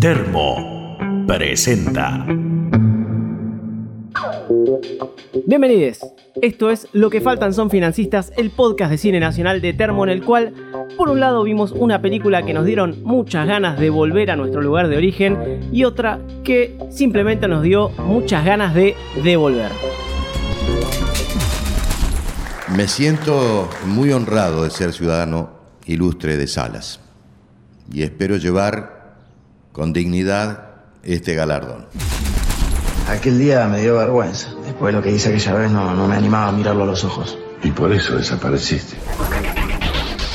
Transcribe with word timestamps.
Termo 0.00 0.96
presenta. 1.26 2.26
Bienvenidos. 5.46 5.98
Esto 6.40 6.70
es 6.70 6.88
Lo 6.92 7.10
que 7.10 7.20
faltan 7.20 7.52
son 7.52 7.68
financistas, 7.68 8.32
el 8.38 8.50
podcast 8.50 8.92
de 8.92 8.96
cine 8.96 9.20
nacional 9.20 9.60
de 9.60 9.74
Termo 9.74 10.04
en 10.04 10.08
el 10.08 10.24
cual, 10.24 10.54
por 10.96 11.10
un 11.10 11.20
lado, 11.20 11.42
vimos 11.42 11.72
una 11.72 12.00
película 12.00 12.42
que 12.46 12.54
nos 12.54 12.64
dieron 12.64 13.02
muchas 13.02 13.46
ganas 13.46 13.78
de 13.78 13.90
volver 13.90 14.30
a 14.30 14.36
nuestro 14.36 14.62
lugar 14.62 14.88
de 14.88 14.96
origen 14.96 15.68
y 15.70 15.84
otra 15.84 16.18
que 16.44 16.78
simplemente 16.88 17.46
nos 17.46 17.62
dio 17.62 17.90
muchas 17.90 18.42
ganas 18.46 18.74
de 18.74 18.96
devolver. 19.22 19.70
Me 22.74 22.88
siento 22.88 23.68
muy 23.84 24.12
honrado 24.12 24.64
de 24.64 24.70
ser 24.70 24.94
ciudadano 24.94 25.50
ilustre 25.84 26.38
de 26.38 26.46
Salas 26.46 27.00
y 27.92 28.02
espero 28.02 28.38
llevar 28.38 28.99
con 29.72 29.92
dignidad 29.92 30.70
este 31.02 31.34
galardón. 31.34 31.86
Aquel 33.08 33.38
día 33.38 33.66
me 33.66 33.80
dio 33.80 33.96
vergüenza. 33.96 34.54
Después 34.64 34.92
de 34.92 34.98
lo 34.98 35.02
que 35.02 35.10
hice 35.10 35.30
aquella 35.30 35.54
vez 35.54 35.70
no, 35.70 35.94
no 35.94 36.06
me 36.06 36.14
animaba 36.14 36.48
a 36.48 36.52
mirarlo 36.52 36.84
a 36.84 36.86
los 36.86 37.04
ojos. 37.04 37.38
Y 37.62 37.70
por 37.72 37.92
eso 37.92 38.16
desapareciste. 38.16 38.96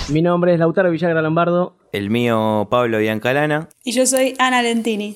Mi 0.10 0.22
nombre 0.22 0.54
es 0.54 0.60
Lautaro 0.60 0.92
Villagra 0.92 1.22
Lombardo 1.22 1.78
El 1.92 2.10
mío, 2.10 2.68
Pablo 2.70 3.00
Biancalana. 3.00 3.70
Y 3.84 3.92
yo 3.92 4.06
soy 4.06 4.36
Ana 4.38 4.62
Lentini. 4.62 5.16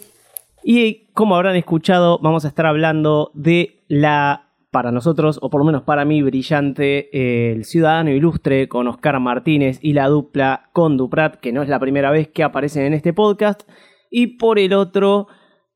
y 0.64 1.10
como 1.14 1.36
habrán 1.36 1.56
escuchado 1.56 2.20
vamos 2.20 2.46
a 2.46 2.48
estar 2.48 2.66
hablando 2.66 3.30
de 3.34 3.84
la, 3.88 4.50
para 4.72 4.92
nosotros, 4.92 5.38
o 5.42 5.50
por 5.50 5.62
lo 5.62 5.66
menos 5.66 5.84
para 5.84 6.06
mí, 6.06 6.22
brillante 6.24 7.10
eh, 7.14 7.52
El 7.52 7.66
Ciudadano 7.66 8.10
Ilustre 8.10 8.68
con 8.68 8.88
Oscar 8.88 9.20
Martínez 9.20 9.80
y 9.82 9.94
la 9.94 10.08
dupla 10.08 10.70
con 10.74 10.98
Duprat, 10.98 11.36
que 11.36 11.52
no 11.52 11.62
es 11.62 11.70
la 11.70 11.80
primera 11.80 12.10
vez 12.10 12.30
que 12.30 12.44
aparecen 12.44 12.84
en 12.84 12.94
este 12.94 13.14
podcast. 13.14 13.64
Y 14.10 14.38
por 14.38 14.60
el 14.60 14.74
otro, 14.74 15.28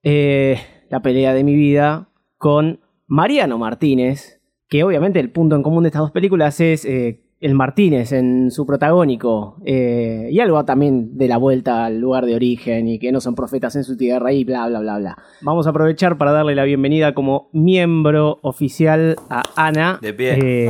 eh, 0.02 0.58
la 0.90 1.02
pelea 1.02 1.34
de 1.34 1.44
mi 1.44 1.56
vida 1.56 2.10
con 2.38 2.80
Mariano 3.08 3.58
Martínez, 3.58 4.42
que 4.68 4.84
obviamente 4.84 5.20
el 5.20 5.32
punto 5.32 5.56
en 5.56 5.64
común 5.64 5.84
de 5.84 5.90
estas 5.90 6.02
dos 6.02 6.12
películas 6.12 6.60
es 6.60 6.84
eh, 6.86 7.24
el 7.44 7.56
Martínez 7.56 8.14
en 8.14 8.52
su 8.52 8.66
protagónico, 8.66 9.58
eh, 9.66 10.30
y 10.32 10.40
algo 10.40 10.64
también 10.64 11.18
de 11.18 11.28
la 11.28 11.36
vuelta 11.36 11.84
al 11.84 12.00
lugar 12.00 12.26
de 12.26 12.36
origen 12.36 12.88
y 12.88 13.00
que 13.00 13.12
no 13.12 13.20
son 13.20 13.36
profetas 13.36 13.76
en 13.76 13.84
su 13.84 13.98
tierra 13.98 14.32
y 14.32 14.46
bla, 14.46 14.66
bla, 14.70 14.80
bla, 14.80 14.98
bla. 14.98 15.18
Vamos 15.42 15.68
a 15.68 15.72
aprovechar 15.72 16.18
para 16.18 16.32
darle 16.32 16.56
la 16.56 16.64
bienvenida 16.64 17.14
como 17.14 17.50
miembro 17.52 18.40
oficial 18.44 19.18
a 19.30 19.44
Ana. 19.58 20.00
De 20.02 20.14
pie. 20.14 20.38
eh, 20.42 20.70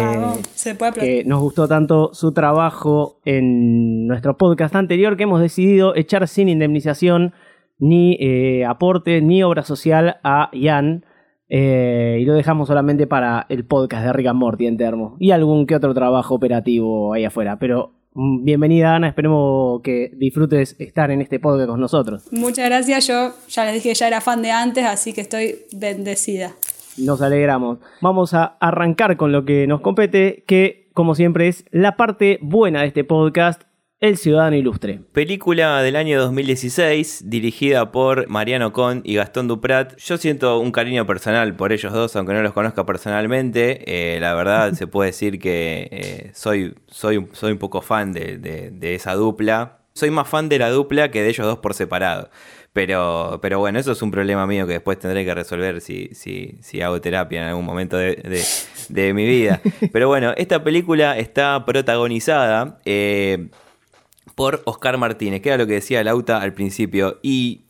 se 0.55 0.73
puede 0.73 0.93
que 0.93 1.23
nos 1.25 1.41
gustó 1.41 1.67
tanto 1.67 2.09
su 2.13 2.33
trabajo 2.33 3.19
en 3.23 4.07
nuestro 4.07 4.35
podcast 4.35 4.75
anterior 4.75 5.15
que 5.15 5.23
hemos 5.23 5.41
decidido 5.41 5.95
echar 5.95 6.27
sin 6.27 6.49
indemnización 6.49 7.33
ni 7.83 8.15
eh, 8.19 8.63
aporte 8.65 9.21
ni 9.21 9.43
obra 9.43 9.63
social 9.63 10.15
a 10.23 10.49
Ian. 10.53 11.05
eh, 11.49 12.17
y 12.21 12.25
lo 12.25 12.33
dejamos 12.33 12.67
solamente 12.69 13.05
para 13.07 13.45
el 13.49 13.65
podcast 13.65 14.05
de 14.05 14.13
Rick 14.13 14.27
and 14.27 14.39
Morty 14.39 14.65
en 14.67 14.77
Termo. 14.77 15.17
Y 15.19 15.31
algún 15.31 15.67
que 15.67 15.75
otro 15.75 15.93
trabajo 15.93 16.33
operativo 16.33 17.13
ahí 17.13 17.25
afuera. 17.25 17.59
Pero 17.59 17.91
mm, 18.13 18.45
bienvenida 18.45 18.95
Ana, 18.95 19.09
esperemos 19.09 19.81
que 19.83 20.11
disfrutes 20.15 20.77
estar 20.79 21.11
en 21.11 21.21
este 21.21 21.39
podcast 21.41 21.69
con 21.69 21.79
nosotros. 21.81 22.31
Muchas 22.31 22.65
gracias. 22.69 23.05
Yo 23.07 23.33
ya 23.49 23.65
les 23.65 23.73
dije 23.75 23.89
que 23.89 23.95
ya 23.95 24.07
era 24.07 24.21
fan 24.21 24.41
de 24.41 24.51
antes, 24.51 24.85
así 24.85 25.11
que 25.13 25.21
estoy 25.21 25.55
bendecida. 25.77 26.53
Nos 26.97 27.21
alegramos. 27.21 27.79
Vamos 28.01 28.33
a 28.33 28.55
arrancar 28.61 29.17
con 29.17 29.31
lo 29.33 29.43
que 29.45 29.67
nos 29.67 29.81
compete, 29.81 30.43
que 30.47 30.89
como 30.93 31.15
siempre 31.15 31.49
es 31.49 31.65
la 31.71 31.97
parte 31.97 32.39
buena 32.41 32.81
de 32.81 32.87
este 32.87 33.03
podcast, 33.03 33.63
El 34.03 34.17
Ciudadano 34.17 34.57
Ilustre. 34.57 34.99
Película 35.13 35.81
del 35.81 35.95
año 35.95 36.19
2016, 36.19 37.29
dirigida 37.29 37.93
por 37.93 38.27
Mariano 38.27 38.73
Con 38.73 38.99
y 39.05 39.15
Gastón 39.15 39.47
Duprat. 39.47 39.95
Yo 39.95 40.17
siento 40.17 40.59
un 40.59 40.73
cariño 40.73 41.05
personal 41.05 41.55
por 41.55 41.71
ellos 41.71 41.93
dos, 41.93 42.13
aunque 42.17 42.33
no 42.33 42.41
los 42.41 42.51
conozca 42.51 42.85
personalmente. 42.85 43.81
Eh, 43.87 44.19
la 44.19 44.33
verdad, 44.33 44.73
se 44.77 44.87
puede 44.87 45.11
decir 45.11 45.39
que 45.39 45.87
eh, 45.89 46.31
soy, 46.33 46.75
soy, 46.87 47.27
soy 47.31 47.53
un 47.53 47.59
poco 47.59 47.81
fan 47.81 48.11
de, 48.11 48.37
de- 48.39 48.71
de 48.71 48.93
esa 48.95 49.13
dupla. 49.13 49.77
Soy 49.93 50.09
más 50.09 50.27
fan 50.27 50.49
de 50.49 50.59
la 50.59 50.69
dupla 50.69 51.09
que 51.09 51.21
de 51.21 51.29
ellos 51.29 51.47
dos 51.47 51.59
por 51.59 51.73
separado. 51.73 52.29
Pero, 52.73 53.39
pero 53.41 53.59
bueno, 53.59 53.79
eso 53.79 53.93
es 53.93 54.01
un 54.01 54.11
problema 54.11 54.45
mío 54.47 54.67
que 54.67 54.73
después 54.73 54.99
tendré 54.99 55.23
que 55.23 55.33
resolver 55.33 55.79
si, 55.79 56.09
si, 56.13 56.57
si 56.61 56.81
hago 56.81 56.99
terapia 56.99 57.41
en 57.43 57.47
algún 57.47 57.63
momento 57.63 57.95
de, 57.95 58.15
de- 58.15 58.43
de 58.89 59.13
mi 59.13 59.25
vida. 59.25 59.61
Pero 59.93 60.09
bueno, 60.09 60.33
esta 60.35 60.61
película 60.61 61.17
está 61.17 61.63
protagonizada 61.65 62.79
eh, 62.83 63.47
por 64.35 64.61
Oscar 64.65 64.97
Martínez, 64.97 65.41
que 65.41 65.49
era 65.49 65.57
lo 65.57 65.67
que 65.67 65.73
decía 65.73 66.03
Lauta 66.03 66.41
al 66.41 66.53
principio. 66.53 67.19
Y 67.21 67.63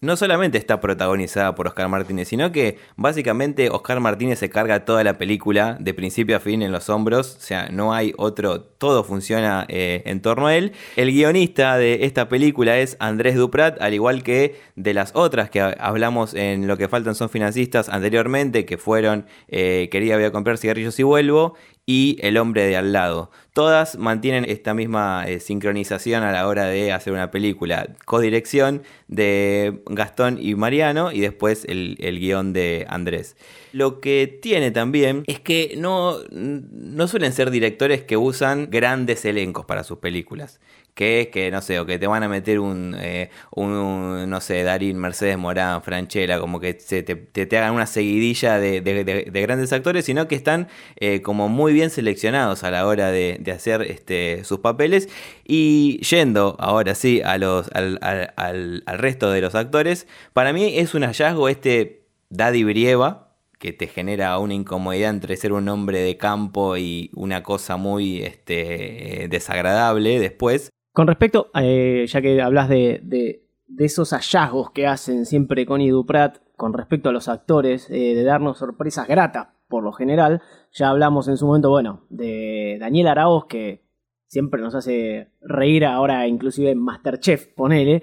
no 0.00 0.16
solamente 0.16 0.58
está 0.58 0.80
protagonizada 0.80 1.54
por 1.56 1.66
Oscar 1.66 1.88
Martínez, 1.88 2.28
sino 2.28 2.52
que 2.52 2.78
básicamente 2.96 3.68
Oscar 3.68 3.98
Martínez 3.98 4.38
se 4.38 4.48
carga 4.48 4.84
toda 4.84 5.02
la 5.02 5.18
película 5.18 5.76
de 5.80 5.92
principio 5.92 6.36
a 6.36 6.40
fin 6.40 6.62
en 6.62 6.70
los 6.70 6.88
hombros. 6.88 7.36
O 7.36 7.40
sea, 7.40 7.68
no 7.70 7.92
hay 7.92 8.14
otro, 8.16 8.60
todo 8.60 9.02
funciona 9.02 9.66
eh, 9.68 10.02
en 10.06 10.22
torno 10.22 10.46
a 10.46 10.56
él. 10.56 10.72
El 10.94 11.10
guionista 11.10 11.76
de 11.78 12.04
esta 12.04 12.28
película 12.28 12.78
es 12.78 12.96
Andrés 13.00 13.34
Duprat, 13.34 13.80
al 13.80 13.92
igual 13.92 14.22
que 14.22 14.60
de 14.76 14.94
las 14.94 15.16
otras 15.16 15.50
que 15.50 15.60
hablamos 15.60 16.34
en 16.34 16.68
Lo 16.68 16.76
que 16.76 16.88
faltan 16.88 17.16
son 17.16 17.28
financistas 17.28 17.88
anteriormente, 17.88 18.64
que 18.64 18.78
fueron 18.78 19.26
eh, 19.48 19.88
Quería 19.90 20.14
voy 20.14 20.26
a 20.26 20.32
comprar 20.32 20.58
cigarrillos 20.58 20.98
y 21.00 21.02
vuelvo 21.02 21.54
y 21.90 22.18
El 22.20 22.36
hombre 22.36 22.66
de 22.66 22.76
al 22.76 22.92
lado. 22.92 23.30
Todas 23.54 23.96
mantienen 23.96 24.44
esta 24.46 24.74
misma 24.74 25.24
eh, 25.26 25.40
sincronización 25.40 26.22
a 26.22 26.30
la 26.32 26.46
hora 26.46 26.66
de 26.66 26.92
hacer 26.92 27.14
una 27.14 27.30
película. 27.30 27.88
Codirección 28.04 28.82
de 29.06 29.80
Gastón 29.86 30.38
y 30.38 30.54
Mariano 30.54 31.12
y 31.12 31.20
después 31.20 31.64
el, 31.66 31.96
el 32.00 32.20
guion 32.20 32.52
de 32.52 32.84
Andrés. 32.90 33.38
Lo 33.72 34.00
que 34.00 34.38
tiene 34.42 34.70
también 34.70 35.22
es 35.26 35.40
que 35.40 35.76
no, 35.78 36.18
no 36.30 37.08
suelen 37.08 37.32
ser 37.32 37.50
directores 37.50 38.02
que 38.02 38.18
usan 38.18 38.68
grandes 38.70 39.24
elencos 39.24 39.64
para 39.64 39.82
sus 39.82 39.96
películas. 39.96 40.60
Que 40.98 41.20
es 41.20 41.28
que, 41.28 41.52
no 41.52 41.62
sé, 41.62 41.78
o 41.78 41.86
que 41.86 41.96
te 42.00 42.08
van 42.08 42.24
a 42.24 42.28
meter 42.28 42.58
un, 42.58 42.96
eh, 42.98 43.30
un, 43.54 44.28
no 44.28 44.40
sé, 44.40 44.64
Darín, 44.64 44.98
Mercedes 44.98 45.38
Morán, 45.38 45.80
Franchella, 45.84 46.40
como 46.40 46.58
que 46.58 46.76
se 46.80 47.04
te, 47.04 47.14
te- 47.14 47.56
hagan 47.56 47.74
una 47.74 47.86
seguidilla 47.86 48.58
de, 48.58 48.80
de- 48.80 49.04
de- 49.04 49.24
de 49.30 49.42
grandes 49.42 49.72
actores, 49.72 50.04
sino 50.06 50.26
que 50.26 50.34
están 50.34 50.66
eh, 50.96 51.22
como 51.22 51.48
muy 51.48 51.72
bien 51.72 51.90
seleccionados 51.90 52.64
a 52.64 52.72
la 52.72 52.84
hora 52.84 53.12
de, 53.12 53.40
hacer 53.54 53.82
este, 53.82 54.42
sus 54.42 54.58
papeles. 54.58 55.08
Y 55.44 55.98
yendo 56.00 56.56
ahora 56.58 56.96
sí 56.96 57.22
a 57.24 57.38
los, 57.38 57.70
al, 57.74 57.98
al- 58.02 58.32
al- 58.34 58.82
al 58.86 58.98
resto 58.98 59.30
de 59.30 59.40
los 59.40 59.54
actores, 59.54 60.08
para 60.32 60.52
mí 60.52 60.78
es 60.78 60.94
un 60.94 61.02
hallazgo 61.04 61.48
este 61.48 62.02
Daddy 62.30 62.64
Brieva, 62.64 63.36
que 63.60 63.72
te 63.72 63.86
genera 63.86 64.36
una 64.38 64.54
incomodidad 64.54 65.10
entre 65.10 65.36
ser 65.36 65.52
un 65.52 65.68
hombre 65.68 66.00
de 66.00 66.16
campo 66.16 66.76
y 66.76 67.10
una 67.14 67.44
cosa 67.44 67.76
muy 67.76 68.20
este, 68.22 69.28
desagradable 69.30 70.18
después. 70.18 70.70
Con 70.98 71.06
respecto, 71.06 71.48
eh, 71.54 72.06
ya 72.08 72.20
que 72.20 72.42
hablas 72.42 72.68
de, 72.68 73.00
de- 73.04 73.44
esos 73.78 74.10
hallazgos 74.10 74.72
que 74.72 74.88
hacen 74.88 75.26
siempre 75.26 75.64
Connie 75.64 75.90
Duprat 75.90 76.38
con 76.56 76.72
respecto 76.72 77.08
a 77.08 77.12
los 77.12 77.28
actores, 77.28 77.88
eh, 77.88 78.16
de 78.16 78.24
darnos 78.24 78.58
sorpresas 78.58 79.06
gratas 79.06 79.46
por 79.68 79.84
lo 79.84 79.92
general, 79.92 80.42
ya 80.72 80.88
hablamos 80.88 81.28
en 81.28 81.36
su 81.36 81.46
momento, 81.46 81.70
bueno, 81.70 82.00
de 82.08 82.78
Daniel 82.80 83.06
Araoz, 83.06 83.46
que 83.46 83.84
siempre 84.26 84.60
nos 84.60 84.74
hace 84.74 85.28
reír 85.40 85.84
ahora, 85.84 86.26
inclusive 86.26 86.72
en 86.72 86.80
Masterchef, 86.80 87.46
ponele, 87.54 88.02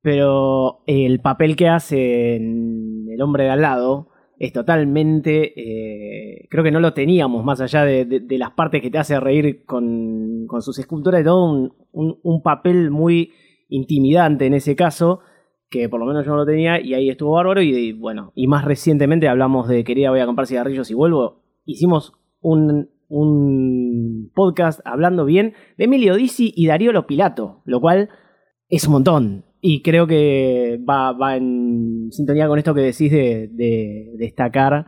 pero 0.00 0.84
el 0.86 1.20
papel 1.20 1.56
que 1.56 1.66
hace 1.66 2.36
en 2.36 3.08
El 3.10 3.20
hombre 3.20 3.44
de 3.46 3.50
al 3.50 3.62
lado 3.62 4.10
es 4.38 4.52
totalmente, 4.52 5.52
eh, 5.56 6.46
creo 6.48 6.62
que 6.62 6.70
no 6.70 6.80
lo 6.80 6.92
teníamos 6.94 7.44
más 7.44 7.60
allá 7.60 7.84
de, 7.84 8.04
de- 8.04 8.38
las 8.38 8.52
partes 8.52 8.80
que 8.80 8.90
te 8.90 8.98
hace 8.98 9.18
reír 9.18 9.64
con, 9.64 10.46
con 10.46 10.62
sus 10.62 10.78
esculturas 10.78 11.20
y 11.20 11.24
todo, 11.24 11.50
un, 11.50 11.72
un- 12.22 12.42
papel 12.42 12.90
muy 12.90 13.32
intimidante 13.68 14.46
en 14.46 14.54
ese 14.54 14.76
caso, 14.76 15.20
que 15.68 15.88
por 15.88 15.98
lo 16.00 16.06
menos 16.06 16.24
yo 16.24 16.30
no 16.30 16.38
lo 16.38 16.46
tenía 16.46 16.80
y 16.80 16.94
ahí 16.94 17.10
estuvo 17.10 17.32
bárbaro 17.32 17.60
y, 17.62 17.92
bueno, 17.92 18.32
y 18.36 18.46
más 18.46 18.64
recientemente 18.64 19.28
hablamos 19.28 19.68
de 19.68 19.82
quería 19.84 20.10
voy 20.10 20.20
a 20.20 20.26
comprar 20.26 20.46
cigarrillos 20.46 20.90
y 20.90 20.94
vuelvo, 20.94 21.42
hicimos 21.64 22.12
un, 22.40 22.90
un 23.08 24.30
podcast 24.34 24.80
hablando 24.84 25.24
bien 25.24 25.54
de 25.76 25.84
Emilio 25.84 26.14
Dizzi 26.14 26.52
y 26.54 26.66
Darío 26.68 27.06
Pilato, 27.06 27.62
lo 27.64 27.80
cual 27.80 28.08
es 28.68 28.86
un 28.86 28.92
montón. 28.92 29.44
Y 29.60 29.82
creo 29.82 30.06
que 30.06 30.80
va, 30.88 31.12
va 31.12 31.36
en 31.36 32.08
sintonía 32.12 32.46
con 32.46 32.58
esto 32.58 32.74
que 32.74 32.80
decís 32.82 33.10
de, 33.10 33.48
de 33.52 34.12
destacar 34.16 34.86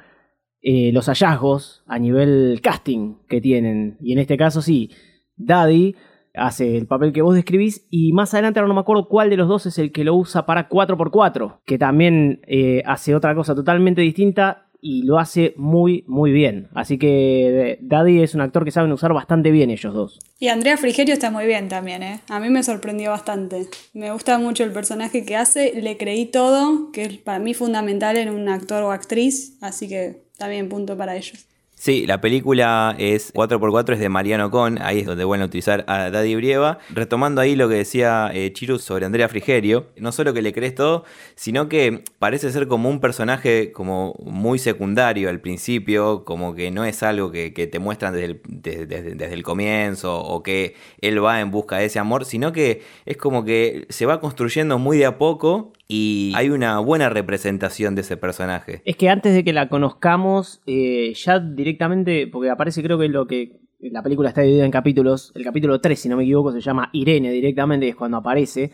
eh, 0.62 0.90
los 0.92 1.06
hallazgos 1.06 1.82
a 1.86 1.98
nivel 1.98 2.60
casting 2.62 3.16
que 3.28 3.40
tienen. 3.40 3.96
Y 4.00 4.12
en 4.12 4.18
este 4.18 4.36
caso 4.36 4.60
sí, 4.60 4.90
Daddy 5.36 5.96
hace 6.34 6.76
el 6.76 6.86
papel 6.86 7.12
que 7.12 7.22
vos 7.22 7.34
describís 7.34 7.86
y 7.90 8.12
más 8.12 8.34
adelante 8.34 8.60
ahora 8.60 8.68
no 8.68 8.74
me 8.74 8.80
acuerdo 8.80 9.08
cuál 9.08 9.30
de 9.30 9.36
los 9.36 9.48
dos 9.48 9.66
es 9.66 9.78
el 9.78 9.90
que 9.90 10.04
lo 10.04 10.14
usa 10.14 10.46
para 10.46 10.68
4x4, 10.68 11.60
que 11.64 11.78
también 11.78 12.40
eh, 12.46 12.82
hace 12.84 13.14
otra 13.14 13.34
cosa 13.34 13.54
totalmente 13.54 14.02
distinta, 14.02 14.69
y 14.80 15.02
lo 15.02 15.18
hace 15.18 15.54
muy, 15.56 16.04
muy 16.06 16.32
bien. 16.32 16.68
Así 16.74 16.98
que 16.98 17.78
Daddy 17.80 18.22
es 18.22 18.34
un 18.34 18.40
actor 18.40 18.64
que 18.64 18.70
saben 18.70 18.92
usar 18.92 19.12
bastante 19.12 19.50
bien 19.50 19.70
ellos 19.70 19.94
dos. 19.94 20.18
Y 20.38 20.48
Andrea 20.48 20.76
Frigerio 20.76 21.14
está 21.14 21.30
muy 21.30 21.46
bien 21.46 21.68
también, 21.68 22.02
¿eh? 22.02 22.20
A 22.28 22.40
mí 22.40 22.48
me 22.50 22.62
sorprendió 22.62 23.10
bastante. 23.10 23.66
Me 23.92 24.10
gusta 24.12 24.38
mucho 24.38 24.64
el 24.64 24.72
personaje 24.72 25.24
que 25.24 25.36
hace, 25.36 25.80
le 25.80 25.96
creí 25.96 26.26
todo, 26.26 26.90
que 26.92 27.04
es 27.04 27.18
para 27.18 27.38
mí 27.38 27.54
fundamental 27.54 28.16
en 28.16 28.30
un 28.30 28.48
actor 28.48 28.82
o 28.82 28.92
actriz, 28.92 29.58
así 29.60 29.88
que 29.88 30.22
también 30.38 30.68
punto 30.68 30.96
para 30.96 31.16
ellos. 31.16 31.46
Sí, 31.80 32.06
la 32.06 32.20
película 32.20 32.94
es 32.98 33.32
4x4, 33.32 33.94
es 33.94 34.00
de 34.00 34.10
Mariano 34.10 34.50
Con, 34.50 34.82
ahí 34.82 34.98
es 34.98 35.06
donde 35.06 35.24
vuelven 35.24 35.44
a 35.44 35.46
utilizar 35.46 35.86
a 35.88 36.10
Daddy 36.10 36.36
Brieva. 36.36 36.76
Retomando 36.90 37.40
ahí 37.40 37.56
lo 37.56 37.70
que 37.70 37.76
decía 37.76 38.30
eh, 38.34 38.52
Chiru 38.52 38.78
sobre 38.78 39.06
Andrea 39.06 39.30
Frigerio, 39.30 39.86
no 39.96 40.12
solo 40.12 40.34
que 40.34 40.42
le 40.42 40.52
crees 40.52 40.74
todo, 40.74 41.04
sino 41.36 41.70
que 41.70 42.04
parece 42.18 42.52
ser 42.52 42.68
como 42.68 42.90
un 42.90 43.00
personaje 43.00 43.72
como 43.72 44.14
muy 44.22 44.58
secundario 44.58 45.30
al 45.30 45.40
principio, 45.40 46.26
como 46.26 46.54
que 46.54 46.70
no 46.70 46.84
es 46.84 47.02
algo 47.02 47.30
que, 47.30 47.50
te 47.50 47.78
muestran 47.78 48.12
desde 48.12 48.26
el, 48.26 48.42
desde 48.46 49.32
el 49.32 49.42
comienzo 49.42 50.20
o 50.20 50.42
que 50.42 50.74
él 51.00 51.24
va 51.24 51.40
en 51.40 51.50
busca 51.50 51.78
de 51.78 51.86
ese 51.86 51.98
amor, 51.98 52.26
sino 52.26 52.52
que 52.52 52.82
es 53.06 53.16
como 53.16 53.42
que 53.42 53.86
se 53.88 54.04
va 54.04 54.20
construyendo 54.20 54.78
muy 54.78 54.98
de 54.98 55.06
a 55.06 55.16
poco 55.16 55.72
y 55.90 56.32
hay 56.36 56.50
una 56.50 56.78
buena 56.78 57.08
representación 57.08 57.96
de 57.96 58.02
ese 58.02 58.16
personaje. 58.16 58.80
Es 58.84 58.96
que 58.96 59.08
antes 59.08 59.34
de 59.34 59.42
que 59.42 59.52
la 59.52 59.68
conozcamos, 59.68 60.62
eh, 60.66 61.12
ya 61.14 61.40
directamente, 61.40 62.28
porque 62.28 62.48
aparece 62.48 62.82
creo 62.82 62.96
que 62.96 63.08
lo 63.08 63.26
que 63.26 63.60
la 63.80 64.02
película 64.02 64.28
está 64.28 64.42
dividida 64.42 64.64
en 64.64 64.70
capítulos, 64.70 65.32
el 65.34 65.42
capítulo 65.42 65.80
3, 65.80 65.98
si 65.98 66.08
no 66.08 66.16
me 66.16 66.22
equivoco, 66.22 66.52
se 66.52 66.60
llama 66.60 66.90
Irene 66.92 67.32
directamente, 67.32 67.88
es 67.88 67.96
cuando 67.96 68.18
aparece, 68.18 68.70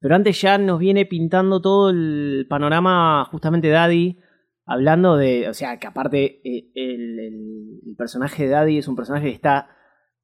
pero 0.00 0.16
antes 0.16 0.40
ya 0.40 0.58
nos 0.58 0.80
viene 0.80 1.06
pintando 1.06 1.60
todo 1.60 1.90
el 1.90 2.46
panorama 2.48 3.24
justamente 3.30 3.68
Daddy, 3.68 4.18
hablando 4.64 5.16
de, 5.16 5.48
o 5.48 5.54
sea, 5.54 5.78
que 5.78 5.86
aparte 5.86 6.40
eh, 6.44 6.72
el, 6.74 7.94
personaje 7.96 8.42
de 8.42 8.50
Daddy 8.50 8.78
es 8.78 8.88
un 8.88 8.96
personaje 8.96 9.28
que 9.28 9.34
está 9.34 9.68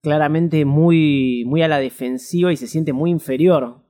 claramente 0.03 0.65
muy, 0.65 1.45
muy 1.47 1.63
a 1.63 1.69
la 1.69 1.79
defensiva 1.79 2.53
y 2.53 2.57
se 2.57 2.67
siente 2.67 2.93
muy 2.93 3.11
inferior 3.11 3.82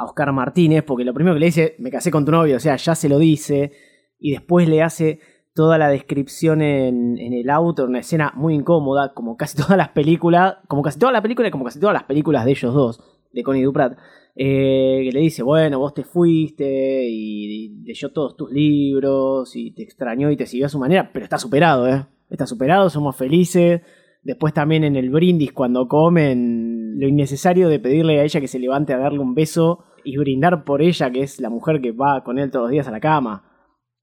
a 0.00 0.04
Oscar 0.06 0.32
Martínez, 0.32 0.82
porque 0.82 1.04
lo 1.04 1.12
primero 1.12 1.34
que 1.34 1.40
le 1.40 1.46
dice, 1.46 1.74
me 1.78 1.90
casé 1.90 2.10
con 2.10 2.24
tu 2.24 2.32
novio, 2.32 2.56
o 2.56 2.60
sea, 2.60 2.76
ya 2.76 2.94
se 2.94 3.08
lo 3.08 3.18
dice, 3.18 3.72
y 4.18 4.32
después 4.32 4.66
le 4.66 4.82
hace 4.82 5.20
toda 5.54 5.76
la 5.76 5.90
descripción 5.90 6.62
en, 6.62 7.18
el 7.18 7.50
auto, 7.50 7.84
una 7.84 7.98
escena 7.98 8.32
muy 8.34 8.54
incómoda, 8.54 9.12
como 9.12 9.36
casi 9.36 9.56
todas 9.62 9.76
las 9.76 9.90
películas, 9.90 10.56
como 10.68 10.82
casi 10.82 10.98
toda 10.98 11.12
la 11.12 11.20
película 11.20 11.48
y 11.48 11.50
como 11.50 11.64
casi 11.64 11.78
todas 11.78 11.92
las 11.92 12.04
películas 12.04 12.46
de 12.46 12.50
ellos 12.52 12.72
dos, 12.72 13.00
de 13.30 13.42
Connie 13.42 13.62
Duprat, 13.62 13.98
eh, 14.36 15.02
que 15.04 15.10
le 15.12 15.20
dice, 15.20 15.42
bueno, 15.42 15.78
vos 15.78 15.92
te 15.92 16.02
fuiste 16.02 17.06
y, 17.06 17.82
leyó 17.84 18.10
todos 18.10 18.36
tus 18.36 18.50
libros 18.50 19.54
y 19.54 19.72
te 19.72 19.82
extrañó 19.82 20.30
y 20.30 20.36
te 20.36 20.46
siguió 20.46 20.64
a 20.66 20.70
su 20.70 20.78
manera, 20.78 21.10
pero 21.12 21.24
está 21.24 21.36
superado, 21.36 21.86
¿eh? 21.88 22.06
Está 22.30 22.46
superado, 22.46 22.88
somos 22.88 23.16
felices. 23.16 23.82
Después 24.22 24.54
también 24.54 24.84
en 24.84 24.96
el 24.96 25.10
brindis 25.10 25.52
cuando 25.52 25.88
comen, 25.88 27.00
lo 27.00 27.08
innecesario 27.08 27.68
de 27.68 27.80
pedirle 27.80 28.20
a 28.20 28.24
ella 28.24 28.40
que 28.40 28.48
se 28.48 28.58
levante 28.58 28.92
a 28.92 28.98
darle 28.98 29.18
un 29.18 29.34
beso 29.34 29.84
y 30.04 30.16
brindar 30.16 30.64
por 30.64 30.82
ella, 30.82 31.10
que 31.10 31.22
es 31.22 31.40
la 31.40 31.50
mujer 31.50 31.80
que 31.80 31.92
va 31.92 32.22
con 32.24 32.38
él 32.38 32.50
todos 32.50 32.64
los 32.64 32.70
días 32.72 32.88
a 32.88 32.90
la 32.90 33.00
cama. 33.00 33.44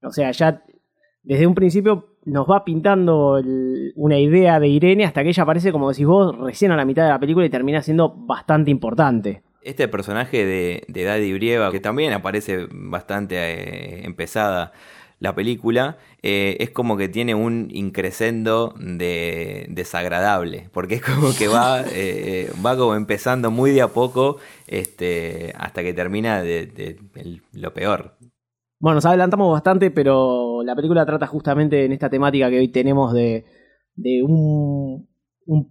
O 0.02 0.10
sea, 0.10 0.30
ya 0.30 0.62
desde 1.22 1.46
un 1.46 1.54
principio 1.54 2.18
nos 2.24 2.46
va 2.46 2.64
pintando 2.64 3.40
una 3.96 4.18
idea 4.18 4.60
de 4.60 4.68
Irene 4.68 5.04
hasta 5.04 5.22
que 5.22 5.30
ella 5.30 5.42
aparece, 5.42 5.72
como 5.72 5.90
decís 5.90 6.06
vos, 6.06 6.36
recién 6.38 6.72
a 6.72 6.76
la 6.76 6.84
mitad 6.84 7.04
de 7.04 7.10
la 7.10 7.18
película 7.18 7.46
y 7.46 7.50
termina 7.50 7.82
siendo 7.82 8.14
bastante 8.14 8.70
importante. 8.70 9.42
Este 9.62 9.88
personaje 9.88 10.46
de, 10.46 11.04
Daddy 11.04 11.32
Brieva, 11.32 11.70
que 11.70 11.80
también 11.80 12.12
aparece 12.12 12.66
bastante 12.70 13.36
eh, 13.36 14.06
empezada 14.06 14.72
la 15.20 15.34
película, 15.34 15.98
eh, 16.22 16.56
es 16.60 16.70
como 16.70 16.96
que 16.96 17.08
tiene 17.08 17.34
un 17.34 17.68
increscendo 17.72 18.74
de 18.78 19.66
desagradable, 19.68 20.70
porque 20.72 20.96
es 20.96 21.02
como 21.02 21.32
que 21.36 21.48
va, 21.48 21.82
eh, 21.92 22.50
va 22.64 22.76
como 22.76 22.94
empezando 22.94 23.50
muy 23.50 23.72
de 23.72 23.82
a 23.82 23.88
poco 23.88 24.36
este, 24.66 25.52
hasta 25.58 25.82
que 25.82 25.92
termina 25.92 26.42
de, 26.42 26.98
lo 27.52 27.72
peor. 27.74 28.16
Bueno, 28.80 28.96
nos 28.96 29.06
adelantamos 29.06 29.52
bastante, 29.52 29.90
pero 29.90 30.62
la 30.62 30.76
película 30.76 31.04
trata 31.04 31.26
justamente 31.26 31.84
en 31.84 31.92
esta 31.92 32.08
temática 32.08 32.48
que 32.48 32.58
hoy 32.58 32.68
tenemos 32.68 33.12
de, 33.12 33.44
un, 34.22 35.08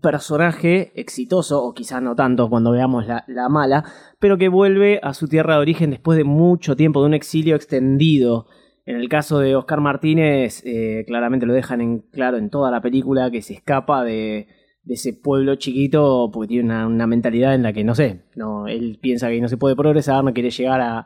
personaje 0.01 0.91
exitoso, 0.99 1.63
o 1.63 1.73
quizás 1.73 2.01
no 2.01 2.15
tanto 2.15 2.49
cuando 2.49 2.71
veamos 2.71 3.07
la, 3.07 3.23
la, 3.27 3.47
mala, 3.47 3.85
pero 4.19 4.37
que 4.37 4.49
vuelve 4.49 4.99
a 5.01 5.13
su 5.13 5.29
tierra 5.29 5.53
de 5.53 5.61
origen 5.61 5.91
después 5.91 6.17
de 6.17 6.25
mucho 6.25 6.75
tiempo, 6.75 6.99
de 6.99 7.05
un 7.05 7.13
exilio 7.13 7.55
extendido. 7.55 8.47
En 8.87 8.95
el 8.95 9.09
caso 9.09 9.39
de 9.39 9.53
Oscar 9.57 9.81
Martínez, 9.81 10.63
eh, 10.65 11.03
claramente 11.05 11.45
lo 11.45 11.53
dejan 11.53 11.81
en 11.81 11.99
claro 11.99 12.37
en 12.37 12.49
toda 12.49 12.71
la 12.71 12.79
película 12.79 13.29
que 13.29 13.41
se 13.41 13.53
escapa 13.53 14.05
de, 14.05 14.47
ese 14.87 15.11
pueblo 15.11 15.55
chiquito 15.55 16.29
porque 16.31 16.47
tiene 16.47 16.85
una, 16.85 17.05
mentalidad 17.05 17.53
en 17.53 17.63
la 17.63 17.73
que 17.73 17.83
no 17.83 17.93
sé, 17.95 18.23
no, 18.37 18.65
él 18.67 18.97
piensa 19.01 19.27
que 19.27 19.41
no 19.41 19.49
se 19.49 19.57
puede 19.57 19.75
progresar, 19.75 20.23
no 20.23 20.33
quiere 20.33 20.51
llegar 20.51 20.79
a, 20.79 21.05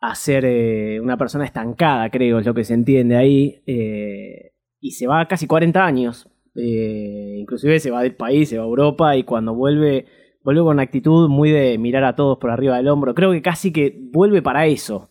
a 0.00 0.14
ser 0.14 0.46
eh, 0.46 1.00
una 1.02 1.18
persona 1.18 1.44
estancada, 1.44 2.08
creo, 2.08 2.38
es 2.38 2.46
lo 2.46 2.54
que 2.54 2.64
se 2.64 2.72
entiende 2.72 3.18
ahí. 3.18 3.62
Eh, 3.66 4.52
y 4.80 4.92
se 4.92 5.06
va 5.06 5.28
casi 5.28 5.46
40 5.46 5.84
años. 5.84 6.30
inclusive 6.54 7.78
se 7.78 7.90
va 7.90 8.02
del 8.02 8.16
país, 8.16 8.48
se 8.48 8.56
va 8.56 8.64
a 8.64 8.66
Europa 8.66 9.14
y 9.18 9.24
cuando 9.24 9.54
vuelve, 9.54 10.06
vuelve 10.42 10.62
con 10.62 10.76
una 10.76 10.82
actitud 10.82 11.28
muy 11.28 11.50
de 11.50 11.76
mirar 11.76 12.04
a 12.04 12.16
todos 12.16 12.38
por 12.38 12.50
arriba 12.50 12.78
del 12.78 12.88
hombro. 12.88 13.14
Creo 13.14 13.32
que 13.32 13.42
casi 13.42 13.70
que 13.70 13.94
vuelve 14.14 14.40
para 14.40 14.64
eso. 14.64 15.10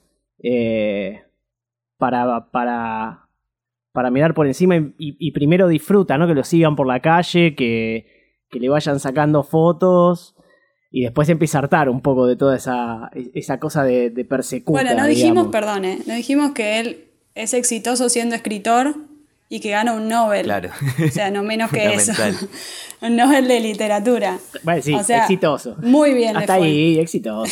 Eh, 1.93 1.97
para, 1.97 2.51
para, 2.51 3.29
para 3.91 4.11
mirar 4.11 4.33
por 4.33 4.47
encima 4.47 4.75
y, 4.97 5.31
primero 5.31 5.67
disfruta, 5.67 6.17
¿no? 6.17 6.27
Que 6.27 6.33
lo 6.33 6.43
sigan 6.43 6.75
por 6.75 6.87
la 6.87 6.99
calle, 6.99 7.55
que, 7.55 8.05
le 8.51 8.69
vayan 8.69 8.99
sacando 8.99 9.43
fotos 9.43 10.35
y 10.91 11.01
después 11.01 11.27
empieza 11.29 11.57
a 11.57 11.61
hartar 11.61 11.89
un 11.89 12.01
poco 12.01 12.27
de 12.27 12.35
toda 12.35 12.55
esa, 12.55 13.09
esa 13.33 13.59
cosa 13.59 13.83
de, 13.83 14.11
de 14.11 14.25
persecución. 14.25 14.85
Bueno, 14.85 15.01
no 15.01 15.07
dijimos, 15.07 15.47
perdone, 15.47 15.99
no 16.05 16.13
dijimos 16.13 16.51
que 16.51 16.79
él 16.79 17.05
es 17.33 17.55
exitoso 17.55 18.09
siendo 18.09 18.35
escritor 18.35 18.95
y 19.49 19.59
que 19.59 19.71
gana 19.71 19.93
un 19.93 20.07
Nobel. 20.07 20.43
Claro. 20.43 20.69
O 21.03 21.09
sea, 21.09 21.31
no 21.31 21.41
menos 21.41 21.71
que 21.71 21.95
eso. 21.95 22.13
un 23.01 23.15
Nobel 23.15 23.47
de 23.47 23.59
literatura. 23.59 24.37
Bueno, 24.61 24.83
sí, 24.83 24.93
exitoso. 24.93 25.75
Muy 25.81 26.13
bien. 26.13 26.37
Hasta 26.37 26.55
ahí, 26.55 26.99
exitoso 26.99 27.51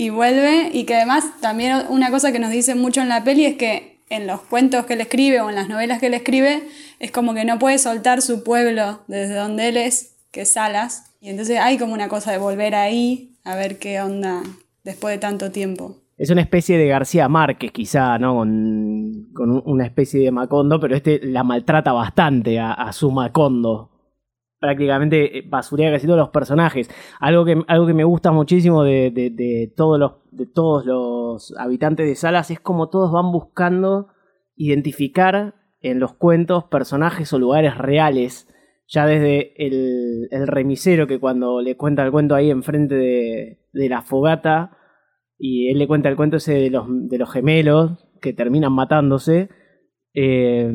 y 0.00 0.08
vuelve 0.08 0.70
y 0.72 0.84
que 0.84 0.94
además 0.94 1.26
también 1.42 1.76
una 1.90 2.10
cosa 2.10 2.32
que 2.32 2.38
nos 2.38 2.50
dice 2.50 2.74
mucho 2.74 3.02
en 3.02 3.10
la 3.10 3.22
peli 3.22 3.44
es 3.44 3.56
que 3.56 4.00
en 4.08 4.26
los 4.26 4.40
cuentos 4.40 4.86
que 4.86 4.94
él 4.94 5.02
escribe 5.02 5.42
o 5.42 5.50
en 5.50 5.56
las 5.56 5.68
novelas 5.68 6.00
que 6.00 6.06
él 6.06 6.14
escribe 6.14 6.62
es 7.00 7.12
como 7.12 7.34
que 7.34 7.44
no 7.44 7.58
puede 7.58 7.76
soltar 7.76 8.22
su 8.22 8.42
pueblo 8.42 9.00
desde 9.08 9.34
donde 9.34 9.68
él 9.68 9.76
es, 9.76 10.16
que 10.30 10.40
es 10.40 10.54
Salas, 10.54 11.12
y 11.20 11.28
entonces 11.28 11.58
hay 11.58 11.76
como 11.76 11.92
una 11.92 12.08
cosa 12.08 12.32
de 12.32 12.38
volver 12.38 12.74
ahí 12.74 13.36
a 13.44 13.56
ver 13.56 13.78
qué 13.78 14.00
onda 14.00 14.42
después 14.84 15.12
de 15.12 15.18
tanto 15.18 15.50
tiempo. 15.50 15.96
Es 16.16 16.30
una 16.30 16.40
especie 16.40 16.78
de 16.78 16.88
García 16.88 17.28
Márquez, 17.28 17.70
quizá, 17.70 18.18
¿no? 18.18 18.36
Con, 18.36 19.28
una 19.66 19.84
especie 19.84 20.20
de 20.20 20.30
Macondo, 20.30 20.80
pero 20.80 20.96
este 20.96 21.20
la 21.22 21.44
maltrata 21.44 21.92
bastante 21.92 22.58
a 22.58 22.90
su 22.94 23.10
Macondo 23.10 23.89
prácticamente 24.60 25.38
eh, 25.38 25.44
basurea 25.46 25.90
casi 25.90 26.06
todos 26.06 26.18
los 26.18 26.28
personajes. 26.28 26.88
Algo 27.18 27.44
que, 27.44 27.62
algo 27.66 27.86
que 27.86 27.94
me 27.94 28.04
gusta 28.04 28.30
muchísimo 28.30 28.84
de, 28.84 29.72
todos 29.76 29.98
los, 29.98 30.12
de 30.30 30.46
todos 30.46 30.84
los 30.84 31.54
habitantes 31.58 32.06
de 32.06 32.14
Salas 32.14 32.50
es 32.50 32.60
como 32.60 32.88
todos 32.88 33.10
van 33.10 33.32
buscando 33.32 34.08
identificar 34.54 35.54
en 35.80 35.98
los 35.98 36.12
cuentos 36.12 36.64
personajes 36.64 37.32
o 37.32 37.38
lugares 37.38 37.76
reales. 37.76 38.46
Ya 38.86 39.06
desde 39.06 39.54
el, 39.64 40.28
el 40.30 40.46
remisero 40.46 41.06
que 41.06 41.20
cuando 41.20 41.60
le 41.62 41.76
cuenta 41.76 42.04
el 42.04 42.10
cuento 42.10 42.34
ahí 42.34 42.50
enfrente 42.50 42.96
de, 42.96 43.60
de 43.72 43.88
la 43.88 44.02
fogata 44.02 44.76
y 45.38 45.70
él 45.70 45.78
le 45.78 45.86
cuenta 45.86 46.08
el 46.08 46.16
cuento 46.16 46.36
ese 46.36 46.54
de 46.54 46.70
los, 46.70 46.86
de 46.88 47.16
los 47.16 47.30
gemelos 47.30 47.92
que 48.20 48.32
terminan 48.32 48.72
matándose. 48.72 49.48
Eh, 50.12 50.70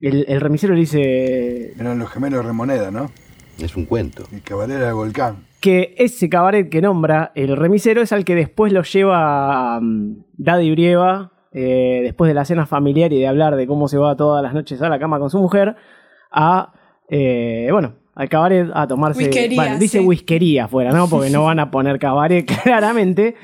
el, 0.00 0.40
remisero 0.40 0.74
le 0.74 0.80
dice. 0.80 1.72
Eran 1.78 1.98
los 1.98 2.10
gemelos 2.10 2.44
Remoneda, 2.44 2.90
¿no? 2.90 3.10
Es 3.58 3.76
un 3.76 3.84
cuento. 3.84 4.24
El 4.32 4.42
cabaret 4.42 4.78
de 4.78 4.92
Volcán. 4.92 5.44
Que 5.60 5.94
ese 5.98 6.30
cabaret 6.30 6.70
que 6.70 6.80
nombra 6.80 7.32
el 7.34 7.54
remisero 7.56 8.00
es 8.00 8.12
al 8.12 8.24
que 8.24 8.34
después 8.34 8.72
lo 8.72 8.82
lleva 8.82 9.78
um, 9.78 10.22
Daddy 10.38 10.70
Brieva, 10.70 11.32
eh, 11.52 12.00
después 12.02 12.28
de 12.28 12.34
la 12.34 12.46
cena 12.46 12.64
familiar 12.64 13.12
y 13.12 13.18
de 13.18 13.26
hablar 13.26 13.56
de 13.56 13.66
cómo 13.66 13.88
se 13.88 13.98
va 13.98 14.16
todas 14.16 14.42
las 14.42 14.54
noches 14.54 14.80
a 14.80 14.88
la 14.88 14.98
cama 14.98 15.18
con 15.18 15.28
su 15.30 15.38
mujer, 15.38 15.76
a. 16.30 16.72
Eh, 17.10 17.68
bueno, 17.70 17.96
al 18.14 18.28
cabaret 18.30 18.70
a 18.72 18.86
tomarse. 18.86 19.22
Whiskería, 19.22 19.76
dice 19.76 20.00
whiskería 20.00 20.64
afuera, 20.64 20.92
¿no? 20.92 21.08
Porque 21.08 21.28
no 21.28 21.44
van 21.44 21.58
a 21.58 21.70
poner 21.70 21.98
cabaret 21.98 22.46
claramente. 22.62 23.34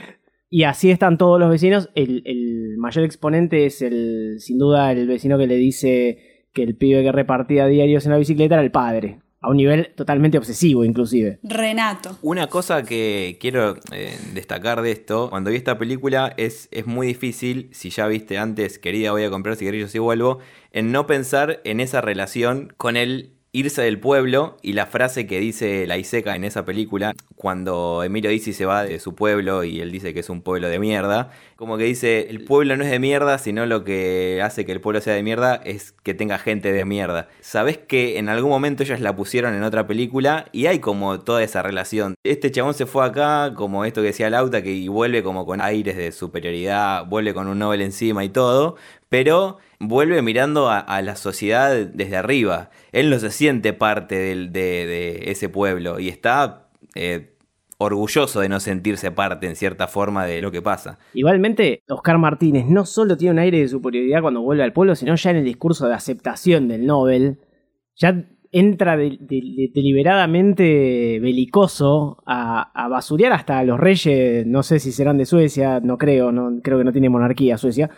Y 0.48 0.62
así 0.62 0.90
están 0.90 1.18
todos 1.18 1.38
los 1.38 1.50
vecinos. 1.50 1.90
El, 1.94 2.22
el, 2.24 2.78
mayor 2.78 3.04
exponente 3.04 3.66
es 3.66 3.82
el, 3.82 4.36
sin 4.38 4.58
duda, 4.58 4.92
el 4.92 5.06
vecino 5.08 5.36
que 5.36 5.46
le 5.46 5.56
dice 5.56 6.35
que 6.56 6.62
el 6.62 6.74
pibe 6.74 7.04
que 7.04 7.12
repartía 7.12 7.66
diarios 7.66 8.06
en 8.06 8.12
la 8.12 8.18
bicicleta 8.18 8.56
era 8.56 8.64
el 8.64 8.72
padre. 8.72 9.20
a 9.42 9.50
un 9.50 9.58
nivel 9.58 9.92
totalmente 9.94 10.38
obsesivo 10.38 10.82
inclusive. 10.82 11.38
Renato. 11.44 12.18
Una 12.22 12.48
cosa 12.48 12.82
que 12.82 13.36
quiero 13.38 13.76
eh, 13.92 14.18
destacar 14.32 14.82
de 14.82 14.90
esto, 14.90 15.28
cuando 15.30 15.50
vi 15.50 15.56
esta 15.56 15.78
película, 15.78 16.32
es, 16.36 16.68
es 16.72 16.86
muy 16.86 17.06
difícil, 17.06 17.68
si 17.70 17.90
ya 17.90 18.08
viste 18.08 18.38
antes, 18.38 18.80
querida, 18.80 19.12
voy 19.12 19.22
a 19.22 19.30
comprar 19.30 19.54
cigarrillos 19.54 19.94
y 19.94 20.00
vuelvo, 20.00 20.38
en 20.72 20.90
no 20.90 21.06
pensar 21.06 21.60
en 21.62 21.78
esa 21.78 22.00
relación 22.00 22.72
con 22.76 22.96
el 22.96 23.35
irse 23.56 23.80
del 23.80 23.98
pueblo 23.98 24.58
y 24.60 24.74
la 24.74 24.84
frase 24.84 25.26
que 25.26 25.40
dice 25.40 25.86
la 25.86 25.96
Iseca 25.96 26.36
en 26.36 26.44
esa 26.44 26.66
película, 26.66 27.14
cuando 27.36 28.02
Emilio 28.04 28.30
Dizzi 28.30 28.52
se 28.52 28.66
va 28.66 28.84
de 28.84 29.00
su 29.00 29.14
pueblo 29.14 29.64
y 29.64 29.80
él 29.80 29.90
dice 29.90 30.12
que 30.12 30.20
es 30.20 30.28
un 30.28 30.42
pueblo 30.42 30.68
de 30.68 30.78
mierda, 30.78 31.30
como 31.56 31.78
que 31.78 31.84
dice, 31.84 32.26
el 32.28 32.44
pueblo 32.44 32.76
no 32.76 32.84
es 32.84 32.90
de 32.90 32.98
mierda, 32.98 33.38
sino 33.38 33.64
lo 33.64 33.82
que 33.82 34.42
hace 34.42 34.66
que 34.66 34.72
el 34.72 34.82
pueblo 34.82 35.00
sea 35.00 35.14
de 35.14 35.22
mierda 35.22 35.54
es 35.64 35.92
que 36.02 36.12
tenga 36.12 36.38
gente 36.38 36.70
de 36.70 36.84
mierda. 36.84 37.28
Sabes 37.40 37.78
que 37.78 38.18
en 38.18 38.28
algún 38.28 38.50
momento 38.50 38.82
ellos 38.82 39.00
la 39.00 39.16
pusieron 39.16 39.54
en 39.54 39.62
otra 39.62 39.86
película 39.86 40.44
y 40.52 40.66
hay 40.66 40.80
como 40.80 41.20
toda 41.20 41.42
esa 41.42 41.62
relación. 41.62 42.14
Este 42.24 42.50
chabón 42.50 42.74
se 42.74 42.84
fue 42.84 43.06
acá, 43.06 43.54
como 43.54 43.86
esto 43.86 44.02
que 44.02 44.08
decía 44.08 44.28
Lauta, 44.28 44.62
que 44.62 44.86
vuelve 44.90 45.22
como 45.22 45.46
con 45.46 45.62
aires 45.62 45.96
de 45.96 46.12
superioridad, 46.12 47.06
vuelve 47.06 47.32
con 47.32 47.48
un 47.48 47.58
Nobel 47.58 47.80
encima 47.80 48.22
y 48.22 48.28
todo, 48.28 48.76
pero 49.08 49.58
vuelve 49.78 50.20
mirando 50.22 50.68
a, 50.68 51.02
la 51.02 51.16
sociedad 51.16 51.74
desde 51.74 52.16
arriba. 52.16 52.70
Él 52.92 53.10
no 53.10 53.18
se 53.18 53.30
siente 53.30 53.72
parte 53.72 54.16
de, 54.16 55.22
ese 55.26 55.48
pueblo 55.48 56.00
y 56.00 56.08
está 56.08 56.68
eh, 56.94 57.36
orgulloso 57.78 58.40
de 58.40 58.48
no 58.48 58.58
sentirse 58.58 59.10
parte, 59.10 59.46
en 59.46 59.56
cierta 59.56 59.86
forma, 59.86 60.26
de 60.26 60.40
lo 60.40 60.50
que 60.50 60.62
pasa. 60.62 60.98
Igualmente, 61.12 61.82
Oscar 61.88 62.18
Martínez 62.18 62.66
no 62.66 62.86
solo 62.86 63.16
tiene 63.16 63.32
un 63.32 63.38
aire 63.38 63.60
de 63.60 63.68
superioridad 63.68 64.22
cuando 64.22 64.42
vuelve 64.42 64.64
al 64.64 64.72
pueblo, 64.72 64.94
sino 64.94 65.14
ya 65.14 65.30
en 65.30 65.36
el 65.36 65.44
discurso 65.44 65.86
de 65.86 65.94
aceptación 65.94 66.68
del 66.68 66.86
Nobel, 66.86 67.38
ya 67.94 68.24
entra 68.52 68.96
de, 68.96 69.18
de, 69.20 69.70
deliberadamente 69.74 71.18
belicoso 71.20 72.22
a, 72.24 72.70
a, 72.72 72.88
basurear 72.88 73.32
hasta 73.32 73.58
a 73.58 73.64
los 73.64 73.78
reyes, 73.78 74.46
no 74.46 74.62
sé 74.62 74.78
si 74.78 74.92
serán 74.92 75.18
de 75.18 75.26
Suecia, 75.26 75.80
no 75.80 75.98
creo, 75.98 76.32
creo 76.62 76.78
que 76.78 76.84
no 76.84 76.92
tiene 76.92 77.10
monarquía 77.10 77.58
Suecia, 77.58 77.90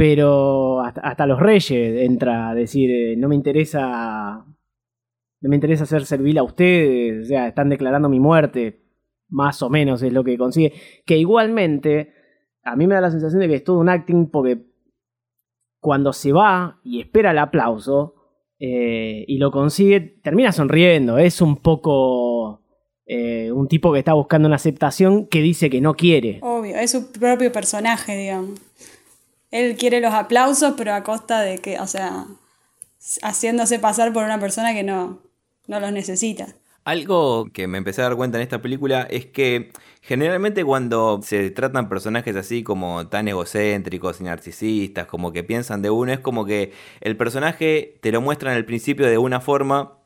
pero 0.00 0.80
hasta, 0.80 1.26
los 1.26 1.38
reyes 1.38 2.00
entra 2.00 2.48
a 2.48 2.54
decir, 2.54 2.90
eh, 2.90 3.16
no 3.18 3.28
me 3.28 3.34
interesa, 3.34 4.46
no 5.42 5.48
me 5.50 5.54
interesa 5.54 5.84
ser 5.84 6.06
servil 6.06 6.38
a 6.38 6.42
ustedes, 6.42 7.26
o 7.26 7.28
sea, 7.28 7.46
están 7.46 7.68
declarando 7.68 8.08
mi 8.08 8.18
muerte, 8.18 8.82
más 9.28 9.60
o 9.60 9.68
menos 9.68 10.02
es 10.02 10.10
lo 10.10 10.24
que 10.24 10.38
consigue, 10.38 10.72
que 11.04 11.18
igualmente 11.18 12.14
a 12.62 12.76
mí 12.76 12.86
me 12.86 12.94
da 12.94 13.02
la 13.02 13.10
sensación 13.10 13.40
de 13.40 13.48
que 13.48 13.56
es 13.56 13.64
todo 13.64 13.78
un 13.78 13.90
acting 13.90 14.30
porque 14.30 14.62
cuando 15.80 16.14
se 16.14 16.32
va 16.32 16.80
y 16.82 17.00
espera 17.00 17.32
el 17.32 17.38
aplauso 17.38 18.14
eh, 18.58 19.26
y 19.28 19.36
lo 19.36 19.50
consigue, 19.50 20.00
termina 20.00 20.50
sonriendo, 20.50 21.18
es 21.18 21.42
un 21.42 21.56
poco... 21.56 22.62
Eh, 23.12 23.50
un 23.50 23.66
tipo 23.66 23.92
que 23.92 23.98
está 23.98 24.12
buscando 24.12 24.46
una 24.46 24.54
aceptación 24.54 25.26
que 25.26 25.42
dice 25.42 25.68
que 25.68 25.80
no 25.80 25.94
quiere. 25.94 26.38
Obvio, 26.42 26.76
es 26.76 26.92
su 26.92 27.10
propio 27.10 27.50
personaje, 27.50 28.16
digamos. 28.16 28.69
Él 29.50 29.76
quiere 29.76 30.00
los 30.00 30.14
aplausos, 30.14 30.74
pero 30.76 30.94
a 30.94 31.02
costa 31.02 31.40
de 31.40 31.58
que, 31.58 31.80
o 31.80 31.86
sea, 31.86 32.26
haciéndose 33.22 33.78
pasar 33.78 34.12
por 34.12 34.24
una 34.24 34.38
persona 34.38 34.72
que 34.74 34.82
no, 34.82 35.20
no 35.66 35.80
los 35.80 35.92
necesita. 35.92 36.46
Algo 36.84 37.50
que 37.52 37.66
me 37.66 37.78
empecé 37.78 38.00
a 38.00 38.04
dar 38.04 38.16
cuenta 38.16 38.38
en 38.38 38.42
esta 38.42 38.62
película 38.62 39.02
es 39.10 39.26
que 39.26 39.70
generalmente 40.00 40.64
cuando 40.64 41.20
se 41.22 41.50
tratan 41.50 41.88
personajes 41.88 42.34
así 42.36 42.62
como 42.62 43.08
tan 43.08 43.28
egocéntricos 43.28 44.20
y 44.20 44.24
narcisistas, 44.24 45.06
como 45.06 45.32
que 45.32 45.44
piensan 45.44 45.82
de 45.82 45.90
uno, 45.90 46.12
es 46.12 46.20
como 46.20 46.46
que 46.46 46.72
el 47.00 47.16
personaje 47.16 47.98
te 48.00 48.12
lo 48.12 48.20
muestran 48.20 48.56
al 48.56 48.64
principio 48.64 49.06
de 49.06 49.18
una 49.18 49.40
forma 49.40 49.99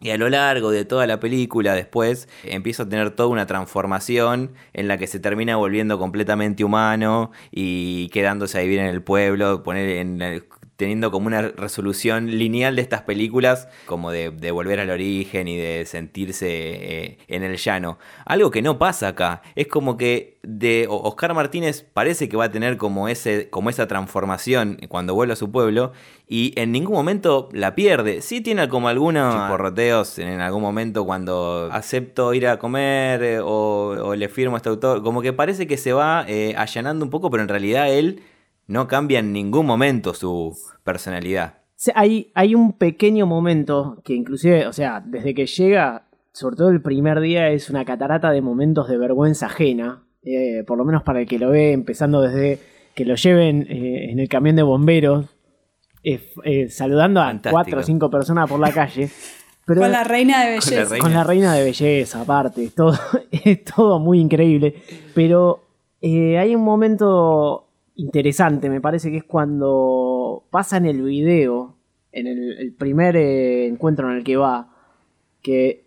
y 0.00 0.10
a 0.10 0.18
lo 0.18 0.28
largo 0.28 0.70
de 0.70 0.84
toda 0.84 1.06
la 1.06 1.20
película 1.20 1.74
después 1.74 2.28
empieza 2.44 2.82
a 2.82 2.88
tener 2.88 3.10
toda 3.10 3.28
una 3.28 3.46
transformación 3.46 4.52
en 4.72 4.88
la 4.88 4.98
que 4.98 5.06
se 5.06 5.20
termina 5.20 5.56
volviendo 5.56 5.98
completamente 5.98 6.64
humano 6.64 7.30
y 7.50 8.08
quedándose 8.10 8.58
a 8.58 8.62
vivir 8.62 8.80
en 8.80 8.86
el 8.86 9.02
pueblo, 9.02 9.62
poner 9.62 9.88
en 9.88 10.20
el, 10.20 10.44
teniendo 10.76 11.10
como 11.10 11.26
una 11.26 11.42
resolución 11.42 12.38
lineal 12.38 12.76
de 12.76 12.82
estas 12.82 13.02
películas, 13.02 13.68
como 13.86 14.10
de, 14.10 14.30
de 14.30 14.50
volver 14.50 14.80
al 14.80 14.90
origen 14.90 15.48
y 15.48 15.56
de 15.56 15.86
sentirse 15.86 16.48
eh, 16.48 17.18
en 17.28 17.42
el 17.42 17.56
llano. 17.56 17.98
Algo 18.24 18.50
que 18.50 18.62
no 18.62 18.78
pasa 18.78 19.08
acá. 19.08 19.42
Es 19.54 19.68
como 19.68 19.96
que 19.96 20.36
de 20.42 20.86
Oscar 20.88 21.34
Martínez 21.34 21.84
parece 21.92 22.28
que 22.28 22.36
va 22.36 22.44
a 22.44 22.50
tener 22.50 22.76
como, 22.76 23.08
ese, 23.08 23.50
como 23.50 23.70
esa 23.70 23.88
transformación 23.88 24.78
cuando 24.88 25.14
vuelve 25.14 25.32
a 25.32 25.36
su 25.36 25.50
pueblo 25.50 25.92
y 26.28 26.52
en 26.60 26.72
ningún 26.72 26.94
momento 26.94 27.48
la 27.52 27.74
pierde. 27.74 28.20
Sí 28.20 28.40
tiene 28.40 28.68
como 28.68 28.88
algunos 28.88 29.34
porroteos 29.48 30.18
en 30.18 30.40
algún 30.40 30.62
momento 30.62 31.04
cuando 31.04 31.68
acepto 31.72 32.34
ir 32.34 32.46
a 32.46 32.58
comer 32.58 33.22
eh, 33.22 33.40
o, 33.40 33.96
o, 33.98 34.14
le 34.14 34.28
firmo 34.28 34.56
a 34.56 34.58
este 34.58 34.68
autor. 34.68 35.02
Como 35.02 35.22
que 35.22 35.32
parece 35.32 35.66
que 35.66 35.76
se 35.76 35.92
va 35.92 36.24
eh, 36.28 36.54
allanando 36.56 37.04
un 37.04 37.10
poco, 37.10 37.30
pero 37.30 37.42
en 37.42 37.48
realidad 37.48 37.92
él 37.92 38.22
no 38.66 38.88
cambia 38.88 39.20
en 39.20 39.32
ningún 39.32 39.66
momento 39.66 40.14
su 40.14 40.56
personalidad. 40.84 41.54
Hay, 41.94 42.32
hay 42.34 42.54
un 42.54 42.72
pequeño 42.72 43.26
momento 43.26 44.00
que 44.04 44.14
inclusive, 44.14 44.66
o 44.66 44.72
sea, 44.72 45.02
desde 45.04 45.34
que 45.34 45.46
llega, 45.46 46.06
sobre 46.32 46.56
todo 46.56 46.70
el 46.70 46.80
primer 46.80 47.20
día, 47.20 47.50
es 47.50 47.70
una 47.70 47.84
catarata 47.84 48.30
de 48.30 48.40
momentos 48.40 48.88
de 48.88 48.96
vergüenza 48.96 49.46
ajena, 49.46 50.02
eh, 50.22 50.64
por 50.66 50.78
lo 50.78 50.84
menos 50.84 51.02
para 51.02 51.20
el 51.20 51.28
que 51.28 51.38
lo 51.38 51.50
ve, 51.50 51.72
empezando 51.72 52.20
desde 52.22 52.58
que 52.94 53.04
lo 53.04 53.14
lleven 53.14 53.66
eh, 53.68 54.10
en 54.10 54.18
el 54.18 54.28
camión 54.28 54.56
de 54.56 54.62
bomberos, 54.62 55.26
eh, 56.02 56.68
saludando 56.70 57.20
a 57.20 57.26
Fantástico. 57.26 57.52
cuatro 57.52 57.80
o 57.80 57.82
cinco 57.82 58.10
personas 58.10 58.48
por 58.48 58.58
la 58.58 58.72
calle. 58.72 59.10
Pero 59.66 59.80
con 59.80 59.90
la 59.90 60.04
reina 60.04 60.44
de 60.44 60.52
belleza. 60.52 60.70
Con 60.70 60.78
la 60.78 60.84
reina. 60.88 61.02
con 61.02 61.12
la 61.12 61.24
reina 61.24 61.54
de 61.54 61.64
belleza, 61.64 62.20
aparte, 62.20 62.64
es 62.64 62.74
todo, 62.74 62.96
es 63.30 63.64
todo 63.64 63.98
muy 63.98 64.20
increíble. 64.20 64.76
Pero 65.14 65.64
hay 66.02 66.54
un 66.54 66.62
momento 66.62 67.65
interesante, 67.96 68.70
me 68.70 68.80
parece 68.80 69.10
que 69.10 69.18
es 69.18 69.24
cuando 69.24 70.44
pasa 70.50 70.76
en 70.76 70.86
el 70.86 71.02
video, 71.02 71.76
en 72.12 72.26
el, 72.26 72.58
el 72.58 72.72
primer 72.72 73.16
eh, 73.16 73.66
encuentro 73.66 74.10
en 74.10 74.18
el 74.18 74.24
que 74.24 74.36
va, 74.36 74.68
que 75.42 75.84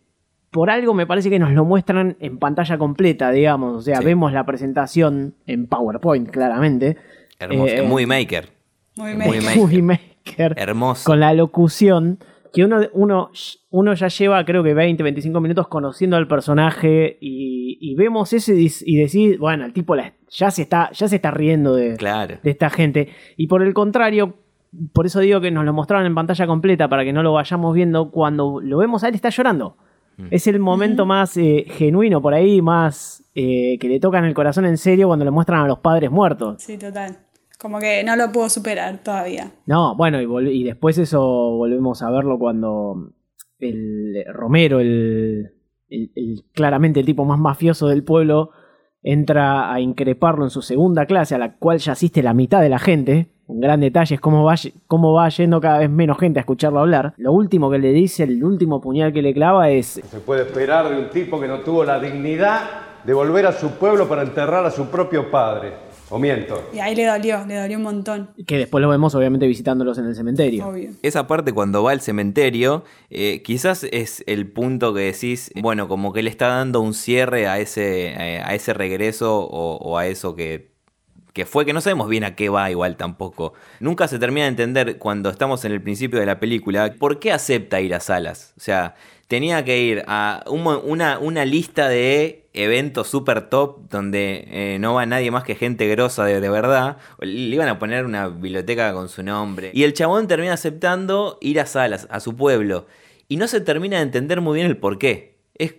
por 0.51 0.70
algo 0.72 0.94
me 0.94 1.06
parece 1.06 1.30
que 1.30 1.38
nos 1.39 1.51
lo 1.51 1.63
muestran 1.66 2.18
en 2.20 2.39
pantalla 2.39 2.78
completa, 2.78 3.32
digamos, 3.32 3.75
o 3.75 3.82
sea, 3.82 3.98
Sí. 4.00 4.06
vemos 4.06 4.34
la 4.34 4.46
presentación 4.46 5.36
en 5.46 5.68
PowerPoint, 5.68 6.30
claramente. 6.30 6.98
Hermoso. 7.39 7.74
Eh, 7.75 7.82
muy 7.84 8.06
maker. 8.06 8.50
Muy 8.98 9.13
Muy 9.16 9.39
maker. 9.39 9.56
Movie 9.58 9.82
Maker, 9.84 10.56
Hermoso. 10.58 11.04
con 11.06 11.20
la 11.20 11.34
locución, 11.34 12.18
que 12.53 12.63
uno, 12.65 12.82
uno, 12.94 13.29
uno 13.70 13.94
ya 13.94 14.08
lleva 14.08 14.44
creo 14.46 14.63
que 14.63 14.74
20, 14.74 15.03
25 15.03 15.39
minutos 15.41 15.68
conociendo 15.68 16.18
al 16.18 16.27
personaje 16.27 17.18
y, 17.22 17.77
y 17.79 17.96
vemos 17.96 18.34
eso 18.34 18.51
y, 18.53 18.96
decís, 18.98 19.38
bueno, 19.38 19.65
el 19.65 19.74
tipo 19.74 19.96
la- 19.96 20.13
ya, 20.29 20.50
se 20.51 20.63
está, 20.63 20.89
ya 20.91 21.08
se 21.08 21.15
está 21.18 21.32
riendo 21.32 21.75
de, 21.75 21.96
Claro. 21.98 22.38
de 22.41 22.50
esta 22.51 22.70
gente. 22.70 23.10
Y 23.38 23.48
por 23.48 23.62
el 23.63 23.74
contrario, 23.74 24.36
por 24.94 25.06
eso 25.06 25.20
digo 25.20 25.41
que 25.41 25.51
nos 25.51 25.65
lo 25.65 25.74
mostraron 25.74 26.06
en 26.06 26.15
pantalla 26.15 26.46
completa 26.48 26.88
para 26.88 27.03
que 27.03 27.13
no 27.13 27.24
lo 27.24 27.34
vayamos 27.34 27.74
viendo. 27.75 28.12
Cuando 28.12 28.60
lo 28.62 28.77
vemos 28.77 29.03
a 29.03 29.10
él, 29.10 29.15
está 29.15 29.29
llorando. 29.29 29.77
Mm. 30.18 30.27
Es 30.32 30.48
el 30.48 30.60
momento 30.60 31.06
más 31.06 31.38
eh, 31.38 31.65
genuino 31.68 32.22
por 32.22 32.34
ahí, 32.34 32.62
más 32.62 33.24
eh, 33.36 33.77
que 33.79 33.88
le 33.88 34.00
tocan 34.00 34.25
el 34.25 34.34
corazón 34.34 34.65
en 34.65 34.77
serio 34.77 35.08
cuando 35.08 35.25
le 35.25 35.32
muestran 35.32 35.62
a 35.62 35.68
los 35.68 35.79
padres 35.79 36.12
muertos. 36.12 36.62
Sí, 36.62 36.77
total. 36.77 37.18
Como 37.60 37.80
que 37.80 38.04
no 38.04 38.16
lo 38.16 38.32
puedo 38.32 38.48
superar 38.50 39.00
todavía. 39.04 39.51
No, 39.66 39.96
bueno, 39.96 40.22
y, 40.22 40.50
y 40.50 40.63
después 40.63 40.98
eso 40.98 41.20
volvemos 41.22 42.01
a 42.01 42.10
verlo 42.10 42.39
cuando 42.39 43.12
el 43.60 44.24
Romero, 44.34 44.80
el, 44.80 45.51
el- 45.89 46.12
el- 46.16 46.44
claramente 46.54 47.01
el 47.01 47.06
tipo 47.06 47.25
más 47.25 47.38
mafioso 47.39 47.88
del 47.88 48.04
pueblo, 48.04 48.51
entra 49.01 49.74
a 49.74 49.80
increparlo 49.82 50.44
en 50.46 50.50
su 50.50 50.62
segunda 50.62 51.06
clase, 51.06 51.36
a 51.36 51.38
la 51.38 51.58
cual 51.58 51.80
ya 51.80 51.94
asiste 51.94 52.24
la 52.24 52.34
mitad 52.34 52.62
de 52.62 52.70
la 52.70 52.80
gente. 52.80 53.34
Un 53.48 53.60
gran 53.62 53.80
detalle 53.80 54.16
es 54.16 54.22
cómo 54.22 54.44
va, 54.44 54.56
cómo 54.88 55.13
va 55.13 55.28
yendo 55.30 55.60
cada 55.60 55.80
vez 55.80 55.89
menos 55.89 56.18
gente 56.20 56.39
a 56.39 56.42
escucharlo 56.42 56.80
hablar. 56.80 57.13
Lo 57.18 57.32
último 57.34 57.70
que 57.72 57.80
le 57.80 57.92
dice, 57.92 58.24
el 58.24 58.44
último 58.44 58.80
puñal 58.80 59.12
que 59.12 59.22
le 59.24 59.34
clava 59.34 59.70
es... 59.72 59.88
Se 59.88 60.20
puede 60.20 60.44
esperar 60.44 60.88
de 60.89 61.00
un 61.01 61.10
tipo 61.10 61.39
que 61.42 61.48
no 61.48 61.60
tuvo 61.62 61.84
la 61.84 62.00
dignidad 62.00 62.62
de 63.04 63.13
volver 63.13 63.48
a 63.48 63.51
su 63.54 63.72
pueblo 63.72 64.08
para 64.08 64.22
enterrar 64.22 64.66
a 64.66 64.70
su 64.72 64.86
propio 64.92 65.32
padre. 65.32 65.74
¿O 66.10 66.20
miento? 66.20 66.70
Y 66.74 66.80
ahí 66.80 66.96
le 66.96 67.06
dolió, 67.06 67.46
le 67.46 67.56
dolió 67.56 67.78
un 67.78 67.84
montón. 67.84 68.30
Que 68.48 68.58
después 68.58 68.82
lo 68.82 68.89
vemos 68.89 69.13
obviamente 69.16 69.48
visitándolos 69.48 69.98
en 69.98 70.06
el 70.06 70.16
cementerio. 70.16 70.68
Obvio. 70.68 70.92
Esa 71.04 71.28
parte 71.28 71.54
cuando 71.54 71.84
va 71.84 71.92
al 71.92 72.01
cementerio, 72.01 72.84
eh, 73.10 73.42
quizás 73.44 73.86
es 73.92 74.24
el 74.28 74.48
punto 74.48 74.94
que 74.94 75.01
decís, 75.01 75.51
bueno, 75.62 75.88
como 75.88 76.12
que 76.12 76.24
le 76.24 76.30
está 76.30 76.48
dando 76.48 76.82
un 76.82 76.94
cierre 76.94 77.48
a 77.48 77.60
ese, 77.60 78.08
eh, 78.08 78.42
a 78.44 78.56
ese 78.56 78.74
regreso 78.74 79.39
o, 79.39 79.78
o 79.78 79.98
a 79.98 80.08
eso 80.08 80.36
que, 80.36 80.72
que 81.34 81.46
fue, 81.46 81.66
que 81.66 81.74
no 81.74 81.82
sabemos 81.82 82.10
bien 82.10 82.24
a 82.24 82.36
qué 82.36 82.50
va 82.50 82.70
igual 82.72 82.98
tampoco. 82.98 83.54
Nunca 83.80 84.08
se 84.08 84.20
termina 84.20 84.46
de 84.46 84.50
entender 84.50 84.98
cuando 84.98 85.30
estamos 85.30 85.63
en 85.66 85.72
el 85.72 85.82
principio 85.82 86.20
de 86.20 86.25
la 86.25 86.39
película 86.39 86.96
por 86.98 87.20
qué 87.20 87.32
acepta 87.32 87.82
ir 87.82 87.94
a 87.94 88.00
salas. 88.00 88.54
O 88.58 88.62
sea, 88.62 88.96
tenía 89.29 89.63
que 89.63 89.79
ir 89.79 90.03
a 90.07 90.43
un 90.48 90.65
una, 90.65 91.19
una 91.19 91.45
lista 91.45 91.88
de 91.88 92.50
eventos 92.53 93.07
super 93.07 93.48
top 93.48 93.88
donde 93.88 94.48
eh, 94.48 94.77
no 94.79 94.95
va 94.95 95.05
nadie 95.05 95.29
más 95.29 95.43
que 95.43 95.53
gente 95.53 95.88
grosa 95.88 96.25
de, 96.25 96.41
de 96.41 96.50
verdad. 96.50 96.98
Le 97.19 97.55
iban 97.55 97.69
a 97.69 97.77
poner 97.77 98.05
una 98.05 98.27
biblioteca 98.27 98.91
con 98.91 99.07
su 99.07 99.21
nombre. 99.21 99.69
Y 99.74 99.83
el 99.83 99.93
chabón 99.93 100.27
termina 100.27 100.53
aceptando 100.53 101.38
ir 101.41 101.59
a 101.59 101.67
salas, 101.67 102.07
a 102.09 102.19
su 102.19 102.36
pueblo. 102.36 102.88
y 103.27 103.38
no 103.38 103.48
se 103.48 103.62
termina 103.62 103.98
de 103.98 104.03
entender 104.03 104.41
muy 104.41 104.55
bien 104.55 104.65
el 104.65 104.77
por 104.77 104.98
qué. 104.98 105.38
Es, 105.53 105.75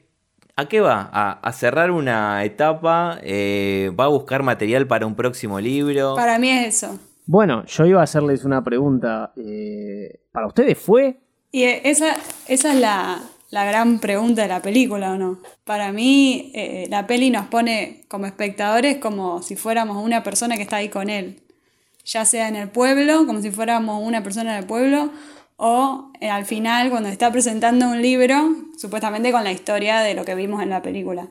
¿A 0.55 0.69
qué 0.69 0.81
va? 0.81 1.11
¿A, 1.13 1.53
cerrar 1.53 1.91
una 1.91 2.45
etapa? 2.45 3.19
Eh, 3.25 3.91
¿Va 3.99 4.05
a 4.05 4.09
buscar 4.09 4.45
material 4.45 4.87
para 4.87 5.07
un 5.07 5.17
próximo 5.17 5.59
libro? 5.59 6.15
Para 6.15 6.39
mí 6.39 6.51
es 6.51 6.77
eso. 6.77 7.01
Bueno, 7.27 7.65
yo 7.67 7.85
iba 7.85 8.01
a 8.01 8.05
hacerles 8.05 8.45
una 8.45 8.63
pregunta. 8.63 9.33
Eh, 9.37 10.21
¿Para 10.31 10.47
ustedes 10.47 10.79
fue? 10.79 11.19
Y 11.51 11.65
esa, 11.65 12.15
esa 12.47 12.73
es 12.73 12.81
la, 12.81 13.21
la 13.51 13.65
gran 13.65 13.99
pregunta 13.99 14.43
de 14.43 14.49
la 14.49 14.63
película, 14.63 15.13
¿o 15.13 15.19
no? 15.19 15.39
Para 15.65 15.93
mí, 15.93 16.53
eh, 16.55 16.87
la 16.89 17.07
peli 17.07 17.31
nos 17.31 17.47
pone 17.47 18.05
como 18.09 18.27
espectadores 18.27 18.99
como 18.99 19.43
si 19.43 19.57
fuéramos 19.57 20.03
una 20.03 20.23
persona 20.23 20.57
que 20.57 20.63
está 20.63 20.77
ahí 20.77 20.89
con 20.89 21.11
él. 21.11 21.41
Ya 22.05 22.25
sea 22.25 22.49
en 22.49 22.57
el 22.57 22.71
pueblo, 22.71 23.27
como 23.27 23.41
si 23.41 23.51
fuéramos 23.51 24.03
una 24.03 24.23
persona 24.23 24.55
del 24.55 24.67
pueblo, 24.67 25.11
o 25.57 26.13
eh, 26.21 26.31
al 26.31 26.47
final, 26.47 26.91
cuando 26.91 27.09
está 27.09 27.31
presentando 27.31 27.89
un 27.91 28.01
libro, 28.01 28.37
supuestamente 28.79 29.33
con 29.33 29.45
la 29.45 29.53
historia 29.53 30.01
de 30.01 30.15
lo 30.15 30.25
que 30.25 30.35
vimos 30.35 30.63
en 30.63 30.71
la 30.71 30.81
película. 30.81 31.29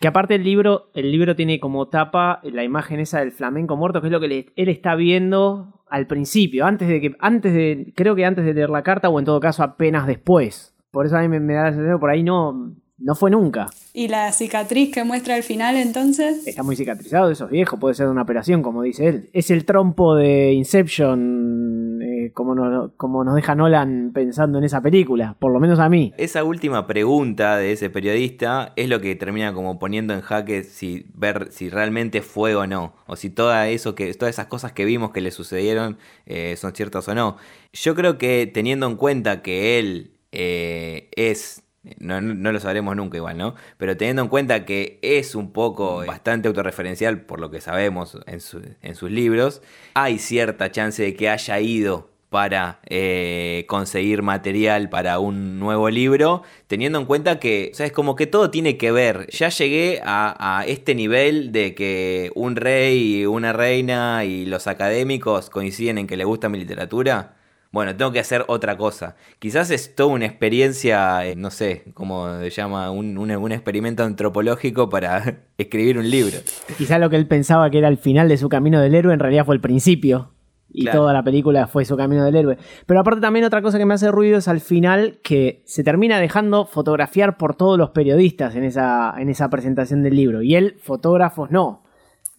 Que 0.00 0.08
aparte 0.08 0.34
el 0.34 0.44
libro, 0.44 0.90
el 0.94 1.10
libro 1.10 1.34
tiene 1.36 1.58
como 1.58 1.88
tapa 1.88 2.40
la 2.42 2.64
imagen 2.64 3.00
esa 3.00 3.20
del 3.20 3.32
flamenco 3.32 3.76
muerto, 3.76 4.00
que 4.00 4.08
es 4.08 4.12
lo 4.12 4.20
que 4.20 4.52
él 4.54 4.68
está 4.68 4.94
viendo 4.94 5.82
al 5.88 6.06
principio, 6.06 6.66
antes 6.66 6.88
de 6.88 7.00
que, 7.00 7.16
antes 7.18 7.52
de, 7.52 7.92
creo 7.94 8.14
que 8.14 8.24
antes 8.24 8.44
de 8.44 8.54
leer 8.54 8.70
la 8.70 8.82
carta, 8.82 9.08
o 9.08 9.18
en 9.18 9.24
todo 9.24 9.40
caso 9.40 9.62
apenas 9.62 10.06
después. 10.06 10.71
Por 10.92 11.06
eso 11.06 11.16
a 11.16 11.22
mí 11.22 11.28
me, 11.28 11.54
da 11.54 11.64
la 11.64 11.72
sensación, 11.72 11.98
por 11.98 12.10
ahí 12.10 12.22
no, 12.22 12.74
no 12.98 13.14
fue 13.14 13.30
nunca. 13.30 13.70
¿Y 13.94 14.08
la 14.08 14.30
cicatriz 14.30 14.92
que 14.92 15.04
muestra 15.04 15.34
al 15.34 15.42
final 15.42 15.76
entonces? 15.76 16.46
Está 16.46 16.62
muy 16.62 16.76
cicatrizado, 16.76 17.30
eso 17.30 17.46
es 17.46 17.50
viejo, 17.50 17.78
puede 17.78 17.94
ser 17.94 18.06
de 18.06 18.12
una 18.12 18.22
operación, 18.22 18.62
como 18.62 18.82
dice 18.82 19.08
él. 19.08 19.30
Es 19.32 19.50
el 19.50 19.64
trompo 19.64 20.14
de 20.14 20.52
Inception, 20.52 21.98
eh, 22.02 22.30
como, 22.34 22.92
como 22.98 23.24
nos 23.24 23.34
deja 23.34 23.54
Nolan 23.54 24.10
pensando 24.12 24.58
en 24.58 24.64
esa 24.64 24.82
película, 24.82 25.34
por 25.38 25.50
lo 25.50 25.60
menos 25.60 25.78
a 25.78 25.88
mí. 25.88 26.12
Esa 26.18 26.44
última 26.44 26.86
pregunta 26.86 27.56
de 27.56 27.72
ese 27.72 27.88
periodista 27.88 28.74
es 28.76 28.90
lo 28.90 29.00
que 29.00 29.16
termina 29.16 29.54
como 29.54 29.78
poniendo 29.78 30.12
en 30.12 30.20
jaque 30.20 30.62
si 30.62 31.06
ver 31.14 31.48
si 31.52 31.70
realmente 31.70 32.20
fue 32.20 32.54
o 32.54 32.66
no, 32.66 32.92
o 33.06 33.16
si 33.16 33.30
toda 33.30 33.66
eso 33.68 33.94
que, 33.94 34.12
todas 34.12 34.34
esas 34.34 34.46
cosas 34.46 34.72
que 34.72 34.84
vimos 34.84 35.10
que 35.10 35.22
le 35.22 35.30
sucedieron 35.30 35.96
eh, 36.26 36.54
son 36.58 36.74
ciertas 36.74 37.08
o 37.08 37.14
no. 37.14 37.38
Yo 37.72 37.94
creo 37.94 38.18
que 38.18 38.46
teniendo 38.52 38.86
en 38.86 38.96
cuenta 38.96 39.40
que 39.40 39.78
él 39.78 40.11
eh, 40.32 41.08
es, 41.14 41.62
no, 41.98 42.20
lo 42.20 42.60
sabremos 42.60 42.96
nunca 42.96 43.18
igual, 43.18 43.36
¿no? 43.36 43.54
Pero 43.76 43.96
teniendo 43.96 44.22
en 44.22 44.28
cuenta 44.28 44.64
que 44.64 44.98
es 45.02 45.34
un 45.34 45.52
poco 45.52 46.04
bastante 46.06 46.48
autorreferencial 46.48 47.20
por 47.20 47.38
lo 47.38 47.50
que 47.50 47.60
sabemos 47.60 48.18
en, 48.26 48.40
sus 48.40 49.10
libros, 49.10 49.62
hay 49.94 50.18
cierta 50.18 50.70
chance 50.70 51.02
de 51.02 51.14
que 51.14 51.28
haya 51.28 51.60
ido 51.60 52.10
para 52.30 52.80
eh, 52.86 53.66
conseguir 53.68 54.22
material 54.22 54.88
para 54.88 55.18
un 55.18 55.58
nuevo 55.58 55.90
libro, 55.90 56.42
teniendo 56.66 56.98
en 56.98 57.04
cuenta 57.04 57.38
que, 57.38 57.68
o 57.72 57.76
sea, 57.76 57.84
es 57.84 57.92
como 57.92 58.16
que 58.16 58.26
todo 58.26 58.50
tiene 58.50 58.78
que 58.78 58.90
ver. 58.90 59.26
Ya 59.30 59.50
llegué 59.50 60.00
a, 60.02 60.60
a, 60.60 60.64
este 60.64 60.94
nivel 60.94 61.52
de 61.52 61.74
que 61.74 62.32
un 62.34 62.56
rey, 62.56 63.18
y 63.18 63.26
una 63.26 63.52
reina 63.52 64.24
y 64.24 64.46
los 64.46 64.66
académicos 64.66 65.50
coinciden 65.50 65.98
en 65.98 66.06
que 66.06 66.16
le 66.16 66.24
gusta 66.24 66.48
mi 66.48 66.58
literatura 66.58 67.34
bueno, 67.72 67.96
tengo 67.96 68.12
que 68.12 68.20
hacer 68.20 68.44
otra 68.48 68.76
cosa. 68.76 69.16
Quizás 69.38 69.70
es 69.70 69.94
toda 69.94 70.10
una 70.10 70.26
experiencia, 70.26 71.26
eh, 71.26 71.36
no 71.36 71.50
sé, 71.50 71.84
cómo 71.94 72.38
se 72.40 72.50
llama, 72.50 72.90
un, 72.90 73.50
experimento 73.50 74.04
antropológico 74.04 74.90
para 74.90 75.38
escribir 75.58 75.98
un 75.98 76.10
libro. 76.10 76.36
Quizás 76.76 77.00
lo 77.00 77.08
que 77.08 77.16
él 77.16 77.26
pensaba 77.26 77.70
que 77.70 77.78
era 77.78 77.88
el 77.88 77.96
final 77.96 78.28
de 78.28 78.36
su 78.36 78.50
camino 78.50 78.78
del 78.78 78.94
héroe 78.94 79.14
en 79.14 79.20
realidad 79.20 79.46
fue 79.46 79.54
el 79.54 79.62
principio. 79.62 80.32
Y 80.74 80.86
toda 80.86 81.12
la 81.12 81.22
película 81.22 81.66
fue 81.66 81.84
su 81.84 81.98
camino 81.98 82.24
del 82.24 82.34
héroe. 82.34 82.56
Pero 82.86 83.00
aparte 83.00 83.20
también 83.20 83.44
otra 83.44 83.60
cosa 83.60 83.76
que 83.76 83.84
me 83.84 83.92
hace 83.92 84.10
ruido 84.10 84.38
es 84.38 84.48
al 84.48 84.60
final 84.60 85.18
que 85.22 85.62
se 85.66 85.84
termina 85.84 86.18
dejando 86.18 86.64
fotografiar 86.64 87.36
por 87.36 87.56
todos 87.56 87.76
los 87.78 87.90
periodistas 87.90 88.56
en 88.56 88.64
esa, 88.64 89.14
en 89.18 89.28
esa 89.28 89.50
presentación 89.50 90.02
del 90.02 90.16
libro. 90.16 90.40
Y 90.40 90.54
él, 90.54 90.76
fotógrafos, 90.82 91.50
no. 91.50 91.82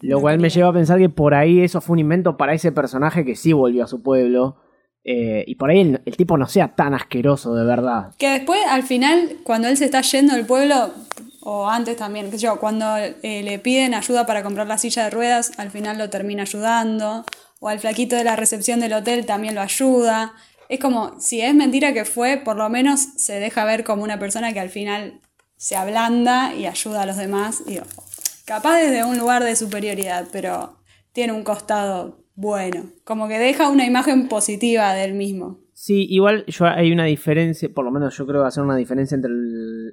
Lo 0.02 0.20
cual 0.20 0.40
me 0.40 0.50
lleva 0.50 0.70
a 0.70 0.74
pensar 0.74 0.98
que 0.98 1.10
por 1.10 1.36
ahí 1.36 1.62
eso 1.62 1.80
fue 1.80 1.94
un 1.94 2.00
invento 2.00 2.36
para 2.36 2.54
ese 2.54 2.72
personaje 2.72 3.24
que 3.24 3.36
sí 3.36 3.54
volvió 3.54 3.84
a 3.84 3.88
su 3.88 4.02
pueblo 4.02 4.58
eh, 5.06 5.44
y 5.48 5.56
por 5.56 5.70
ahí 5.70 5.82
el, 6.06 6.18
tipo 6.18 6.38
no 6.38 6.48
sea 6.48 6.76
tan 6.76 6.94
asqueroso 6.94 7.56
de 7.56 7.66
verdad. 7.66 8.14
Que 8.18 8.30
después, 8.30 8.62
al 8.68 8.84
final, 8.84 9.38
cuando 9.44 9.68
él 9.68 9.78
se 9.78 9.86
está 9.86 10.02
yendo 10.02 10.36
del 10.36 10.46
pueblo, 10.46 10.92
o 11.42 11.70
antes 11.70 11.98
también, 11.98 12.32
que 12.32 12.38
yo, 12.38 12.60
cuando 12.60 12.98
eh, 12.98 13.44
le 13.44 13.60
piden 13.60 13.94
ayuda 13.94 14.26
para 14.26 14.44
comprar 14.44 14.68
la 14.68 14.78
silla 14.78 15.04
de 15.04 15.10
ruedas, 15.10 15.52
al 15.58 15.72
final 15.72 15.98
lo 15.98 16.10
termina 16.10 16.44
ayudando. 16.44 17.26
O 17.60 17.70
al 17.70 17.80
flaquito 17.80 18.16
de 18.16 18.24
la 18.24 18.36
recepción 18.36 18.80
del 18.80 18.94
hotel 18.94 19.26
también 19.26 19.56
lo 19.56 19.62
ayuda. 19.62 20.34
Es 20.70 20.80
como, 20.80 21.20
si 21.20 21.42
es 21.42 21.54
mentira 21.54 21.94
que 21.94 22.06
fue, 22.06 22.38
por 22.38 22.58
lo 22.58 22.70
menos 22.70 23.02
se 23.18 23.40
deja 23.40 23.64
ver 23.66 23.84
como 23.84 24.04
una 24.04 24.20
persona 24.20 24.54
que 24.54 24.60
al 24.60 24.70
final 24.70 25.22
se 25.56 25.76
ablanda 25.76 26.54
y 26.56 26.66
ayuda 26.66 27.04
a 27.04 27.06
los 27.06 27.18
demás. 27.18 27.66
Digo, 27.66 27.84
capaz 28.46 28.78
desde 28.78 29.06
un 29.06 29.18
lugar 29.18 29.44
de 29.44 29.56
superioridad, 29.56 30.28
pero 30.32 30.78
tiene 31.14 31.32
un 31.32 31.44
costado 31.44 32.23
bueno, 32.36 32.86
como 33.04 33.28
que 33.28 33.40
deja 33.40 33.70
una 33.70 33.86
imagen 33.86 34.28
positiva 34.28 34.94
del 34.94 35.14
mismo. 35.14 35.60
Sí, 35.74 36.06
igual 36.10 36.46
yo 36.48 36.66
hay 36.66 36.92
una 36.92 37.06
diferencia, 37.06 37.70
por 37.74 37.84
lo 37.84 37.92
menos 37.92 38.16
yo 38.16 38.26
creo 38.26 38.40
que 38.40 38.44
va 38.44 38.48
a 38.48 38.52
ser 38.52 38.64
una 38.64 38.76
diferencia 38.76 39.16
entre 39.16 39.32
el, 39.32 39.92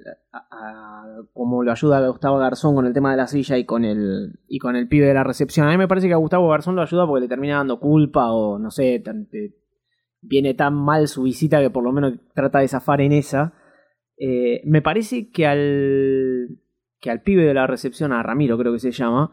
lo 1.63 1.71
ayuda 1.71 2.07
Gustavo 2.07 2.37
Garzón 2.37 2.75
con 2.75 2.85
el 2.85 2.93
tema 2.93 3.11
de 3.11 3.17
la 3.17 3.27
silla 3.27 3.57
y 3.57 3.65
con 3.65 3.83
el 3.83 4.39
y 4.47 4.59
con 4.59 4.75
el 4.75 4.87
pibe 4.87 5.07
de 5.07 5.13
la 5.13 5.23
recepción. 5.23 5.67
A 5.67 5.71
mí 5.71 5.77
me 5.77 5.87
parece 5.87 6.07
que 6.07 6.13
a 6.13 6.17
Gustavo 6.17 6.49
Garzón 6.49 6.75
lo 6.75 6.81
ayuda 6.81 7.07
porque 7.07 7.21
le 7.21 7.27
termina 7.27 7.57
dando 7.57 7.79
culpa 7.79 8.31
o 8.31 8.59
no 8.59 8.71
sé, 8.71 9.03
viene 10.21 10.53
tan 10.53 10.75
mal 10.75 11.07
su 11.07 11.23
visita 11.23 11.61
que 11.61 11.69
por 11.69 11.83
lo 11.83 11.91
menos 11.91 12.13
trata 12.33 12.59
de 12.59 12.67
zafar 12.67 13.01
en 13.01 13.11
esa. 13.11 13.53
Eh, 14.17 14.61
me 14.65 14.81
parece 14.81 15.31
que 15.31 15.47
al 15.47 16.59
que 16.99 17.09
al 17.09 17.21
pibe 17.21 17.43
de 17.43 17.53
la 17.53 17.67
recepción, 17.67 18.13
a 18.13 18.21
Ramiro 18.21 18.57
creo 18.57 18.73
que 18.73 18.79
se 18.79 18.91
llama, 18.91 19.31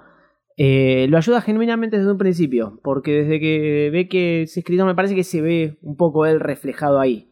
eh, 0.61 1.07
lo 1.09 1.18
ayuda 1.18 1.40
genuinamente 1.40 1.99
desde 1.99 2.11
un 2.11 2.18
principio, 2.18 2.81
porque 2.83 3.23
desde 3.23 3.38
que 3.38 3.90
ve 3.92 4.09
que 4.09 4.42
es 4.42 4.57
escritor 4.57 4.87
me 4.87 4.97
parece 4.97 5.14
que 5.14 5.23
se 5.23 5.40
ve 5.40 5.79
un 5.83 5.97
poco 5.97 6.27
él 6.27 6.40
reflejado 6.40 6.99
ahí. 6.99 7.31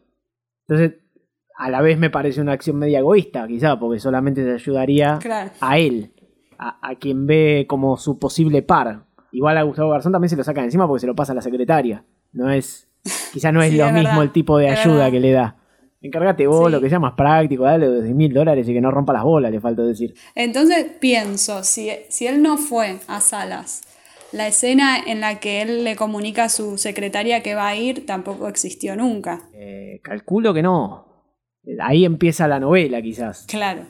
Entonces, 0.69 1.01
a 1.59 1.69
la 1.69 1.83
vez 1.83 1.99
me 1.99 2.09
parece 2.09 2.41
una 2.41 2.53
acción 2.53 2.77
media 2.77 3.01
egoísta, 3.01 3.49
quizá, 3.49 3.81
porque 3.81 3.99
solamente 3.99 4.45
te 4.45 4.53
ayudaría 4.53 5.19
a 5.61 5.79
él, 5.79 6.13
a, 6.57 6.95
quien 7.01 7.27
ve 7.27 7.67
como 7.69 7.97
su 7.97 8.21
posible 8.21 8.63
par. 8.63 9.07
Igual 9.33 9.59
a 9.59 9.63
Gustavo 9.63 9.91
Garzón 9.91 10.13
también 10.13 10.31
se 10.31 10.37
lo 10.37 10.45
saca 10.45 10.63
encima 10.63 10.87
porque 10.87 11.01
se 11.01 11.09
lo 11.09 11.17
pasa 11.17 11.33
a 11.33 11.35
la 11.35 11.43
secretaria. 11.43 12.05
No 12.33 12.49
es, 12.49 12.89
quizá 13.33 13.51
no 13.51 13.61
es 13.63 13.75
lo 13.75 13.91
mismo 13.91 14.23
el 14.23 14.31
tipo 14.31 14.57
de 14.57 14.71
ayuda 14.71 15.11
que 15.11 15.19
le 15.19 15.33
da. 15.33 15.57
Encárgate 16.07 16.47
vos, 16.47 16.71
lo 16.71 16.81
que 16.81 16.89
sea 16.89 17.01
más 17.01 17.15
práctico, 17.15 17.65
dale 17.65 17.89
de 17.89 18.15
mil 18.15 18.33
dólares 18.33 18.69
y 18.69 18.73
que 18.73 18.81
no 18.81 18.91
rompa 18.91 19.13
las 19.13 19.25
bolas, 19.25 19.51
le 19.51 19.61
falta 19.61 19.83
decir. 19.83 20.15
Entonces 20.35 20.87
pienso, 21.01 21.65
si, 21.65 21.91
si 22.09 22.27
él 22.27 22.43
no 22.43 22.57
fue 22.57 22.99
a 23.09 23.21
Salas, 23.21 23.83
la 24.33 24.47
escena 24.47 24.99
en 25.05 25.21
la 25.21 25.41
que 25.41 25.63
él 25.63 25.83
le 25.85 25.97
comunica 25.97 26.45
a 26.45 26.49
su 26.49 26.79
secretaria 26.79 27.43
que 27.43 27.55
va 27.55 27.69
a 27.69 27.77
ir 27.77 28.07
tampoco 28.07 28.49
existió 28.49 28.95
nunca. 28.97 29.49
Eh, 29.53 30.01
calculo 30.03 30.55
que 30.55 30.63
no. 30.63 31.07
Ahí 31.81 32.05
empieza 32.05 32.47
la 32.47 32.61
novela, 32.61 33.03
quizás. 33.03 33.45
Claro, 33.49 33.87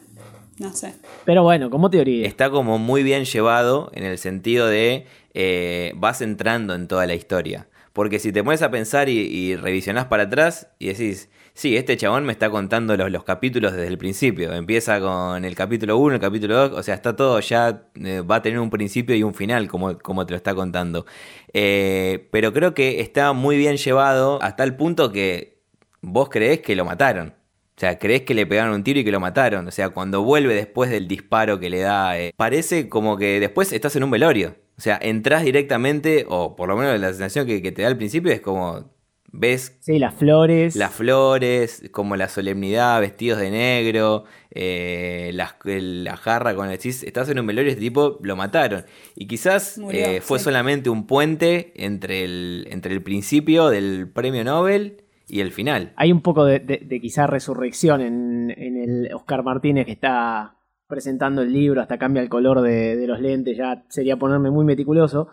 no 0.59 0.73
sé. 0.73 0.95
Pero 1.25 1.43
bueno, 1.43 1.69
como 1.69 1.91
teoría. 1.91 2.27
Está 2.27 2.51
como 2.51 2.79
muy 2.79 3.03
bien 3.03 3.25
llevado 3.25 3.91
en 3.95 4.05
el 4.05 4.17
sentido 4.17 4.69
de 4.69 5.07
eh, 5.35 5.93
vas 5.97 6.23
entrando 6.23 6.75
en 6.75 6.89
toda 6.89 7.07
la 7.07 7.15
historia. 7.15 7.69
Porque 7.93 8.19
si 8.19 8.33
te 8.33 8.45
pones 8.45 8.63
a 8.63 8.71
pensar 8.71 9.09
y, 9.09 9.19
y 9.19 9.57
revisionás 9.57 10.07
para 10.07 10.25
atrás 10.25 10.69
y 10.79 10.89
decís, 10.89 11.31
Sí, 11.57 11.75
este 11.75 11.97
chabón 11.97 12.27
me 12.27 12.33
está 12.33 12.51
contando 12.51 12.99
los, 12.99 13.11
los 13.11 13.25
capítulos 13.25 13.73
desde 13.73 13.89
el 13.89 13.97
principio. 13.97 14.53
Empieza 14.53 15.01
con 15.01 15.43
el 15.43 15.55
capítulo 15.55 15.97
1, 15.97 16.17
el 16.17 16.21
capítulo 16.21 16.55
2, 16.69 16.79
o 16.79 16.83
sea, 16.83 16.95
está 16.95 17.17
todo 17.17 17.41
ya, 17.41 17.89
eh, 17.95 18.21
va 18.21 18.37
a 18.37 18.43
tener 18.43 18.61
un 18.61 18.69
principio 18.69 19.17
y 19.17 19.23
un 19.23 19.33
final, 19.33 19.67
como, 19.67 19.97
como 19.99 20.27
te 20.27 20.33
lo 20.33 20.37
está 20.37 20.55
contando. 20.55 21.07
Eh, 21.55 22.29
pero 22.31 22.53
creo 22.53 22.75
que 22.75 23.01
está 23.01 23.33
muy 23.33 23.57
bien 23.57 23.79
llevado 23.79 24.39
hasta 24.43 24.65
el 24.65 24.77
punto 24.77 25.13
que 25.13 25.63
vos 26.03 26.29
creés 26.29 26.61
que 26.61 26.77
lo 26.77 26.85
mataron. 26.85 27.29
O 27.77 27.81
sea, 27.81 27.99
crees 27.99 28.23
que 28.23 28.35
le 28.35 28.47
pegaron 28.47 28.75
un 28.75 28.85
tiro 28.85 29.01
y 29.01 29.05
que 29.05 29.13
lo 29.13 29.21
mataron. 29.21 29.67
O 29.67 29.71
sea, 29.71 29.89
cuando 29.91 30.23
vuelve 30.23 30.55
después 30.55 30.91
del 30.91 31.09
disparo 31.09 31.59
que 31.59 31.71
le 31.71 31.81
da, 31.81 32.19
eh, 32.19 32.35
parece 32.37 32.91
como 32.91 33.17
que 33.17 33.41
después 33.41 33.73
estás 33.73 33.97
en 33.97 34.05
un 34.05 34.11
velorio. 34.11 34.57
O 34.77 34.83
sea, 34.83 34.99
entras 35.01 35.43
directamente, 35.43 36.27
o 36.29 36.55
por 36.55 36.69
lo 36.69 36.77
menos 36.77 37.01
la 37.01 37.09
sensación 37.09 37.47
que, 37.47 37.63
que 37.63 37.73
te 37.73 37.81
da 37.81 37.89
al 37.89 37.97
principio 37.97 38.31
es 38.31 38.43
como 38.43 38.95
ves... 39.33 39.77
Sí, 39.81 39.99
las 39.99 40.15
flores. 40.15 40.77
Las 40.77 40.93
flores, 40.93 41.83
como 41.93 42.17
la 42.17 42.29
solemnidad, 42.29 43.01
vestidos 43.01 43.41
de 43.41 43.51
negro, 43.51 44.25
eh, 44.51 45.31
la, 45.35 46.17
jarra 46.17 46.55
con 46.55 46.71
el 46.71 46.79
chis. 46.79 47.03
Estás 47.03 47.29
en 47.29 47.39
un 47.39 47.47
velorio, 47.47 47.71
este 47.71 47.81
tipo 47.83 48.19
lo 48.23 48.37
mataron. 48.37 48.85
Y 49.15 49.27
quizás 49.27 49.79
eh, 49.91 50.21
fue 50.21 50.39
solamente 50.39 50.91
un 50.91 51.07
puente 51.07 51.73
entre 51.77 52.25
el, 52.25 52.67
entre 52.71 52.95
el 52.95 53.03
principio 53.03 53.69
del 53.69 54.11
premio 54.11 54.45
Nobel 54.45 55.05
y 55.29 55.41
el 55.41 55.53
final. 55.53 55.93
Hay 55.97 56.13
un 56.13 56.23
poco 56.23 56.45
de, 56.45 56.61
de, 56.61 57.01
quizás 57.01 57.29
resurrección 57.29 58.01
en, 58.01 58.51
en, 58.57 58.77
el 58.77 59.15
Oscar 59.15 59.43
Martínez 59.43 59.87
que 59.87 59.93
está 59.93 60.57
presentando 60.87 61.43
el 61.43 61.53
libro, 61.53 61.81
hasta 61.81 61.99
cambia 61.99 62.23
el 62.23 62.29
color 62.29 62.61
de, 62.61 62.97
de 62.97 63.07
los 63.09 63.21
lentes, 63.21 63.57
ya 63.57 63.85
sería 63.89 64.17
ponerme 64.17 64.51
muy 64.51 64.65
meticuloso. 64.65 65.29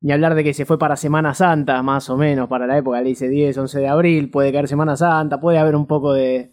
Ni 0.00 0.12
hablar 0.12 0.34
de 0.34 0.44
que 0.44 0.54
se 0.54 0.66
fue 0.66 0.78
para 0.78 0.96
Semana 0.96 1.34
Santa, 1.34 1.82
más 1.82 2.10
o 2.10 2.16
menos, 2.16 2.48
para 2.48 2.66
la 2.66 2.76
época, 2.78 3.00
le 3.00 3.08
dice 3.08 3.28
10, 3.28 3.56
11 3.56 3.80
de 3.80 3.88
abril, 3.88 4.30
puede 4.30 4.52
caer 4.52 4.68
Semana 4.68 4.96
Santa, 4.96 5.40
puede 5.40 5.58
haber 5.58 5.74
un 5.74 5.86
poco 5.86 6.12
de, 6.12 6.52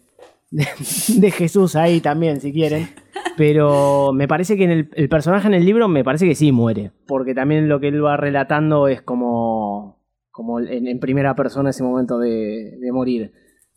de, 0.50 0.66
de 1.16 1.30
Jesús 1.30 1.76
ahí 1.76 2.00
también, 2.00 2.40
si 2.40 2.52
quieren. 2.52 2.88
Pero 3.36 4.12
me 4.12 4.28
parece 4.28 4.56
que 4.56 4.64
en 4.64 4.70
el, 4.70 4.90
el 4.94 5.08
personaje 5.08 5.48
en 5.48 5.54
el 5.54 5.64
libro 5.64 5.88
me 5.88 6.04
parece 6.04 6.26
que 6.26 6.34
sí 6.34 6.52
muere. 6.52 6.92
Porque 7.06 7.34
también 7.34 7.68
lo 7.68 7.80
que 7.80 7.88
él 7.88 8.04
va 8.04 8.16
relatando 8.16 8.88
es 8.88 9.02
como, 9.02 10.00
como 10.30 10.60
en, 10.60 10.86
en 10.86 11.00
primera 11.00 11.34
persona 11.34 11.70
ese 11.70 11.82
momento 11.82 12.18
de, 12.18 12.78
de 12.80 12.92
morir. 12.92 13.32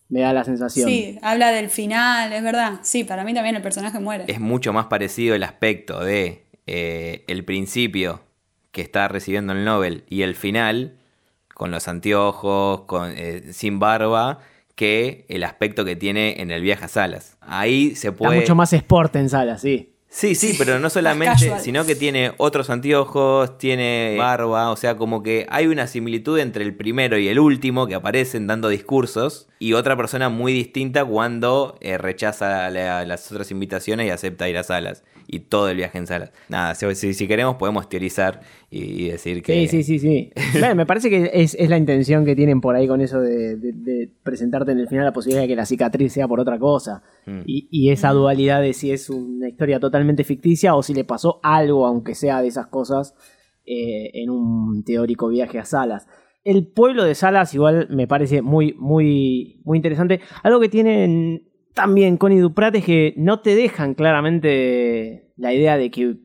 Me 0.10 0.22
da 0.22 0.32
la 0.32 0.44
sensación. 0.44 0.88
Sí, 0.88 1.20
habla 1.22 1.52
del 1.52 1.70
final, 1.70 2.32
es 2.32 2.42
verdad. 2.42 2.80
Sí, 2.82 3.04
para 3.04 3.26
mí 3.26 3.34
también 3.34 3.56
el 3.56 3.62
personaje 3.62 4.00
muere. 4.00 4.26
Es 4.28 4.40
mucho 4.40 4.72
más 4.72 4.86
parecido 4.86 5.36
el 5.36 5.44
aspecto 5.44 6.04
de 6.04 6.48
eh, 6.66 7.26
el 7.28 7.44
principio 7.44 8.22
que 8.78 8.84
está 8.84 9.08
recibiendo 9.08 9.54
el 9.54 9.66
Nobel 9.66 10.04
y 10.08 10.22
el 10.22 10.36
final, 10.36 10.94
con 11.56 11.72
los 11.72 11.88
anteojos, 11.88 12.82
con, 12.82 13.12
eh, 13.18 13.42
sin 13.52 13.80
barba, 13.80 14.38
que 14.76 15.26
el 15.30 15.44
aspecto 15.44 15.84
que 15.84 15.96
tiene 15.96 16.42
en 16.44 16.52
el 16.52 16.62
viaje 16.62 16.86
a 16.86 16.88
Salas. 16.88 17.38
Ahí 17.42 17.96
se 17.96 18.10
Está 18.10 18.18
puede... 18.20 18.40
mucho 18.42 18.54
más 18.54 18.72
sport 18.74 19.16
en 19.16 19.30
sala, 19.30 19.58
sí. 19.58 19.94
Sí, 20.10 20.36
sí, 20.36 20.54
pero 20.58 20.80
no 20.80 20.90
solamente, 20.92 21.60
sino 21.60 21.86
que 21.86 21.96
tiene 21.96 22.32
otros 22.38 22.70
anteojos, 22.70 23.58
tiene 23.58 24.16
barba, 24.18 24.70
o 24.72 24.76
sea, 24.78 24.96
como 24.96 25.22
que 25.24 25.46
hay 25.50 25.66
una 25.68 25.86
similitud 25.88 26.38
entre 26.40 26.64
el 26.64 26.76
primero 26.76 27.18
y 27.18 27.28
el 27.28 27.40
último 27.40 27.88
que 27.88 27.96
aparecen 27.96 28.46
dando 28.48 28.70
discursos 28.70 29.50
y 29.60 29.74
otra 29.74 29.98
persona 29.98 30.30
muy 30.30 30.54
distinta 30.54 31.04
cuando 31.04 31.78
eh, 31.82 31.98
rechaza 31.98 32.70
la- 32.70 33.04
las 33.06 33.32
otras 33.32 33.50
invitaciones 33.52 34.06
y 34.08 34.10
acepta 34.12 34.48
ir 34.48 34.58
a 34.58 34.64
salas 34.64 35.04
y 35.28 35.42
todo 35.42 35.70
el 35.70 35.76
viaje 35.78 35.98
en 35.98 36.08
salas. 36.08 36.32
Nada, 36.50 36.74
si, 36.74 36.96
si- 36.96 37.14
si 37.14 37.28
queremos 37.28 37.56
podemos 37.58 37.90
teorizar 37.90 38.40
y, 38.72 39.04
y 39.06 39.10
decir 39.10 39.44
que... 39.44 39.68
Sí, 39.68 39.84
sí, 39.84 39.84
sí, 39.84 40.00
sí. 40.00 40.32
Bueno, 40.60 40.76
me 40.76 40.86
parece 40.86 41.10
que 41.10 41.30
es, 41.34 41.54
es 41.60 41.70
la 41.70 41.78
intención 41.78 42.24
que 42.26 42.36
tienen 42.36 42.62
por 42.62 42.76
ahí 42.76 42.88
con 42.88 43.02
eso 43.02 43.20
de, 43.20 43.58
de- 43.58 43.74
de 43.74 44.10
presentarte 44.24 44.72
en 44.72 44.80
el 44.80 44.88
final 44.88 45.06
la 45.06 45.12
posibilidad 45.14 45.42
de 45.44 45.48
que 45.50 45.56
la 45.56 45.66
cicatriz 45.66 46.14
sea 46.14 46.28
por 46.28 46.40
otra 46.40 46.58
cosa. 46.58 47.04
Mm. 47.26 47.42
Y, 47.46 47.68
y 47.70 47.92
esa 47.92 48.12
dualidad 48.12 48.62
de 48.62 48.74
si 48.74 48.92
es 48.92 49.10
una 49.10 49.50
historia 49.50 49.80
totalmente 49.80 50.24
ficticia 50.24 50.76
o 50.76 50.82
si 50.82 50.94
le 50.94 51.04
pasó 51.04 51.40
algo, 51.44 51.86
aunque 51.86 52.16
sea 52.16 52.42
de 52.42 52.48
esas 52.48 52.68
cosas, 52.68 53.14
eh, 53.66 54.12
en 54.14 54.30
un 54.30 54.84
teórico 54.86 55.28
viaje 55.28 55.60
a 55.60 55.66
Salas. 55.66 56.08
El 56.46 56.68
pueblo 56.68 57.04
de 57.04 57.14
Salas 57.16 57.54
igual 57.54 57.88
me 57.90 58.08
parece 58.08 58.42
muy, 58.42 58.74
muy, 58.80 59.60
muy 59.66 59.78
interesante. 59.78 60.22
Algo 60.44 60.62
que 60.62 60.70
tienen 60.70 61.50
también 61.78 62.18
Connie 62.18 62.40
Duprat 62.40 62.74
es 62.76 62.84
que 62.84 63.14
no 63.18 63.40
te 63.40 63.56
dejan 63.56 63.94
claramente 63.94 65.32
la 65.38 65.54
idea 65.54 65.78
de 65.78 65.92
que 65.92 66.18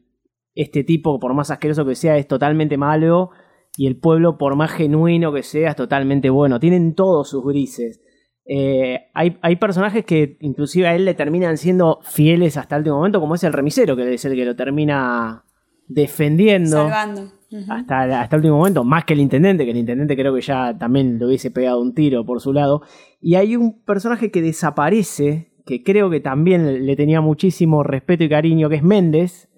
este 0.55 0.83
tipo, 0.83 1.21
por 1.21 1.35
más 1.35 1.51
asqueroso 1.51 1.85
que 1.85 1.95
sea, 1.95 2.17
es 2.17 2.27
totalmente 2.27 2.79
malo 2.79 3.31
y 3.77 3.87
el 3.87 3.99
pueblo, 3.99 4.39
por 4.39 4.57
más 4.57 4.71
genuino 4.71 5.31
que 5.31 5.43
sea, 5.43 5.71
es 5.71 5.77
totalmente 5.77 6.31
bueno. 6.31 6.59
Tienen 6.59 6.95
todos 6.95 7.29
sus 7.29 7.45
grises. 7.45 8.01
Eh, 8.47 9.11
hay, 9.13 9.39
hay 9.43 9.57
personajes 9.57 10.07
que 10.07 10.39
inclusive 10.41 10.89
a 10.89 10.97
él 10.97 11.05
le 11.05 11.13
terminan 11.13 11.59
siendo 11.59 12.01
fieles 12.03 12.57
hasta 12.57 12.77
el 12.77 12.81
último 12.81 12.97
momento, 12.97 13.21
como 13.21 13.35
es 13.35 13.45
el 13.45 13.53
remisero, 13.53 13.95
que 13.95 14.15
es 14.15 14.25
el 14.25 14.35
que 14.35 14.47
lo 14.47 14.57
termina 14.57 15.45
defendiendo 15.87 16.89
Salvando. 16.89 17.31
Hasta, 17.69 18.23
hasta 18.23 18.37
el 18.37 18.41
último 18.41 18.57
momento, 18.57 18.85
más 18.85 19.05
que 19.05 19.13
el 19.13 19.21
intendente, 19.21 19.67
que 19.67 19.73
el 19.73 19.77
intendente 19.77 20.17
creo 20.17 20.35
que 20.35 20.41
ya 20.41 20.77
también 20.79 21.19
le 21.19 21.27
hubiese 21.27 21.51
pegado 21.51 21.79
un 21.79 21.93
tiro 21.93 22.25
por 22.25 22.41
su 22.41 22.55
lado. 22.55 22.83
Y 23.23 23.37
hay 23.37 23.55
un 23.55 23.85
personaje 23.85 24.33
que 24.33 24.43
desaparece, 24.43 25.53
que 25.65 25.85
creo 25.85 26.11
que 26.11 26.19
también 26.19 26.85
le 26.85 26.97
tenía 26.97 27.21
muchísimo 27.21 27.85
respeto 27.85 28.25
y 28.25 28.29
cariño, 28.29 28.69
que 28.69 28.77
es 28.77 28.83
Méndez, 28.83 29.49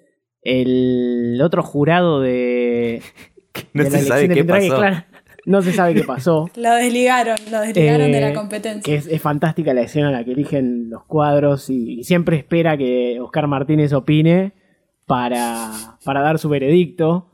el 0.42 1.40
otro 1.42 1.62
jurado 1.62 2.20
de... 2.20 3.02
No 3.72 3.84
de 3.84 3.90
la 3.90 3.98
se 3.98 4.04
sabe 4.06 4.24
elección 4.24 4.28
de 4.28 4.34
qué 4.34 4.68
pasó. 4.68 4.76
claro, 4.80 5.04
no 5.46 5.62
se 5.62 5.72
sabe 5.72 5.94
qué 5.94 6.02
pasó. 6.06 6.50
Lo 6.56 6.74
desligaron, 6.74 7.36
lo 7.52 7.60
desligaron 7.60 8.10
de 8.10 8.18
Eh, 8.18 8.20
la 8.20 8.34
competencia. 8.34 8.82
Que 8.82 8.96
es, 8.96 9.06
es 9.06 9.22
fantástica 9.22 9.72
la 9.72 9.82
escena 9.82 10.08
en 10.08 10.12
la 10.14 10.24
que 10.24 10.32
eligen 10.32 10.90
los 10.90 11.04
cuadros 11.04 11.70
y, 11.70 12.00
y 12.00 12.04
siempre 12.04 12.36
espera 12.36 12.76
que 12.76 13.20
Oscar 13.20 13.46
Martínez 13.46 13.92
opine 13.92 14.54
para, 15.06 15.70
para 16.04 16.20
dar 16.20 16.38
su 16.40 16.48
veredicto. 16.48 17.30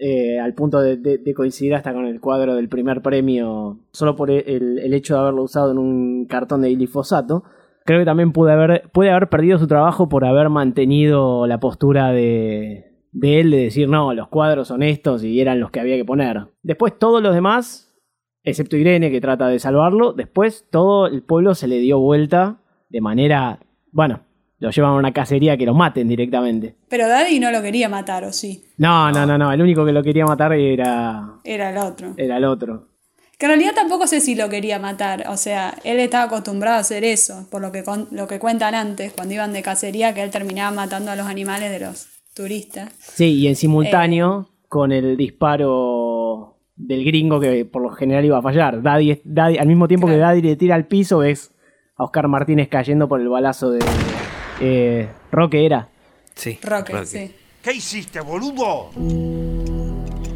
Eh, 0.00 0.38
al 0.38 0.54
punto 0.54 0.80
de, 0.80 1.34
coincidir 1.34 1.74
hasta 1.74 1.92
con 1.92 2.06
el 2.06 2.20
cuadro 2.20 2.54
del 2.54 2.68
primer 2.68 3.02
premio, 3.02 3.80
solo 3.92 4.16
por 4.16 4.30
el, 4.30 4.78
el 4.78 4.94
hecho 4.94 5.14
de 5.14 5.20
haberlo 5.20 5.42
usado 5.42 5.72
en 5.72 5.78
un 5.78 6.26
cartón 6.26 6.62
de 6.62 6.74
glifosato. 6.74 7.44
Creo 7.84 8.00
que 8.00 8.04
también 8.04 8.32
puede 8.32 8.52
haber, 8.52 8.90
puede 8.92 9.10
haber 9.10 9.28
perdido 9.28 9.58
su 9.58 9.66
trabajo 9.66 10.08
por 10.08 10.24
haber 10.24 10.50
mantenido 10.50 11.46
la 11.46 11.58
postura 11.58 12.12
de, 12.12 12.88
de 13.12 13.40
él 13.40 13.50
de 13.50 13.56
decir, 13.58 13.88
no, 13.88 14.14
los 14.14 14.28
cuadros 14.28 14.68
son 14.68 14.82
estos 14.82 15.24
y 15.24 15.40
eran 15.40 15.60
los 15.60 15.70
que 15.70 15.80
había 15.80 15.96
que 15.96 16.04
poner. 16.04 16.46
Después 16.62 16.98
todos 16.98 17.22
los 17.22 17.34
demás, 17.34 17.94
excepto 18.42 18.76
Irene 18.76 19.10
que 19.10 19.20
trata 19.20 19.48
de 19.48 19.58
salvarlo, 19.58 20.12
después 20.12 20.68
todo 20.70 21.06
el 21.06 21.22
pueblo 21.22 21.54
se 21.54 21.68
le 21.68 21.78
dio 21.78 21.98
vuelta 21.98 22.60
de 22.88 23.00
manera, 23.00 23.60
bueno, 23.90 24.20
lo 24.60 24.70
llevan 24.70 24.92
a 24.92 24.96
una 24.96 25.12
cacería 25.12 25.56
que 25.56 25.66
lo 25.66 25.74
maten 25.74 26.08
directamente. 26.08 26.74
Pero 26.88 27.06
Daddy 27.08 27.38
no 27.40 27.50
lo 27.50 27.62
quería 27.62 27.88
matar, 27.88 28.24
¿o 28.24 28.32
sí? 28.32 28.64
No, 28.76 29.10
no, 29.12 29.24
no, 29.26 29.38
no, 29.38 29.52
el 29.52 29.62
único 29.62 29.84
que 29.86 29.92
lo 29.92 30.02
quería 30.02 30.24
matar 30.26 30.52
era, 30.52 31.34
Era 31.44 31.70
el 31.70 31.78
otro. 31.78 32.14
era 32.16 32.36
el 32.38 32.44
otro. 32.44 32.88
Que 33.38 33.46
en 33.46 33.50
realidad 33.52 33.72
tampoco 33.76 34.08
sé 34.08 34.20
si 34.20 34.34
lo 34.34 34.48
quería 34.48 34.80
matar. 34.80 35.26
O 35.28 35.36
sea, 35.36 35.74
él 35.84 36.00
estaba 36.00 36.24
acostumbrado 36.24 36.76
a 36.76 36.80
hacer 36.80 37.04
eso, 37.04 37.46
por 37.52 37.62
lo 37.62 37.70
que, 37.70 37.84
con- 37.84 38.08
lo 38.10 38.26
que 38.26 38.40
cuentan 38.40 38.74
antes, 38.74 39.12
cuando 39.12 39.34
iban 39.34 39.52
de 39.52 39.62
cacería, 39.62 40.12
que 40.12 40.22
él 40.24 40.30
terminaba 40.32 40.72
matando 40.74 41.12
a 41.12 41.16
los 41.16 41.26
animales 41.28 41.70
de 41.70 41.78
los 41.86 42.08
turistas. 42.34 42.90
Sí, 42.98 43.34
y 43.34 43.46
en 43.46 43.54
simultáneo 43.54 44.48
con 44.68 44.90
el 44.90 45.16
disparo 45.16 46.56
del 46.74 47.04
gringo 47.04 47.38
que 47.40 47.64
por 47.64 47.82
lo 47.82 47.90
general 47.90 48.24
iba 48.24 48.38
a 48.38 48.42
fallar. 48.42 48.82
Daddy, 48.82 49.20
Daddy- 49.24 49.58
al 49.58 49.66
mismo 49.68 49.86
tiempo 49.88 50.08
que. 50.08 50.16
Daddy 50.16 50.42
le 50.42 50.56
tira 50.56 50.74
al 50.74 50.86
piso, 50.88 51.18
ves 51.18 51.52
a 51.96 52.04
Oscar 52.04 52.26
Martínez 52.28 52.68
cayendo 52.68 53.08
por 53.08 53.20
el 53.20 53.28
balazo 53.28 53.70
de 53.70 53.78
eh, 54.60 55.08
Roque 55.30 55.64
era. 55.66 55.88
Sí, 56.34 56.58
Roque, 56.62 56.92
Roque. 56.92 57.06
sí. 57.06 57.34
¿Qué 57.62 57.72
hiciste, 57.72 58.20
boludo? 58.20 58.90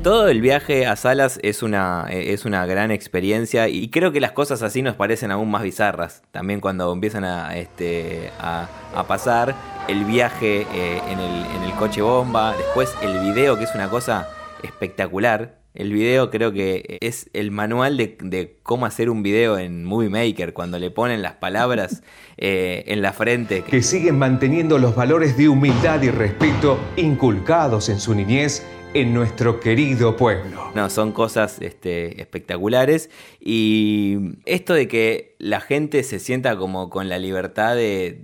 Todo 0.03 0.27
el 0.29 0.41
viaje 0.41 0.87
a 0.87 0.97
Salas 0.97 1.39
es 1.45 1.63
una, 1.63 2.07
eh, 2.11 2.33
es 2.33 2.45
una 2.45 2.67
gran 2.67 2.91
experiencia 2.91 3.69
y 3.69 3.89
creo 3.89 4.11
que 4.11 4.21
las 4.21 4.33
cosas 4.33 4.63
así 4.63 4.83
nos 4.83 4.97
parecen 4.97 5.31
aún 5.31 5.49
más 5.49 5.63
bizarras. 5.63 6.23
También 6.33 6.61
cuando 6.61 6.93
empiezan 6.93 7.25
a, 7.25 7.57
este, 7.57 8.31
a, 8.41 8.69
a 8.97 9.07
pasar 9.07 9.55
el 9.87 10.05
viaje 10.05 10.67
eh, 10.75 11.01
en, 11.09 11.21
el, 11.21 11.47
en 11.57 11.63
el 11.63 11.73
coche 11.75 12.03
bomba, 12.03 12.57
después 12.57 12.93
el 13.03 13.21
video 13.21 13.57
que 13.57 13.65
es 13.65 13.75
una 13.77 13.89
cosa 13.89 14.29
espectacular. 14.65 15.62
El 15.75 15.91
video 15.91 16.31
creo 16.31 16.53
que 16.53 16.99
es 17.01 17.31
el 17.33 17.51
manual 17.51 17.97
de, 17.97 18.19
de 18.21 18.57
cómo 18.63 18.85
hacer 18.85 19.09
un 19.09 19.23
video 19.23 19.59
en 19.59 19.85
Movie 19.85 20.11
Maker, 20.11 20.53
cuando 20.53 20.79
le 20.79 20.91
ponen 20.91 21.23
las 21.23 21.35
palabras 21.35 22.03
eh, 22.37 22.85
en 22.89 23.01
la 23.01 23.13
frente. 23.13 23.63
que 23.63 23.83
siguen 23.83 24.19
manteniendo 24.19 24.79
los 24.79 24.95
valores 24.95 25.37
de 25.37 25.49
humildad 25.49 26.03
y 26.03 26.11
respeto 26.11 26.79
inculcados 26.97 27.89
en 27.89 28.01
su 28.01 28.15
niñez 28.15 28.63
en 28.95 29.15
nuestro 29.15 29.61
querido 29.61 30.17
pueblo. 30.17 30.71
No, 30.75 30.91
son 30.91 31.13
cosas 31.13 31.57
este, 31.61 32.21
espectaculares. 32.21 33.11
Y 33.41 34.37
esto 34.45 34.75
de 34.75 34.89
que 34.89 35.32
la 35.43 35.61
gente 35.61 36.03
se 36.05 36.19
sienta 36.21 36.57
como 36.57 36.89
con 36.89 37.09
la 37.09 37.19
libertad 37.19 37.75
de. 37.75 38.23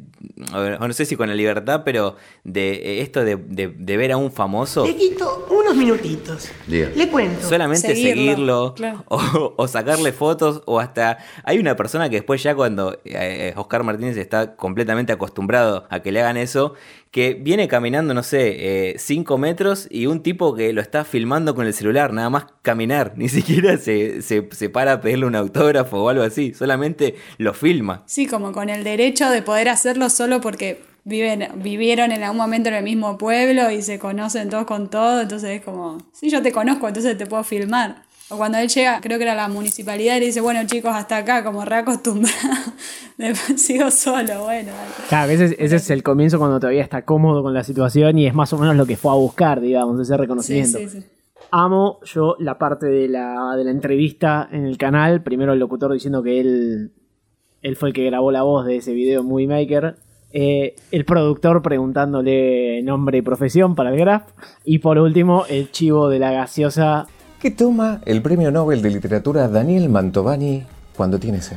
a 0.53 0.61
ver, 0.61 0.81
no 0.81 0.93
sé 0.93 1.05
si 1.05 1.17
con 1.17 1.29
la 1.29 1.35
libertad, 1.35 1.83
pero 1.85 2.15
de 2.45 2.75
eh, 2.75 3.01
esto 3.03 3.25
de, 3.25 3.35
de- 3.37 3.75
de 3.77 3.97
ver 3.97 4.13
a 4.13 4.17
un 4.17 4.31
famoso. 4.31 4.87
Le 4.87 4.95
quito 4.95 5.47
unos 5.51 5.75
minutitos. 5.77 6.49
Le 6.69 7.09
cuento. 7.09 7.47
Solamente 7.49 7.89
Seguirlo, 7.89 8.15
seguirlo, 8.15 8.75
claro. 8.77 9.05
o, 9.09 9.55
o 9.57 9.67
sacarle 9.69 10.13
fotos, 10.13 10.63
o 10.67 10.79
hasta. 10.79 11.19
Hay 11.43 11.59
una 11.59 11.75
persona 11.75 12.09
que 12.09 12.17
después, 12.17 12.41
ya 12.43 12.55
cuando 12.55 12.99
eh, 13.05 13.53
Oscar 13.57 13.83
Martínez 13.83 14.17
está 14.17 14.55
completamente 14.55 15.13
acostumbrado 15.13 15.87
a 15.91 16.01
que 16.01 16.13
le 16.13 16.21
hagan 16.21 16.37
eso, 16.37 16.75
que 17.11 17.35
viene 17.35 17.69
caminando, 17.69 18.13
no 18.15 18.23
sé, 18.23 18.95
5 18.99 19.39
metros 19.39 19.89
y 19.91 20.07
un 20.07 20.23
tipo 20.23 20.55
que 20.55 20.73
lo 20.75 20.81
está 20.83 21.05
filmando 21.05 21.55
con 21.55 21.67
el 21.67 21.73
celular, 21.73 22.13
nada 22.13 22.29
más 22.31 22.45
caminar, 22.63 23.15
ni 23.17 23.29
siquiera 23.29 23.77
se, 23.79 24.21
se, 24.23 24.47
se 24.53 24.69
para 24.69 24.93
a 24.93 25.01
pedirle 25.01 25.25
un 25.27 25.35
autógrafo 25.35 25.97
o 26.05 26.09
algo 26.11 26.23
así, 26.23 26.53
solamente 26.53 27.08
lo 27.39 27.55
filma. 27.55 28.03
Sí, 28.07 28.27
como 28.27 28.53
con 28.53 28.69
el 28.69 28.85
derecho 28.85 29.29
de 29.31 29.43
poder 29.43 29.69
hacerlo 29.69 30.11
solo 30.11 30.41
porque 30.41 30.83
viven, 31.05 31.49
vivieron 31.57 32.13
en 32.13 32.23
algún 32.23 32.37
momento 32.39 32.69
en 32.69 32.75
el 32.77 32.85
mismo 32.85 33.17
pueblo 33.19 33.71
y 33.71 33.83
se 33.83 33.99
conocen 33.99 34.49
todos 34.51 34.67
con 34.67 34.91
todo, 34.91 35.21
entonces 35.23 35.51
es 35.59 35.63
como, 35.63 35.99
sí, 36.13 36.29
yo 36.31 36.43
te 36.43 36.53
conozco, 36.53 36.87
entonces 36.89 37.17
te 37.17 37.27
puedo 37.27 37.45
filmar. 37.45 38.03
O 38.31 38.37
cuando 38.37 38.59
él 38.59 38.69
llega, 38.69 39.01
creo 39.01 39.17
que 39.17 39.25
era 39.25 39.35
la 39.35 39.49
municipalidad 39.49 40.17
y 40.17 40.21
le 40.21 40.27
dice, 40.27 40.43
bueno 40.43 40.61
chicos, 40.67 40.93
hasta 40.95 41.17
acá, 41.17 41.43
como 41.43 41.65
reacostumbrado, 41.65 42.37
después 43.17 43.63
sigo 43.63 43.91
solo, 43.91 44.45
bueno. 44.45 44.73
Claro, 45.09 45.33
ese, 45.33 45.47
es- 45.47 45.57
ese 45.59 45.77
es 45.77 45.89
el 45.91 46.03
comienzo 46.03 46.39
cuando 46.39 46.61
todavía 46.61 46.83
está 46.83 47.03
cómodo 47.07 47.43
con 47.43 47.55
la 47.55 47.65
situación 47.65 48.19
y 48.19 48.27
es 48.27 48.35
más 48.35 48.53
o 48.53 48.59
menos 48.59 48.77
lo 48.77 48.85
que 48.85 48.99
fue 48.99 49.13
a 49.13 49.15
buscar, 49.15 49.61
digamos, 49.63 49.99
ese 50.01 50.13
Sí, 50.13 50.19
reconocimiento. 50.19 50.79
sí, 50.79 50.89
sí. 50.91 51.05
Amo 51.51 52.01
yo 52.05 52.37
la 52.39 52.59
parte 52.59 52.87
de 52.87 53.09
la, 53.09 53.55
de 53.57 53.65
la 53.65 53.71
entrevista 53.71 54.49
en 54.51 54.65
el 54.65 54.77
canal. 54.77 55.23
Primero 55.23 55.53
el 55.53 55.59
locutor 55.59 55.93
diciendo 55.93 56.23
que 56.23 56.41
él, 56.41 56.93
él 57.63 57.77
fue 57.77 57.89
el 57.91 57.95
que 57.95 58.05
grabó 58.05 58.31
la 58.31 58.43
voz 58.43 58.67
de 58.67 58.77
ese 58.77 58.93
video 58.93 59.21
en 59.21 59.27
Movie 59.27 59.47
Maker. 59.47 59.97
Eh, 60.31 60.77
el 60.91 61.05
productor 61.07 61.63
preguntándole 61.63 62.83
nombre 62.83 63.19
y 63.19 63.23
profesión 63.23 63.75
para 63.75 63.91
el 63.91 63.99
graph. 63.99 64.29
Y 64.65 64.79
por 64.79 64.99
último, 64.99 65.45
el 65.49 65.71
chivo 65.71 66.09
de 66.09 66.19
la 66.19 66.33
gaseosa. 66.33 67.07
que 67.41 67.51
toma 67.51 68.01
el 68.05 68.21
premio 68.21 68.51
Nobel 68.51 68.83
de 68.83 68.91
Literatura 68.91 69.49
Daniel 69.49 69.89
Mantovani 69.89 70.65
cuando 70.97 71.19
tiene 71.19 71.41
sed. 71.41 71.57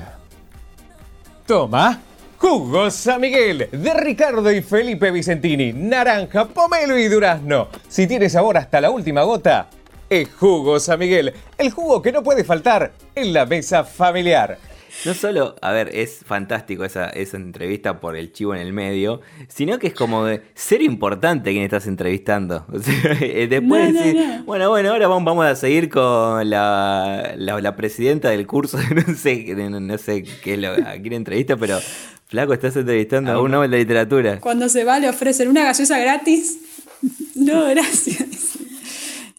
Toma, 1.46 2.00
Jugo 2.38 2.90
San 2.90 3.22
Miguel 3.22 3.68
de 3.72 3.94
Ricardo 3.94 4.52
y 4.52 4.62
Felipe 4.62 5.12
Vicentini. 5.12 5.74
Naranja, 5.74 6.48
pomelo 6.48 6.98
y 6.98 7.08
durazno. 7.08 7.68
Si 7.88 8.08
tiene 8.08 8.30
sabor 8.30 8.58
hasta 8.58 8.80
la 8.80 8.90
última 8.90 9.24
gota, 9.24 9.68
es 10.12 10.28
Jugo 10.30 10.78
San 10.80 11.00
Miguel. 11.00 11.34
El 11.58 11.72
jugo 11.72 12.02
que 12.02 12.12
no 12.12 12.22
puede 12.22 12.44
faltar 12.44 12.92
en 13.16 13.32
la 13.32 13.46
mesa 13.46 13.86
familiar. 13.86 14.58
No 15.06 15.14
solo, 15.14 15.56
a 15.62 15.72
ver, 15.72 15.90
es 15.96 16.20
fantástico 16.26 16.84
esa, 16.84 17.08
esa 17.08 17.38
entrevista 17.38 18.02
por 18.02 18.18
el 18.18 18.34
chivo 18.34 18.54
en 18.54 18.60
el 18.60 18.74
medio, 18.74 19.22
sino 19.48 19.80
que 19.80 19.88
es 19.88 19.94
como 19.94 20.26
de 20.26 20.42
ser 20.54 20.82
importante 20.82 21.52
quien 21.52 21.64
estás 21.64 21.88
entrevistando. 21.88 22.66
O 22.74 22.80
sea, 22.80 23.18
eh, 23.22 23.48
después 23.50 23.94
No, 23.94 24.00
no, 24.00 24.06
decir, 24.06 24.16
no. 24.16 24.44
bueno, 24.44 24.70
bueno, 24.70 24.90
ahora 24.92 25.08
vamos, 25.08 25.24
vamos 25.24 25.46
a 25.46 25.56
seguir 25.56 25.90
con 25.90 26.50
la, 26.50 27.34
la, 27.38 27.62
la 27.62 27.76
presidenta 27.78 28.30
del 28.32 28.46
curso, 28.46 28.78
no 29.08 29.16
sé, 29.16 29.56
de 29.56 29.70
no, 29.70 29.80
no 29.80 29.98
sé 29.98 30.24
qué 30.24 30.56
es 30.56 30.60
lo, 30.60 30.72
a 30.74 30.92
quién 31.02 31.14
entrevista, 31.14 31.56
pero 31.56 31.80
flaco, 32.28 32.52
estás 32.52 32.76
entrevistando 32.76 33.32
a 33.32 33.42
un 33.42 33.50
Nobel 33.50 33.72
de 33.72 33.78
literatura. 33.78 34.42
Cuando 34.42 34.68
se 34.68 34.84
va 34.84 35.00
le 35.00 35.08
ofrecen 35.08 35.48
una 35.48 35.64
gaseosa 35.64 35.98
gratis. 36.00 36.58
No, 37.34 37.68
gracias. 37.70 38.24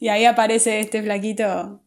Y 0.03 0.09
ahí 0.09 0.25
aparece 0.25 0.81
este 0.81 1.01
flaquito 1.01 1.81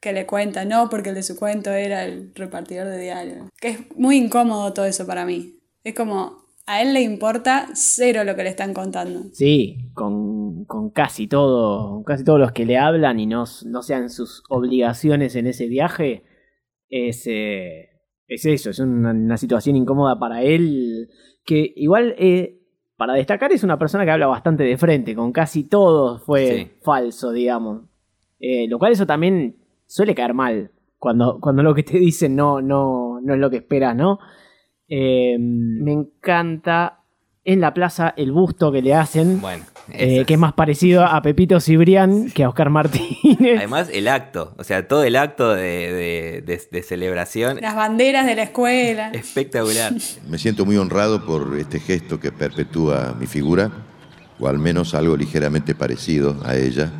que 0.00 0.12
le 0.12 0.24
cuenta, 0.24 0.64
no, 0.64 0.88
porque 0.88 1.08
el 1.08 1.16
de 1.16 1.24
su 1.24 1.36
cuento 1.36 1.72
era 1.72 2.04
el 2.04 2.32
repartidor 2.32 2.86
de 2.86 3.00
diario. 3.00 3.48
Que 3.60 3.68
es 3.70 3.96
muy 3.96 4.18
incómodo 4.18 4.72
todo 4.72 4.84
eso 4.84 5.04
para 5.04 5.26
mí. 5.26 5.56
Es 5.82 5.96
como, 5.96 6.44
a 6.66 6.80
él 6.80 6.92
le 6.94 7.00
importa 7.00 7.66
cero 7.74 8.22
lo 8.22 8.36
que 8.36 8.44
le 8.44 8.50
están 8.50 8.72
contando. 8.72 9.24
Sí, 9.32 9.90
con, 9.94 10.64
con 10.66 10.90
casi 10.90 11.26
todo, 11.26 11.90
con 11.90 12.04
casi 12.04 12.22
todos 12.22 12.38
los 12.38 12.52
que 12.52 12.64
le 12.64 12.78
hablan 12.78 13.18
y 13.18 13.26
no, 13.26 13.46
no 13.64 13.82
sean 13.82 14.10
sus 14.10 14.44
obligaciones 14.48 15.34
en 15.34 15.48
ese 15.48 15.66
viaje, 15.66 16.22
es, 16.88 17.26
eh, 17.26 17.88
es 18.28 18.46
eso, 18.46 18.70
es 18.70 18.78
una, 18.78 19.36
situación 19.38 19.74
incómoda 19.74 20.20
para 20.20 20.44
él, 20.44 21.08
que 21.44 21.72
igual, 21.74 22.14
eh, 22.16 22.59
para 23.00 23.14
destacar, 23.14 23.50
es 23.50 23.64
una 23.64 23.78
persona 23.78 24.04
que 24.04 24.10
habla 24.10 24.26
bastante 24.26 24.62
de 24.62 24.76
frente, 24.76 25.14
con 25.14 25.32
casi 25.32 25.64
todo 25.64 26.18
fue 26.18 26.46
Sí. 26.46 26.70
falso, 26.82 27.32
digamos. 27.32 27.84
Eh, 28.38 28.68
lo 28.68 28.78
cual 28.78 28.92
eso 28.92 29.06
también 29.06 29.56
suele 29.86 30.14
caer 30.14 30.34
mal, 30.34 30.70
cuando, 30.98 31.38
cuando 31.40 31.62
lo 31.62 31.74
que 31.74 31.82
te 31.82 31.98
dicen 31.98 32.36
no, 32.36 32.60
no, 32.60 33.18
no 33.22 33.32
es 33.32 33.40
lo 33.40 33.48
que 33.48 33.56
esperas, 33.56 33.96
¿no? 33.96 34.18
Eh, 34.86 35.38
me 35.38 35.92
encanta 35.92 37.00
en 37.42 37.62
la 37.62 37.72
plaza 37.72 38.12
el 38.18 38.32
busto 38.32 38.70
que 38.70 38.82
le 38.82 38.92
hacen, 38.92 39.40
Bueno, 39.40 39.64
eh, 39.92 40.24
que 40.26 40.34
es 40.34 40.40
más 40.40 40.52
parecido 40.52 41.04
a 41.04 41.20
Pepito 41.22 41.60
Cibrián 41.60 42.30
que 42.30 42.44
a 42.44 42.48
Oscar 42.48 42.70
Martínez. 42.70 43.58
Además, 43.58 43.88
el 43.92 44.08
acto, 44.08 44.52
o 44.58 44.64
sea, 44.64 44.86
todo 44.88 45.02
el 45.04 45.16
acto 45.16 45.54
de, 45.54 45.62
de- 45.62 46.42
de- 46.46 46.60
de 46.70 46.82
celebración, 46.82 47.58
Las 47.60 47.74
banderas 47.74 48.26
de 48.26 48.34
la 48.36 48.42
escuela. 48.44 49.10
espectacular. 49.12 49.92
Me 50.28 50.38
siento 50.38 50.64
muy 50.66 50.76
honrado 50.76 51.24
por 51.24 51.56
este 51.58 51.80
gesto 51.80 52.18
que 52.20 52.32
perpetúa 52.32 53.14
mi 53.18 53.26
figura, 53.26 53.70
o 54.38 54.48
al 54.48 54.58
menos 54.58 54.94
algo 54.94 55.16
ligeramente 55.16 55.74
parecido 55.74 56.36
a 56.44 56.56
ella. 56.56 56.90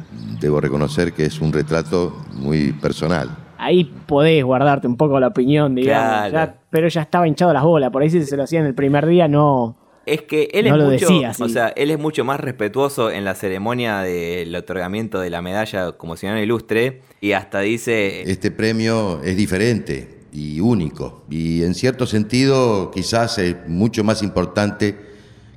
Debo 0.40 0.60
reconocer 0.60 1.12
que 1.12 1.24
es 1.24 1.40
un 1.40 1.52
retrato 1.52 2.16
muy 2.34 2.72
personal. 2.72 3.28
Ahí 3.58 3.84
podés 3.84 4.42
guardarte 4.42 4.86
un 4.86 4.96
poco 4.96 5.20
la 5.20 5.26
opinión, 5.28 5.74
digamos. 5.74 6.30
Claro. 6.30 6.32
ya- 6.32 6.54
pero 6.70 6.88
ya 6.88 7.02
estaba 7.02 7.28
hinchado 7.28 7.52
las 7.52 7.62
bolas. 7.62 7.90
Por 7.90 8.00
ahí 8.02 8.08
si 8.10 8.24
se 8.24 8.36
lo 8.36 8.44
hacían 8.44 8.64
el 8.64 8.74
primer 8.74 9.04
día, 9.06 9.28
no. 9.28 9.76
Es 10.06 10.22
que 10.22 10.48
él 10.52 10.68
No 10.68 10.76
es 10.76 10.82
lo 10.82 10.90
mucho, 10.90 11.08
decía 11.08 11.32
o 11.38 11.48
sea, 11.48 11.68
él 11.68 11.90
es 11.90 11.98
mucho 11.98 12.24
más 12.24 12.40
respetuoso 12.40 13.10
en 13.10 13.24
la 13.24 13.34
ceremonia 13.34 14.00
del 14.00 14.54
otorgamiento 14.54 15.20
de 15.20 15.30
la 15.30 15.42
medalla 15.42 15.92
como 15.92 16.16
ciudadano 16.16 16.42
ilustre 16.42 17.02
y 17.20 17.32
hasta 17.32 17.60
dice 17.60 18.22
Este 18.30 18.50
premio 18.50 19.20
es 19.22 19.36
diferente 19.36 20.20
y 20.32 20.60
único, 20.60 21.24
y 21.28 21.62
en 21.64 21.74
cierto 21.74 22.06
sentido 22.06 22.90
quizás 22.92 23.38
es 23.38 23.56
mucho 23.66 24.04
más 24.04 24.22
importante 24.22 25.09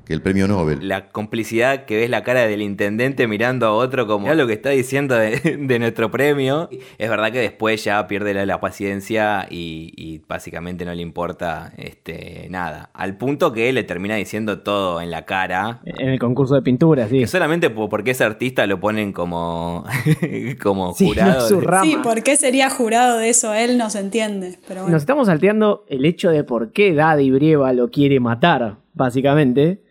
que 0.06 0.14
el 0.14 0.22
premio 0.22 0.48
Nobel. 0.48 0.88
la 0.88 1.10
complicidad 1.10 1.86
que 1.86 1.98
ves 1.98 2.10
la 2.10 2.24
cara 2.24 2.42
del 2.48 2.62
intendente 2.62 3.28
mirando 3.28 3.66
a 3.68 3.72
otro 3.74 4.06
como 4.06 4.24
"Mirá 4.26 4.36
lo 4.36 4.48
que 4.48 4.54
está 4.54 4.70
diciendo 4.72 5.16
de, 5.16 5.40
de 5.60 5.80
nuestro 5.80 6.12
premio. 6.12 6.70
Es 6.98 7.10
verdad 7.10 7.32
que 7.32 7.40
después 7.40 7.84
ya 7.84 8.06
pierde 8.08 8.34
la, 8.34 8.46
la 8.46 8.60
paciencia 8.60 9.48
y, 9.50 9.94
y 9.96 10.22
básicamente 10.28 10.84
no 10.86 10.94
le 10.94 11.02
importa 11.02 11.72
este 11.78 12.48
nada. 12.50 12.90
Al 12.94 13.18
punto 13.18 13.54
que 13.54 13.72
le 13.72 13.84
termina 13.84 14.16
diciendo 14.16 14.60
todo 14.60 15.00
en 15.02 15.10
la 15.12 15.24
cara. 15.26 15.80
En 15.86 16.10
el 16.10 16.20
concurso 16.20 16.56
de 16.56 16.62
pintura, 16.62 17.08
sí. 17.08 17.20
Que 17.20 17.28
solamente 17.28 17.70
po- 17.70 17.88
porque 17.90 18.12
es 18.12 18.20
artista 18.22 18.68
lo 18.68 18.80
ponen 18.80 19.14
como, 19.14 19.86
como 20.62 20.94
Sí, 20.94 21.08
jurado. 21.08 21.48
de-. 21.60 21.80
Sí, 21.84 21.98
¿por 22.04 22.24
qué 22.24 22.36
sería 22.36 22.70
jurado 22.70 23.20
de 23.20 23.30
eso? 23.30 23.54
Él 23.54 23.78
no 23.78 23.90
se 23.90 24.00
entiende. 24.00 24.58
Pero 24.68 24.82
bueno. 24.82 24.94
Nos 24.94 25.04
estamos 25.04 25.28
salteando 25.28 25.86
el 25.88 26.06
hecho 26.06 26.30
de 26.30 26.44
por 26.44 26.72
qué 26.72 26.94
Daddy 26.94 27.32
Brieva 27.32 27.72
lo 27.74 27.90
quiere 27.90 28.20
matar, 28.20 28.78
básicamente. 28.94 29.82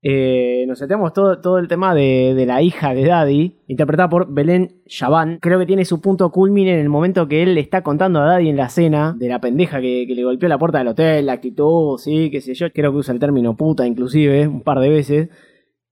Eh, 0.00 0.64
nos 0.68 0.78
salteamos 0.78 1.12
todo, 1.12 1.40
todo 1.40 1.58
el 1.58 1.66
tema 1.66 1.92
de, 1.92 2.32
de 2.36 2.46
la 2.46 2.62
hija 2.62 2.94
de 2.94 3.04
Daddy, 3.04 3.56
interpretada 3.66 4.08
por 4.08 4.32
Belén 4.32 4.82
Chabán. 4.86 5.38
Creo 5.40 5.58
que 5.58 5.66
tiene 5.66 5.84
su 5.84 6.00
punto 6.00 6.30
culmine 6.30 6.72
en 6.74 6.78
el 6.78 6.88
momento 6.88 7.26
que 7.26 7.42
él 7.42 7.54
le 7.54 7.60
está 7.60 7.82
contando 7.82 8.20
a 8.20 8.26
Daddy 8.26 8.48
en 8.48 8.56
la 8.56 8.68
cena 8.68 9.16
de 9.18 9.28
la 9.28 9.40
pendeja 9.40 9.80
que, 9.80 10.04
que 10.06 10.14
le 10.14 10.24
golpeó 10.24 10.48
la 10.48 10.58
puerta 10.58 10.78
del 10.78 10.88
hotel, 10.88 11.26
la 11.26 11.32
actitud, 11.32 11.98
sí, 11.98 12.30
qué 12.30 12.40
sé 12.40 12.54
yo. 12.54 12.70
Creo 12.72 12.92
que 12.92 12.98
usa 12.98 13.12
el 13.12 13.20
término 13.20 13.56
puta, 13.56 13.86
inclusive, 13.86 14.46
un 14.46 14.62
par 14.62 14.78
de 14.78 14.88
veces. 14.88 15.28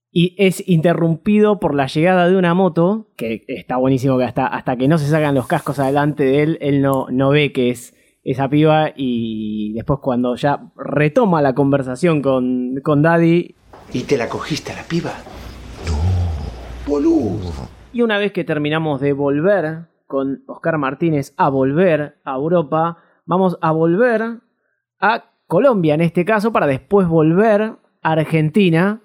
Y 0.09 0.35
es 0.37 0.67
interrumpido 0.67 1.59
por 1.59 1.75
la 1.75 1.87
llegada 1.87 2.29
de 2.29 2.37
una 2.37 2.53
moto, 2.53 3.09
que 3.17 3.43
está 3.49 3.75
buenísimo 3.75 4.17
que 4.17 4.23
hasta, 4.23 4.47
hasta 4.47 4.77
que 4.77 4.87
no 4.87 4.97
se 4.97 5.07
sacan 5.07 5.35
los 5.35 5.47
cascos 5.47 5.79
adelante 5.79 6.23
de 6.23 6.43
él, 6.43 6.57
él 6.61 6.81
no, 6.81 7.07
no 7.11 7.29
ve 7.29 7.51
que 7.51 7.69
es 7.69 7.93
esa 8.23 8.49
piba 8.49 8.91
y 8.95 9.73
después 9.73 9.99
cuando 10.01 10.35
ya 10.35 10.71
retoma 10.75 11.41
la 11.41 11.53
conversación 11.53 12.21
con, 12.21 12.75
con 12.83 13.01
Daddy 13.01 13.56
¿Y 13.93 14.03
te 14.03 14.17
la 14.17 14.27
cogiste 14.27 14.73
a 14.73 14.75
la 14.75 14.83
piba? 14.83 15.13
No. 15.85 15.97
Boludo. 16.85 17.67
y 17.93 18.01
una 18.01 18.17
vez 18.17 18.31
que 18.31 18.43
terminamos 18.43 19.01
de 19.01 19.13
volver 19.13 19.87
con 20.05 20.43
Oscar 20.47 20.77
Martínez 20.77 21.33
a 21.37 21.49
volver 21.49 22.19
a 22.23 22.35
Europa, 22.35 22.97
vamos 23.25 23.57
a 23.61 23.71
volver 23.71 24.39
a 24.99 25.31
Colombia 25.47 25.93
en 25.93 26.01
este 26.01 26.25
caso 26.25 26.51
para 26.51 26.67
después 26.67 27.07
volver 27.07 27.61
a 27.61 27.77
Argentina 28.01 29.01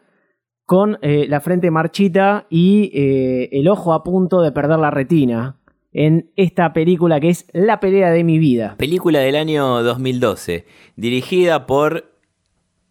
con 0.67 0.99
eh, 1.03 1.27
la 1.29 1.41
frente 1.41 1.71
marchita 1.71 2.47
y 2.51 2.91
eh, 2.95 3.49
el 3.53 3.69
ojo 3.69 3.93
a 3.93 4.03
punto 4.03 4.43
de 4.43 4.53
perder 4.53 4.79
la 4.79 4.91
retina 4.91 5.59
en 5.93 6.31
esta 6.37 6.73
película 6.73 7.21
que 7.21 7.29
es 7.29 7.47
La 7.53 7.79
pelea 7.81 8.11
de 8.11 8.25
mi 8.25 8.39
vida. 8.39 8.77
Película 8.79 9.21
del 9.21 9.37
año 9.37 9.83
2012, 9.83 10.67
dirigida 10.97 11.67
por 11.67 12.12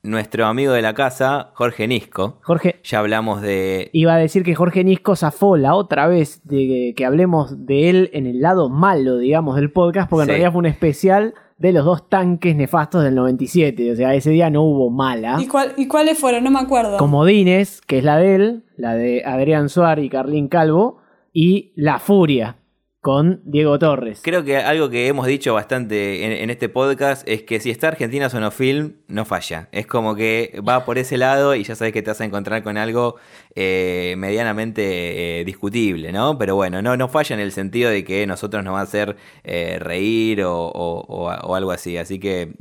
nuestro 0.04 0.46
amigo 0.48 0.74
de 0.74 0.82
la 0.82 0.94
casa, 0.94 1.52
Jorge 1.54 1.88
Nisco. 1.88 2.40
Jorge, 2.44 2.80
Ya 2.84 3.00
hablamos 3.00 3.42
de... 3.42 3.90
iba 3.94 4.14
a 4.16 4.18
decir 4.18 4.44
que 4.44 4.56
Jorge 4.56 4.84
Nisco 4.84 5.16
zafó 5.16 5.58
la 5.58 5.76
otra 5.76 6.08
vez 6.08 6.42
de 6.44 6.56
que, 6.68 6.94
que 6.96 7.06
hablemos 7.06 7.66
de 7.68 7.90
él 7.90 8.10
en 8.14 8.26
el 8.26 8.42
lado 8.42 8.70
malo, 8.70 9.18
digamos, 9.18 9.56
del 9.56 9.72
podcast, 9.72 10.10
porque 10.10 10.24
en 10.24 10.26
Sí. 10.26 10.32
realidad 10.32 10.52
fue 10.52 10.60
un 10.60 10.66
especial 10.66 11.34
de 11.60 11.72
los 11.74 11.86
dos 11.86 12.10
tanques 12.10 12.56
nefastos 12.56 13.04
del 13.04 13.14
97. 13.14 13.92
O 13.92 13.96
sea, 13.96 14.16
ese 14.16 14.32
día 14.32 14.50
no 14.50 14.64
hubo 14.64 14.90
mala. 14.90 15.38
¿Y, 15.40 15.46
cuál- 15.48 15.74
¿Y 15.78 15.88
cuáles 15.88 16.18
fueron? 16.18 16.44
No 16.44 16.50
me 16.50 16.60
acuerdo. 16.60 16.98
Comodines, 16.98 17.82
que 17.82 18.00
es 18.00 18.04
la 18.04 18.18
de 18.18 18.34
él, 18.36 18.64
la 18.78 18.96
de 18.96 19.24
Adrián 19.24 19.70
Suárez 19.70 20.06
y 20.06 20.10
Carlín 20.10 20.48
Calvo, 20.48 20.98
y 21.32 21.72
La 21.76 22.00
Furia, 22.00 22.58
con 23.02 23.42
Diego 23.46 23.80
Torres. 23.80 24.22
Creo 24.24 24.44
que 24.44 24.58
algo 24.58 24.92
que 24.92 25.08
hemos 25.08 25.26
dicho 25.26 25.56
bastante 25.56 26.44
en, 26.44 26.52
este 26.52 26.70
podcast 26.70 27.28
es 27.28 27.42
que 27.42 27.60
si 27.60 27.72
está 27.72 27.88
Argentina 27.88 28.30
Sonofilm, 28.30 28.94
no 29.08 29.26
falla. 29.26 29.70
Es 29.72 29.88
como 29.88 30.16
que 30.16 30.62
va 30.68 30.86
por 30.86 31.00
ese 31.00 31.18
lado 31.18 31.56
y 31.56 31.64
ya 31.64 31.76
sabes 31.76 31.94
que 31.94 32.04
te 32.04 32.12
vas 32.12 32.22
a 32.22 32.26
encontrar 32.26 32.62
con 32.62 32.78
algo 32.78 33.16
eh, 33.56 34.14
medianamente 34.20 35.40
eh, 35.40 35.46
discutible, 35.46 36.12
¿no? 36.12 36.38
Pero 36.38 36.56
bueno, 36.56 36.84
no, 36.84 36.96
no 36.96 37.10
falla 37.10 37.34
en 37.34 37.40
el 37.40 37.52
sentido 37.52 37.90
de 37.90 38.04
que 38.04 38.28
nosotros 38.28 38.64
nos 38.64 38.76
va 38.76 38.82
a 38.82 38.84
hacer 38.84 39.18
eh, 39.44 39.80
reír 39.80 40.44
o, 40.46 41.30
algo 41.56 41.72
así. 41.72 41.98
Así 41.98 42.20
que 42.20 42.54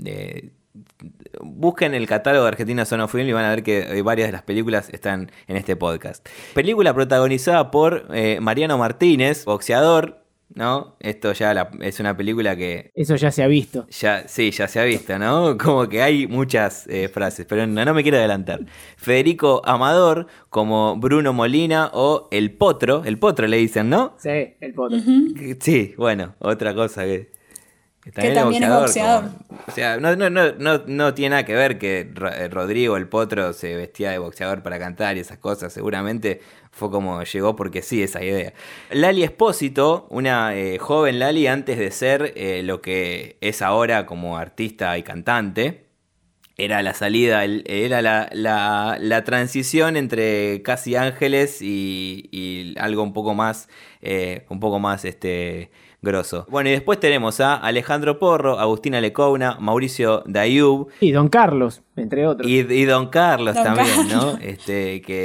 busquen 1.42 1.92
el 1.92 2.06
catálogo 2.06 2.44
de 2.44 2.48
Argentina 2.48 2.86
Sonofilm 2.86 3.28
y 3.28 3.32
van 3.32 3.44
a 3.44 3.50
ver 3.50 3.62
que 3.62 4.00
varias 4.00 4.28
de 4.28 4.32
las 4.32 4.42
películas 4.42 4.88
están 4.88 5.30
en 5.48 5.58
este 5.58 5.76
podcast. 5.76 6.26
Película 6.54 6.94
protagonizada 6.94 7.70
por 7.70 8.06
Mariano 8.40 8.78
Martínez, 8.78 9.44
boxeador, 9.44 10.19
¿no? 10.54 10.96
Esto 11.00 11.32
ya 11.32 11.54
la- 11.54 11.70
es 11.80 12.00
una 12.00 12.16
película 12.16 12.56
que 12.56 12.90
Eso 12.94 13.16
ya 13.16 13.30
se 13.30 13.42
ha 13.42 13.46
visto. 13.46 13.86
ya, 13.90 14.26
sí, 14.28 14.50
ya 14.50 14.66
se 14.68 14.80
ha 14.80 14.84
visto, 14.84 15.18
¿no? 15.18 15.56
Como 15.58 15.88
que 15.88 16.02
hay 16.02 16.26
muchas 16.26 16.86
eh, 16.88 17.08
frases, 17.08 17.46
pero 17.48 17.66
no, 17.66 17.84
no 17.84 17.94
me 17.94 18.02
quiero 18.02 18.18
adelantar. 18.18 18.60
Federico 18.96 19.62
Amador 19.64 20.26
como 20.48 20.96
Bruno 20.96 21.32
Molina 21.32 21.90
o 21.92 22.28
El 22.30 22.52
Potro, 22.52 23.02
El 23.04 23.18
Potro 23.18 23.46
le 23.46 23.56
dicen, 23.56 23.88
¿no? 23.88 24.14
Sí, 24.18 24.28
el 24.60 24.74
potro. 24.74 24.98
Sí, 25.60 25.94
bueno, 25.96 26.34
otra 26.40 26.74
cosa 26.74 27.04
que... 27.04 27.30
Que 28.02 28.12
también 28.12 28.62
es 28.64 28.70
boxeador. 28.70 29.30
como- 29.46 29.60
o 29.68 29.70
sea, 29.72 29.98
no, 29.98 30.16
no, 30.16 30.30
no, 30.30 30.52
no, 30.52 30.78
no 30.86 31.12
tiene 31.12 31.30
nada 31.30 31.44
que 31.44 31.54
ver 31.54 31.78
que 31.78 32.00
eh, 32.10 32.48
Rodrigo 32.48 32.96
el 32.96 33.06
Potro 33.08 33.52
se 33.52 33.76
vestía 33.76 34.10
de 34.10 34.16
boxeador 34.18 34.62
para 34.62 34.78
cantar 34.78 35.18
y 35.18 35.20
esas 35.20 35.36
cosas. 35.36 35.70
Seguramente 35.70 36.40
fue 36.70 36.90
como 36.90 37.22
llegó 37.22 37.56
porque 37.56 37.82
sí, 37.82 38.02
esa 38.02 38.22
idea. 38.22 38.52
Lali 38.90 39.22
Espósito, 39.24 40.06
una 40.10 40.54
eh, 40.56 40.78
joven 40.78 41.18
Lali 41.18 41.46
antes 41.46 41.78
de 41.78 41.90
ser 41.90 42.32
eh, 42.36 42.62
lo 42.62 42.80
que 42.80 43.36
es 43.40 43.60
ahora 43.62 44.06
como 44.06 44.36
artista 44.38 44.96
y 44.98 45.02
cantante. 45.02 45.86
era 46.56 46.82
la 46.82 46.92
salida, 46.92 47.42
el- 47.44 47.64
era 47.66 48.02
la, 48.02 48.28
la- 48.32 48.98
la 49.00 49.24
transición 49.24 49.96
entre 49.96 50.60
casi 50.62 50.94
ángeles 50.94 51.62
y, 51.62 52.28
y 52.32 52.74
algo 52.78 53.02
un 53.02 53.14
poco 53.14 53.34
más, 53.34 53.68
eh, 54.02 54.44
un 54.50 54.60
poco 54.60 54.78
más 54.78 55.06
este, 55.06 55.70
grosso. 56.02 56.44
Bueno, 56.50 56.68
y 56.68 56.72
después 56.72 57.00
tenemos 57.00 57.40
a 57.40 57.54
Alejandro 57.56 58.18
Porro, 58.18 58.58
Agustina 58.58 59.00
Lecouna, 59.00 59.56
Mauricio 59.58 60.22
Dayub 60.26 60.88
Y 61.00 61.12
Don 61.12 61.28
Carlos, 61.30 61.80
entre 61.96 62.26
otros. 62.26 62.46
y, 62.50 62.58
y 62.58 62.84
Don 62.84 63.08
Carlos 63.08 63.54
Don 63.54 63.64
también, 63.64 63.86
Carlos. 64.08 64.34
¿no? 64.34 64.38
Este, 64.42 65.00
que 65.00 65.24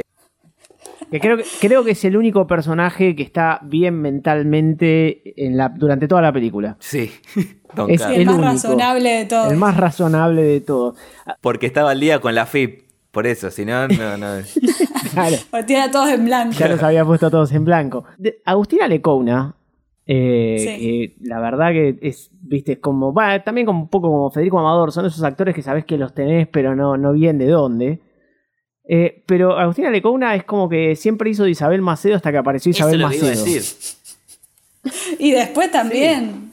Que 1.10 1.20
creo, 1.20 1.36
que 1.36 1.44
creo 1.60 1.84
que 1.84 1.92
es 1.92 2.04
el 2.04 2.16
único 2.16 2.46
personaje 2.46 3.14
que 3.14 3.22
está 3.22 3.60
bien 3.62 4.00
mentalmente 4.02 5.22
en 5.46 5.56
la, 5.56 5.68
durante 5.68 6.08
toda 6.08 6.22
la 6.22 6.32
película. 6.32 6.76
sí, 6.80 7.10
Don 7.74 7.90
Es 7.90 8.00
el, 8.02 8.12
el 8.22 8.26
más 8.26 8.34
único. 8.36 8.48
razonable 8.52 9.10
de 9.10 9.24
todos. 9.26 9.52
El 9.52 9.58
más 9.58 9.76
razonable 9.76 10.42
de 10.42 10.60
todos. 10.60 10.96
Porque 11.40 11.66
estaba 11.66 11.90
al 11.90 12.00
día 12.00 12.20
con 12.20 12.34
la 12.34 12.46
FIP, 12.46 12.82
por 13.10 13.26
eso, 13.26 13.50
si 13.50 13.64
no, 13.64 13.86
no, 13.88 14.16
no. 14.16 14.26
Claro, 15.12 15.36
O 15.52 15.64
tiene 15.64 15.82
a 15.82 15.90
todos 15.90 16.10
en 16.10 16.24
blanco. 16.24 16.52
ya 16.58 16.68
los 16.68 16.82
había 16.82 17.04
puesto 17.04 17.30
todos 17.30 17.52
en 17.52 17.64
blanco. 17.64 18.04
De- 18.18 18.40
Agustina 18.44 18.86
Lecouna, 18.88 19.54
eh, 20.06 20.56
Sí. 20.58 20.80
que 21.20 21.28
la 21.28 21.40
verdad 21.40 21.70
que 21.72 21.98
es, 22.02 22.30
viste, 22.40 22.72
es 22.72 22.78
como, 22.78 23.12
va, 23.14 23.42
también 23.42 23.66
como 23.66 23.80
un 23.82 23.88
poco 23.88 24.08
como 24.08 24.30
Federico 24.30 24.58
Amador, 24.58 24.92
son 24.92 25.06
esos 25.06 25.22
actores 25.22 25.54
que 25.54 25.62
sabes 25.62 25.84
que 25.84 25.96
los 25.98 26.14
tenés, 26.14 26.48
pero 26.48 26.74
no, 26.76 26.96
no 26.96 27.12
bien 27.12 27.38
de 27.38 27.46
dónde. 27.46 28.00
Eh, 28.88 29.22
pero 29.26 29.58
Agustina 29.58 29.90
Lecouna 29.90 30.34
es 30.36 30.44
como 30.44 30.68
que 30.68 30.94
siempre 30.96 31.28
hizo 31.30 31.44
de 31.44 31.50
Isabel 31.50 31.82
Macedo 31.82 32.14
hasta 32.16 32.30
que 32.30 32.38
apareció 32.38 32.70
Eso 32.70 32.78
Isabel 32.80 33.00
lo 33.00 33.08
Macedo. 33.08 33.26
decir. 33.28 33.62
Y 35.18 35.32
después 35.32 35.70
también. 35.70 36.52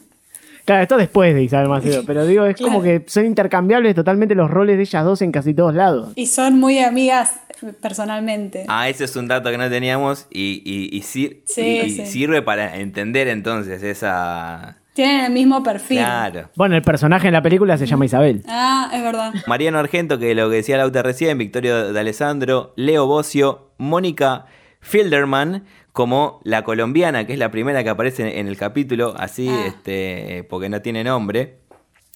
Claro, 0.65 0.82
esto 0.84 0.98
después 0.98 1.36
de 1.36 1.43
Isabel 1.43 1.67
Macedo, 1.69 2.04
pero 2.08 2.26
digo, 2.26 2.46
es 2.46 2.56
como 2.56 2.82
que 2.82 3.04
son 3.08 3.26
intercambiables 3.26 3.93
totalmente 3.96 4.34
los 4.34 4.50
roles 4.50 4.78
de 4.78 4.84
ellas 4.84 5.04
dos 5.04 5.22
en 5.22 5.32
casi 5.32 5.54
todos 5.54 5.76
lados. 5.76 6.13
Y 6.15 6.28
son 6.28 6.58
muy 6.58 6.80
amigas 6.80 7.34
personalmente. 7.82 8.65
Ah, 8.69 8.88
ese 8.89 9.04
es 9.04 9.15
un 9.17 9.28
dato 9.28 9.52
que 9.52 9.58
no 9.58 9.69
teníamos 9.69 10.26
y, 10.32 10.62
y, 10.65 10.96
y 10.98 11.02
sir- 11.02 11.41
Sí, 11.46 11.62
y- 11.62 11.80
y 11.82 11.89
sí. 11.91 12.06
sirve 12.06 12.41
para 12.41 12.78
entender 12.78 13.28
entonces 13.28 13.84
esa... 13.84 14.78
Tienen 14.93 15.25
el 15.25 15.32
mismo 15.32 15.63
perfil. 15.63 15.97
Claro. 15.99 16.49
Bueno, 16.56 16.75
el 16.75 16.82
personaje 16.84 17.27
en 17.27 17.34
la 17.34 17.41
película 17.41 17.77
se 17.77 17.86
llama 17.88 18.06
Isabel. 18.06 18.43
Ah, 18.47 18.89
es 18.93 19.01
verdad. 19.01 19.34
Mariano 19.47 19.79
Argento, 19.79 20.19
que 20.19 20.36
lo 20.36 20.49
que 20.49 20.58
decía 20.58 20.77
Lauta 20.77 21.01
recién, 21.01 21.38
Victorio 21.38 21.91
de 21.91 21.99
Alessandro, 21.99 22.73
Leo 22.75 23.08
Bocio, 23.08 23.71
Mónica 23.79 24.45
Filderman, 24.82 25.65
como 25.91 26.39
la 26.43 26.63
colombiana, 26.63 27.25
que 27.25 27.34
es 27.34 27.39
la 27.39 27.49
primera 27.51 27.84
que 27.84 27.89
aparece 27.89 28.39
en 28.39 28.47
el 28.47 28.58
capítulo, 28.58 29.13
así, 29.17 29.47
Ah. 29.49 29.65
este, 29.67 30.45
porque 30.49 30.69
no 30.69 30.82
tiene 30.82 31.03
nombre. 31.03 31.60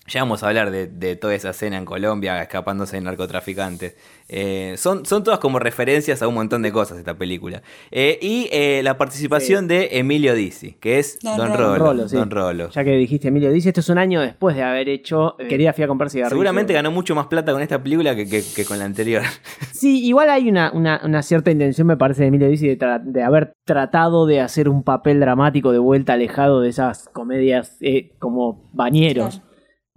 Ya 0.07 0.21
vamos 0.21 0.41
a 0.43 0.47
hablar 0.47 0.71
de, 0.71 0.87
de 0.87 1.15
toda 1.17 1.35
esa 1.35 1.49
escena 1.49 1.77
en 1.77 1.83
Colombia, 1.85 2.41
escapándose 2.41 2.95
de 2.95 3.01
narcotraficantes. 3.01 3.95
Eh, 4.29 4.75
son, 4.77 5.05
son 5.05 5.23
todas 5.23 5.39
como 5.39 5.59
referencias 5.59 6.21
a 6.21 6.27
un 6.29 6.33
montón 6.35 6.61
de 6.61 6.71
cosas 6.71 6.97
esta 6.97 7.17
película. 7.17 7.61
Eh, 7.91 8.17
y 8.21 8.47
eh, 8.51 8.81
la 8.83 8.97
participación 8.97 9.67
de 9.67 9.89
Emilio 9.99 10.33
Dizzi, 10.33 10.73
que 10.79 10.99
es 10.99 11.19
Don 11.19 11.35
Don, 11.37 11.57
Rolo. 11.77 12.07
Sí. 12.07 12.15
Don 12.15 12.31
Rolo. 12.31 12.69
Ya 12.69 12.83
que 12.85 12.91
dijiste 12.91 13.27
Emilio 13.27 13.51
dice, 13.51 13.69
esto 13.69 13.81
es 13.81 13.89
un 13.89 13.97
año 13.97 14.21
después 14.21 14.55
de 14.55 14.63
haber 14.63 14.87
hecho 14.89 15.35
eh, 15.39 15.47
Querida 15.47 15.73
fui 15.73 15.83
a 15.83 15.87
comprar 15.87 16.09
cigarrillos. 16.09 16.31
Seguramente 16.31 16.71
ganó 16.73 16.89
mucho 16.91 17.13
más 17.13 17.27
plata 17.27 17.51
con 17.51 17.61
esta 17.61 17.81
película 17.83 18.15
que, 18.15 18.27
que- 18.29 18.43
que 18.55 18.63
con 18.65 18.79
la 18.79 18.85
anterior. 18.85 19.23
Sí, 19.73 20.05
igual 20.07 20.29
hay 20.29 20.49
una, 20.49 20.71
una- 20.73 21.01
una 21.03 21.21
cierta 21.21 21.51
intención, 21.51 21.85
me 21.85 21.97
parece, 21.97 22.21
de 22.23 22.27
Emilio 22.29 22.47
Dizzi 22.47 22.67
de, 22.67 22.79
tra- 22.79 23.03
de 23.03 23.21
haber 23.23 23.53
tratado 23.65 24.25
de 24.25 24.39
hacer 24.41 24.69
un 24.69 24.83
papel 24.83 25.19
dramático 25.19 25.71
de 25.71 25.77
vuelta 25.79 26.13
alejado 26.13 26.61
de 26.61 26.69
esas 26.69 27.09
comedias 27.13 27.77
eh, 27.81 28.11
como 28.19 28.69
bañeros, 28.73 29.41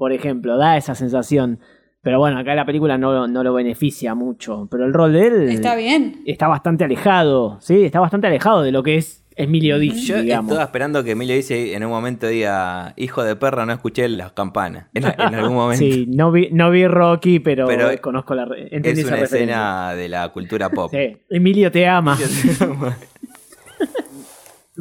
por 0.00 0.14
ejemplo. 0.14 0.56
Da 0.56 0.78
esa 0.78 0.94
sensación. 0.94 1.60
Pero 2.00 2.18
bueno, 2.18 2.38
acá 2.38 2.54
la 2.54 2.64
película 2.64 2.96
no, 2.96 3.28
no 3.28 3.44
lo 3.44 3.52
beneficia 3.52 4.14
mucho. 4.14 4.66
Pero 4.70 4.86
el 4.86 4.94
rol 4.94 5.12
de 5.12 5.26
él 5.26 5.48
Está 5.50 5.76
bien. 5.76 6.22
está 6.24 6.48
bastante 6.48 6.84
alejado, 6.84 7.58
¿sí? 7.60 7.84
Está 7.84 8.00
bastante 8.00 8.26
alejado 8.26 8.62
de 8.62 8.72
lo 8.72 8.82
que 8.82 8.96
es 8.96 9.22
Emilio 9.36 9.78
Dizzi, 9.78 10.06
Yo 10.06 10.22
digamos. 10.22 10.52
estaba 10.52 10.64
esperando 10.64 11.04
que 11.04 11.10
Emilio 11.10 11.34
dice 11.34 11.74
en 11.74 11.84
un 11.84 11.90
momento 11.90 12.26
diga, 12.28 12.94
hijo 12.96 13.22
de 13.22 13.36
perra, 13.36 13.66
no 13.66 13.74
escuché 13.74 14.08
las 14.08 14.32
campanas. 14.32 14.86
En, 14.94 15.04
en 15.04 15.34
algún 15.34 15.54
momento. 15.54 15.84
Sí, 15.84 16.06
no 16.08 16.32
vi, 16.32 16.48
no 16.50 16.70
vi 16.70 16.86
Rocky, 16.86 17.38
pero, 17.40 17.66
Pero 17.66 17.90
conozco 18.00 18.34
la... 18.34 18.48
es 18.56 18.98
esa 18.98 19.06
una 19.14 19.18
escena 19.22 19.94
de 19.94 20.08
la 20.08 20.30
cultura 20.30 20.70
pop. 20.70 20.90
Sí, 20.90 21.18
Emilio 21.28 21.70
te 21.70 21.86
ama. 21.86 22.16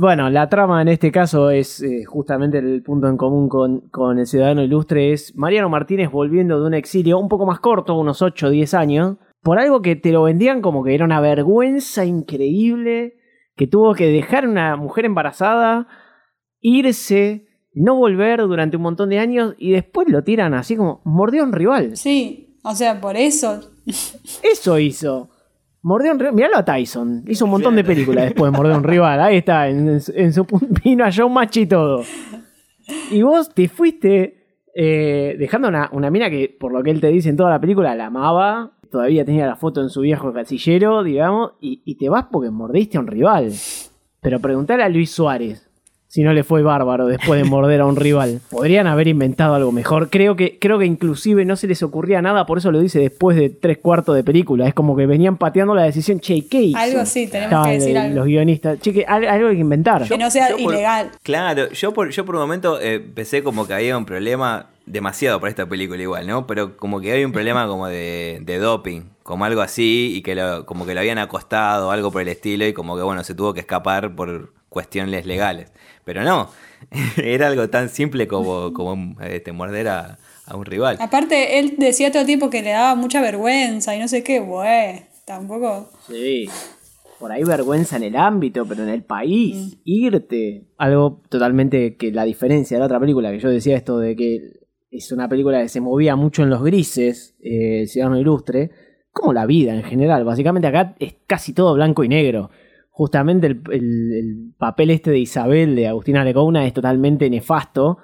Bueno, 0.02 0.30
la 0.30 0.48
trama 0.48 0.82
en 0.82 0.88
este 0.88 1.12
caso 1.12 1.50
es 1.50 1.82
eh, 1.82 2.06
justamente 2.06 2.60
el 2.60 2.82
punto 2.84 3.10
en 3.10 3.18
común 3.18 3.50
con, 3.50 3.90
con 3.90 4.18
el 4.18 4.28
ciudadano 4.28 4.64
ilustre, 4.64 5.12
es 5.12 5.36
Mariano 5.36 5.68
Martínez 5.68 6.10
volviendo 6.10 6.58
de 6.58 6.68
un 6.68 6.74
exilio 6.74 7.20
un 7.20 7.28
poco 7.28 7.46
más 7.46 7.60
corto, 7.60 8.00
unos 8.00 8.22
8 8.22 8.48
o 8.48 8.50
10 8.50 8.74
años, 8.76 9.18
por 9.42 9.60
algo 9.60 9.82
que 9.82 9.98
te 9.98 10.14
lo 10.14 10.24
vendían 10.24 10.62
como 10.62 10.86
que 10.86 10.96
era 10.96 11.04
una 11.04 11.20
vergüenza 11.20 12.06
increíble, 12.06 13.18
que 13.58 13.68
tuvo 13.68 13.94
que 13.94 14.08
dejar 14.08 14.46
a 14.46 14.50
una 14.50 14.76
mujer 14.78 15.04
embarazada, 15.04 15.90
irse, 16.62 17.50
no 17.74 17.96
volver 17.96 18.40
durante 18.40 18.78
un 18.78 18.84
montón 18.84 19.10
de 19.10 19.20
años 19.20 19.54
y 19.58 19.72
después 19.74 20.08
lo 20.08 20.24
tiran 20.24 20.54
así 20.54 20.78
como 20.78 21.02
mordió 21.04 21.42
a 21.42 21.46
un 21.46 21.52
rival. 21.52 21.98
Sí, 21.98 22.58
o 22.64 22.74
sea, 22.74 23.02
por 23.02 23.18
eso. 23.18 23.70
Eso 24.44 24.80
hizo. 24.80 25.30
Mordió 25.82 26.12
un 26.12 26.20
rival. 26.20 26.36
Miralo 26.36 26.58
a 26.58 26.66
Tyson. 26.66 27.24
Hizo 27.28 27.46
un 27.46 27.52
montón 27.52 27.76
de 27.76 27.84
películas 27.84 28.26
después 28.26 28.52
de 28.52 28.58
morder 28.58 28.74
a 28.74 28.78
un 28.78 28.84
rival. 28.84 29.22
Ahí 29.22 29.38
está, 29.38 29.68
en, 29.70 29.88
en 29.88 30.02
su- 30.02 30.12
en 30.16 30.34
su 30.34 30.46
punto. 30.46 30.68
Vino 30.84 31.06
a 31.06 31.10
Showmatch 31.10 31.58
y 31.58 31.66
todo. 31.66 32.04
Y 33.12 33.22
vos 33.22 33.54
te 33.54 33.68
fuiste 33.70 34.66
eh, 34.76 35.36
dejando 35.40 35.68
una, 35.70 35.90
una 35.94 36.10
mina 36.10 36.30
que, 36.30 36.56
por 36.60 36.72
lo 36.74 36.84
que 36.84 36.92
él 36.92 37.00
te 37.00 37.08
dice 37.08 37.30
en 37.30 37.38
toda 37.38 37.50
la 37.52 37.60
película, 37.62 37.96
la 37.96 38.08
amaba. 38.08 38.72
Todavía 38.92 39.24
tenía 39.24 39.46
la 39.46 39.56
foto 39.56 39.82
en 39.82 39.90
su 39.90 40.02
viejo 40.02 40.34
casillero, 40.34 41.04
digamos. 41.04 41.52
Y, 41.62 41.82
y 41.86 41.96
te 41.96 42.10
vas 42.10 42.26
porque 42.32 42.50
mordiste 42.50 42.98
a 42.98 43.02
un 43.02 43.08
rival. 43.08 43.52
Pero 44.22 44.40
preguntale 44.40 44.84
a 44.84 44.90
Luis 44.90 45.12
Suárez 45.12 45.69
si 46.12 46.24
no 46.24 46.34
le 46.34 46.44
fue 46.44 46.64
bárbaro 46.64 47.06
después 47.06 47.42
de 47.42 47.48
morder 47.48 47.82
a 47.82 47.86
un 47.86 47.96
rival. 47.96 48.42
Podrían 48.50 48.88
haber 48.88 49.08
inventado 49.08 49.54
algo 49.54 49.72
mejor. 49.72 50.10
Creo 50.10 50.36
que, 50.36 50.58
creo 50.60 50.80
que 50.80 50.86
inclusive 50.86 51.46
no 51.46 51.56
se 51.56 51.68
les 51.68 51.82
ocurría 51.84 52.22
nada, 52.22 52.46
por 52.48 52.58
eso 52.58 52.72
lo 52.72 52.80
dice 52.80 53.00
después 53.00 53.38
de 53.38 53.50
tres 53.52 53.78
cuartos 53.78 54.16
de 54.16 54.24
película. 54.24 54.68
Es 54.68 54.74
como 54.74 54.96
que 54.98 55.06
venían 55.06 55.38
pateando 55.38 55.76
la 55.76 55.84
decisión, 55.84 56.20
che, 56.20 56.46
¿qué 56.48 56.62
hizo? 56.64 56.78
Algo 56.80 57.06
sí, 57.06 57.28
tenemos 57.28 57.52
Estaban 57.52 57.70
que 57.70 57.74
decir 57.80 57.94
los- 57.94 58.04
algo. 58.04 58.16
Los 58.16 58.26
guionistas, 58.26 58.80
che, 58.80 58.92
que 58.92 59.06
al- 59.06 59.28
algo 59.28 59.48
hay 59.50 59.56
que 59.56 59.62
inventar. 59.62 60.08
Que 60.08 60.18
no 60.18 60.30
sea 60.32 60.50
Yo 60.50 60.58
por- 60.58 60.74
ilegal. 60.74 61.12
Claro, 61.24 61.70
yo 61.72 61.94
por, 61.94 62.10
yo 62.10 62.26
por 62.26 62.36
un 62.36 62.42
momento 62.42 62.80
eh, 62.82 63.00
pensé 63.00 63.44
como 63.44 63.68
que 63.68 63.76
había 63.76 63.96
un 63.98 64.06
problema 64.06 64.66
demasiado 64.90 65.40
para 65.40 65.50
esta 65.50 65.70
película 65.70 66.02
igual, 66.02 66.28
¿no? 66.28 66.48
Pero 66.48 66.76
como 66.76 67.00
que 67.00 67.12
había 67.12 67.26
un 67.26 67.32
problema 67.32 67.68
como 67.68 67.88
de, 67.88 68.40
de 68.42 68.58
doping, 68.58 69.04
como 69.24 69.46
algo 69.46 69.62
así, 69.62 70.14
y 70.16 70.22
que 70.22 70.36
lo, 70.36 70.66
como 70.66 70.86
que 70.86 70.94
lo 70.94 71.00
habían 71.00 71.20
acostado, 71.20 71.92
algo 71.92 72.12
por 72.12 72.24
el 72.24 72.28
estilo, 72.28 72.66
y 72.66 72.74
como 72.74 72.98
que 72.98 73.04
bueno, 73.04 73.24
se 73.24 73.36
tuvo 73.36 73.54
que 73.54 73.62
escapar 73.62 74.16
por 74.16 74.54
cuestiones 74.68 75.26
legales. 75.26 75.72
Pero 76.04 76.24
no, 76.24 76.50
era 77.18 77.48
algo 77.48 77.70
tan 77.70 77.90
simple 77.90 78.28
como, 78.28 78.74
como 78.74 79.20
este, 79.22 79.52
morder 79.52 79.88
a, 79.90 80.18
a 80.46 80.58
un 80.58 80.66
rival. 80.66 80.98
Aparte, 81.00 81.60
él 81.60 81.76
decía 81.78 82.12
todo 82.12 82.22
el 82.22 82.28
tiempo 82.28 82.50
que 82.50 82.64
le 82.64 82.72
daba 82.72 82.96
mucha 82.96 83.22
vergüenza 83.22 83.96
y 83.96 84.00
no 84.00 84.08
sé 84.08 84.24
qué, 84.24 84.40
güey. 84.40 85.06
Tampoco. 85.26 85.92
Sí. 86.08 86.50
Por 87.20 87.32
ahí 87.32 87.44
vergüenza 87.44 87.98
en 87.98 88.04
el 88.04 88.16
ámbito, 88.16 88.66
pero 88.66 88.82
en 88.82 88.90
el 88.90 89.04
país, 89.04 89.78
irte. 89.84 90.64
Algo 90.78 91.22
totalmente 91.30 91.98
que 91.98 92.12
la 92.12 92.24
diferencia 92.24 92.78
de 92.78 92.80
la 92.80 92.86
otra 92.86 93.00
película, 93.00 93.30
que 93.30 93.40
yo 93.40 93.50
decía 93.50 93.76
esto 93.76 94.00
de 94.00 94.16
que 94.16 94.59
es 94.92 95.12
una 95.12 95.28
película 95.30 95.62
que 95.62 95.70
se 95.70 95.82
movía 95.82 96.16
mucho 96.16 96.44
en 96.44 96.50
los 96.50 96.64
grises, 96.64 97.38
eh, 97.42 97.86
Ciudadano 97.88 98.20
Ilustre, 98.20 98.72
como 99.12 99.34
la 99.34 99.46
vida 99.46 99.76
en 99.76 99.84
general. 99.84 100.24
Básicamente 100.24 100.68
acá 100.68 100.96
es 101.00 101.18
casi 101.28 101.54
todo 101.54 101.74
blanco 101.76 102.04
y 102.04 102.10
negro. 102.10 102.50
Justamente 102.90 103.48
el, 103.48 103.62
el- 103.72 104.14
el 104.14 104.54
papel 104.58 104.90
este 104.90 105.12
de 105.12 105.20
Isabel, 105.20 105.76
de 105.76 105.88
Agustina 105.88 106.24
Lecouna, 106.24 106.66
es 106.66 106.74
totalmente 106.74 107.30
nefasto. 107.30 107.98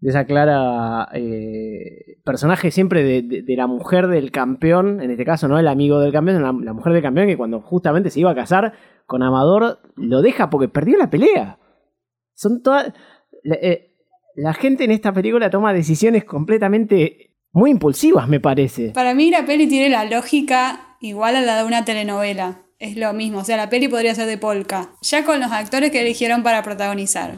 De 0.00 0.10
esa 0.10 0.26
clara 0.26 1.08
eh, 1.12 2.18
personaje 2.24 2.70
siempre 2.70 3.02
de, 3.02 3.56
la 3.56 3.66
mujer 3.66 4.06
del 4.06 4.30
campeón, 4.30 5.00
en 5.00 5.10
este 5.10 5.24
caso 5.24 5.48
no 5.48 5.58
el 5.58 5.66
amigo 5.66 5.98
del 5.98 6.12
campeón, 6.12 6.40
la, 6.40 6.72
mujer 6.72 6.92
del 6.92 7.02
campeón 7.02 7.26
que 7.26 7.36
cuando 7.36 7.60
justamente 7.60 8.10
se 8.10 8.20
iba 8.20 8.30
a 8.30 8.34
casar 8.36 8.74
con 9.06 9.24
Amador 9.24 9.80
lo 9.96 10.22
deja 10.22 10.50
porque 10.50 10.68
perdió 10.68 10.98
la 10.98 11.10
pelea. 11.10 11.58
Son 12.32 12.62
todas... 12.62 12.92
Eh, 13.60 13.87
la 14.38 14.54
gente 14.54 14.84
en 14.84 14.92
esta 14.92 15.12
película 15.12 15.50
toma 15.50 15.72
decisiones 15.72 16.24
completamente 16.24 17.32
muy 17.50 17.72
impulsivas, 17.72 18.28
me 18.28 18.38
parece. 18.38 18.90
Para 18.90 19.12
mí 19.12 19.30
la 19.30 19.44
peli 19.44 19.66
tiene 19.66 19.88
la 19.88 20.04
lógica 20.04 20.96
igual 21.00 21.34
a 21.34 21.40
la 21.40 21.58
de 21.58 21.64
una 21.64 21.84
telenovela. 21.84 22.62
Es 22.78 22.96
lo 22.96 23.12
mismo, 23.12 23.40
o 23.40 23.44
sea, 23.44 23.56
la 23.56 23.68
peli 23.68 23.88
podría 23.88 24.14
ser 24.14 24.26
de 24.26 24.38
polka. 24.38 24.90
Ya 25.02 25.24
con 25.24 25.40
los 25.40 25.50
actores 25.50 25.90
que 25.90 26.02
eligieron 26.02 26.44
para 26.44 26.62
protagonizar. 26.62 27.34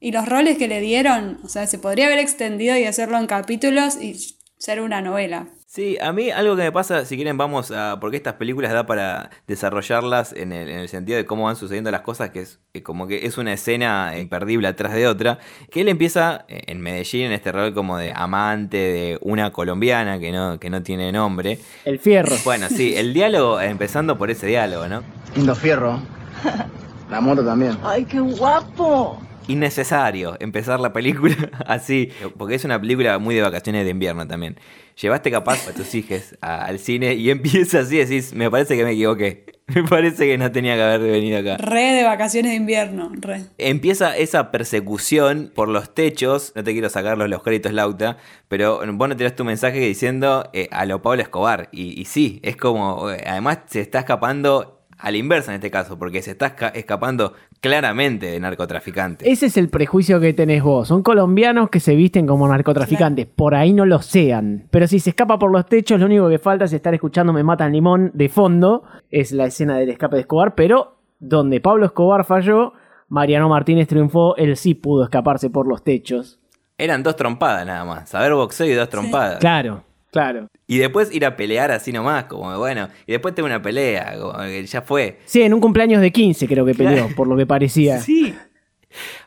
Y 0.00 0.10
los 0.10 0.28
roles 0.28 0.58
que 0.58 0.66
le 0.66 0.80
dieron, 0.80 1.38
o 1.44 1.48
sea, 1.48 1.68
se 1.68 1.78
podría 1.78 2.06
haber 2.06 2.18
extendido 2.18 2.76
y 2.76 2.84
hacerlo 2.84 3.18
en 3.18 3.28
capítulos 3.28 4.02
y 4.02 4.16
ser 4.58 4.80
una 4.80 5.00
novela. 5.00 5.46
Sí, 5.72 5.98
a 6.02 6.12
mí 6.12 6.32
algo 6.32 6.56
que 6.56 6.62
me 6.62 6.72
pasa, 6.72 7.04
si 7.04 7.14
quieren 7.14 7.38
vamos 7.38 7.70
a... 7.70 8.00
Porque 8.00 8.16
estas 8.16 8.34
películas 8.34 8.72
da 8.72 8.86
para 8.86 9.30
desarrollarlas 9.46 10.32
en 10.32 10.50
el, 10.50 10.68
en 10.68 10.80
el 10.80 10.88
sentido 10.88 11.16
de 11.16 11.26
cómo 11.26 11.44
van 11.44 11.54
sucediendo 11.54 11.92
las 11.92 12.00
cosas, 12.00 12.30
que 12.30 12.40
es 12.40 12.58
eh, 12.74 12.82
como 12.82 13.06
que 13.06 13.24
es 13.24 13.38
una 13.38 13.52
escena 13.52 14.18
imperdible 14.18 14.66
atrás 14.66 14.94
de 14.94 15.06
otra, 15.06 15.38
que 15.70 15.82
él 15.82 15.88
empieza 15.88 16.44
eh, 16.48 16.62
en 16.66 16.80
Medellín 16.80 17.26
en 17.26 17.32
este 17.32 17.52
rol 17.52 17.72
como 17.72 17.98
de 17.98 18.12
amante 18.12 18.78
de 18.78 19.18
una 19.20 19.52
colombiana 19.52 20.18
que 20.18 20.32
no, 20.32 20.58
que 20.58 20.70
no 20.70 20.82
tiene 20.82 21.12
nombre. 21.12 21.60
El 21.84 22.00
fierro. 22.00 22.34
Bueno, 22.44 22.66
sí, 22.68 22.96
el 22.96 23.14
diálogo, 23.14 23.60
empezando 23.60 24.18
por 24.18 24.28
ese 24.28 24.48
diálogo, 24.48 24.88
¿no? 24.88 25.04
Lindo 25.36 25.54
fierro. 25.54 26.00
La 27.10 27.20
moto 27.20 27.44
también. 27.44 27.78
¡Ay, 27.84 28.06
qué 28.06 28.18
guapo! 28.18 29.20
Innecesario 29.50 30.36
empezar 30.40 30.80
la 30.80 30.92
película 30.92 31.36
así, 31.66 32.10
porque 32.36 32.54
es 32.54 32.64
una 32.64 32.80
película 32.80 33.18
muy 33.18 33.34
de 33.34 33.42
vacaciones 33.42 33.84
de 33.84 33.90
invierno 33.90 34.26
también. 34.26 34.56
Llevaste 35.00 35.30
capaz 35.30 35.68
a 35.68 35.72
tus 35.72 35.94
hijos 35.94 36.36
al 36.40 36.78
cine 36.78 37.14
y 37.14 37.30
empieza 37.30 37.80
así, 37.80 37.96
decís, 37.98 38.34
me 38.34 38.50
parece 38.50 38.76
que 38.76 38.84
me 38.84 38.92
equivoqué. 38.92 39.60
Me 39.74 39.84
parece 39.84 40.26
que 40.26 40.36
no 40.36 40.50
tenía 40.50 40.74
que 40.74 40.82
haber 40.82 41.00
venido 41.00 41.38
acá. 41.38 41.56
Re 41.56 41.92
de 41.92 42.02
vacaciones 42.02 42.50
de 42.50 42.56
invierno, 42.56 43.12
re. 43.14 43.42
Empieza 43.56 44.16
esa 44.16 44.50
persecución 44.50 45.52
por 45.54 45.68
los 45.68 45.94
techos. 45.94 46.52
No 46.56 46.64
te 46.64 46.72
quiero 46.72 46.88
sacar 46.88 47.16
los 47.16 47.42
créditos, 47.44 47.72
Lauta, 47.72 48.16
pero 48.48 48.80
vos 48.94 49.08
no 49.08 49.16
tirás 49.16 49.36
tu 49.36 49.44
mensaje 49.44 49.78
diciendo 49.78 50.50
eh, 50.52 50.68
a 50.72 50.86
lo 50.86 51.02
Pablo 51.02 51.22
Escobar. 51.22 51.68
Y, 51.70 52.00
y 52.00 52.06
sí, 52.06 52.40
es 52.42 52.56
como, 52.56 53.10
eh, 53.10 53.22
además 53.24 53.60
se 53.66 53.80
está 53.80 54.00
escapando 54.00 54.79
a 55.00 55.10
la 55.10 55.16
inversa 55.16 55.52
en 55.52 55.56
este 55.56 55.70
caso, 55.70 55.98
porque 55.98 56.22
se 56.22 56.32
está 56.32 56.54
escapando 56.74 57.32
claramente 57.60 58.26
de 58.26 58.40
narcotraficantes. 58.40 59.26
Ese 59.26 59.46
es 59.46 59.56
el 59.56 59.68
prejuicio 59.68 60.20
que 60.20 60.32
tenés 60.32 60.62
vos. 60.62 60.88
Son 60.88 61.02
colombianos 61.02 61.70
que 61.70 61.80
se 61.80 61.94
visten 61.94 62.26
como 62.26 62.46
narcotraficantes. 62.48 63.26
Por 63.26 63.54
ahí 63.54 63.72
no 63.72 63.86
lo 63.86 64.02
sean. 64.02 64.66
Pero 64.70 64.86
si 64.86 65.00
se 65.00 65.10
escapa 65.10 65.38
por 65.38 65.50
los 65.50 65.66
techos, 65.66 66.00
lo 66.00 66.06
único 66.06 66.28
que 66.28 66.38
falta 66.38 66.64
es 66.66 66.72
estar 66.72 66.94
escuchando 66.94 67.32
Me 67.32 67.42
Matan 67.42 67.72
Limón 67.72 68.10
de 68.14 68.28
fondo. 68.28 68.84
Es 69.10 69.32
la 69.32 69.46
escena 69.46 69.78
del 69.78 69.90
escape 69.90 70.16
de 70.16 70.22
Escobar. 70.22 70.54
Pero 70.54 70.98
donde 71.18 71.60
Pablo 71.60 71.86
Escobar 71.86 72.24
falló, 72.24 72.72
Mariano 73.08 73.48
Martínez 73.48 73.88
triunfó. 73.88 74.36
Él 74.36 74.56
sí 74.56 74.74
pudo 74.74 75.04
escaparse 75.04 75.50
por 75.50 75.66
los 75.66 75.82
techos. 75.82 76.38
Eran 76.78 77.02
dos 77.02 77.16
trompadas 77.16 77.66
nada 77.66 77.84
más. 77.84 78.08
Saber 78.08 78.32
boxeo 78.32 78.66
y 78.66 78.74
dos 78.74 78.88
trompadas. 78.88 79.38
Claro. 79.38 79.84
Claro. 80.10 80.48
Y 80.66 80.78
después 80.78 81.14
ir 81.14 81.24
a 81.24 81.36
pelear 81.36 81.70
así 81.70 81.92
nomás, 81.92 82.24
como 82.24 82.56
bueno. 82.58 82.88
Y 83.06 83.12
después 83.12 83.34
tengo 83.34 83.46
una 83.46 83.62
pelea, 83.62 84.16
como 84.18 84.38
que 84.38 84.66
ya 84.66 84.82
fue. 84.82 85.18
Sí, 85.24 85.42
en 85.42 85.54
un 85.54 85.60
cumpleaños 85.60 86.00
de 86.00 86.10
15 86.10 86.46
creo 86.48 86.64
que 86.64 86.74
peleó, 86.74 87.08
por 87.16 87.28
lo 87.28 87.36
que 87.36 87.46
parecía. 87.46 88.00
Sí. 88.00 88.34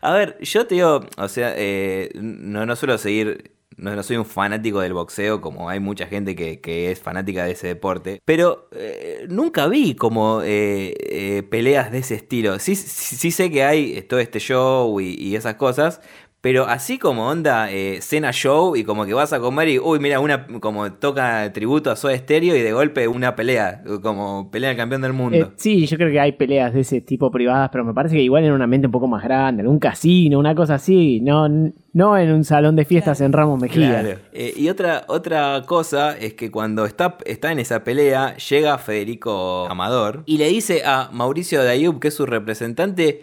A 0.02 0.14
ver, 0.14 0.38
yo 0.42 0.68
te 0.68 0.76
digo, 0.76 1.02
o 1.18 1.28
sea, 1.28 1.54
eh, 1.56 2.10
no, 2.16 2.66
no 2.66 2.76
suelo 2.76 2.98
seguir 2.98 3.54
no, 3.78 3.96
no, 3.96 4.04
soy 4.04 4.18
un 4.18 4.26
fanático 4.26 4.82
del 4.82 4.94
boxeo, 4.94 5.42
como 5.42 5.70
hay 5.70 5.80
mucha 5.80 6.08
gente 6.08 6.36
que, 6.36 6.92
es 6.92 7.00
fanática 7.00 7.46
de 7.46 7.52
ese 7.52 7.68
deporte, 7.68 8.22
pero 8.26 8.70
eh, 8.72 9.26
nunca 9.30 9.68
vi 9.68 9.96
como 9.96 10.42
eh, 10.44 11.44
peleas 11.50 11.92
de 11.92 12.00
ese 12.00 12.16
estilo. 12.16 12.60
Sí, 12.60 12.76
sí, 12.76 13.32
sé 13.32 13.50
que 13.52 13.64
hay 13.64 14.02
todo 14.04 14.20
este 14.20 14.40
show 14.40 15.00
y, 15.00 15.16
y 15.16 15.36
esas 15.36 15.56
cosas, 15.56 16.02
pero 16.44 16.68
así 16.68 17.00
como 17.00 17.30
onda 17.30 17.72
eh, 17.72 18.00
cena 18.02 18.34
show 18.34 18.76
y 18.76 18.84
como 18.84 19.06
que 19.06 19.14
vas 19.14 19.32
a 19.32 19.40
comer 19.40 19.70
y, 19.70 19.80
uy, 19.80 20.00
mira, 20.00 20.20
una 20.20 20.46
como 20.60 20.92
toca 20.92 21.54
tributo 21.54 21.90
a 21.90 21.96
Soda 21.96 22.18
Stereo 22.18 22.54
y 22.58 22.60
de 22.60 22.74
golpe 22.74 23.08
una 23.08 23.34
pelea, 23.34 23.82
como 24.02 24.52
pelea 24.52 24.72
del 24.72 24.78
campeón 24.78 25.04
del 25.04 25.14
mundo. 25.14 25.38
Eh, 25.38 25.48
sí, 25.56 25.86
yo 25.86 25.96
creo 25.96 26.12
que 26.12 26.20
hay 26.20 26.34
peleas 26.34 26.74
de 26.74 26.82
ese 26.82 27.00
tipo 27.00 27.32
privadas, 27.32 27.70
pero 27.72 27.86
me 27.86 27.94
parece 27.94 28.16
que 28.16 28.22
igual 28.22 28.44
en 28.44 28.52
una 28.52 28.68
mente 28.68 28.88
un 28.88 28.92
poco 28.92 29.08
más 29.08 29.24
grande, 29.24 29.62
en 29.62 29.70
un 29.70 29.80
casino, 29.80 30.38
una 30.38 30.54
cosa 30.54 30.74
así, 30.76 31.22
no, 31.22 31.48
no 31.94 32.18
en 32.18 32.34
un 32.34 32.44
salón 32.44 32.76
de 32.76 32.84
fiestas 32.84 33.22
en 33.22 33.32
Ramos 33.32 33.62
Mejía. 33.62 34.20
Eh, 34.34 34.54
y 34.58 34.68
otra, 34.68 35.06
otra 35.08 35.62
cosa 35.66 36.18
es 36.18 36.34
que 36.34 36.52
cuando 36.52 36.84
está, 36.84 37.20
está 37.24 37.54
en 37.54 37.60
esa 37.60 37.86
pelea, 37.86 38.36
llega 38.36 38.78
Federico 38.80 39.66
Amador 39.70 40.24
y 40.26 40.40
le 40.40 40.50
dice 40.50 40.82
a 40.86 41.08
Mauricio 41.10 41.64
Dayub, 41.64 42.02
que 42.02 42.10
es 42.10 42.14
su 42.14 42.26
representante, 42.26 43.22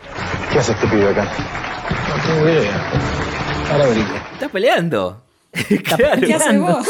¿qué 0.50 0.58
hace 0.58 0.72
este 0.72 0.86
pibe 0.86 1.10
acá? 1.10 1.30
No 2.20 2.34
tengo 2.34 2.48
idea. 2.48 4.32
Está 4.32 4.48
peleando. 4.48 5.22
claro. 5.84 6.20
¿Qué 6.26 6.34
hace 6.34 6.58
vos? 6.58 6.86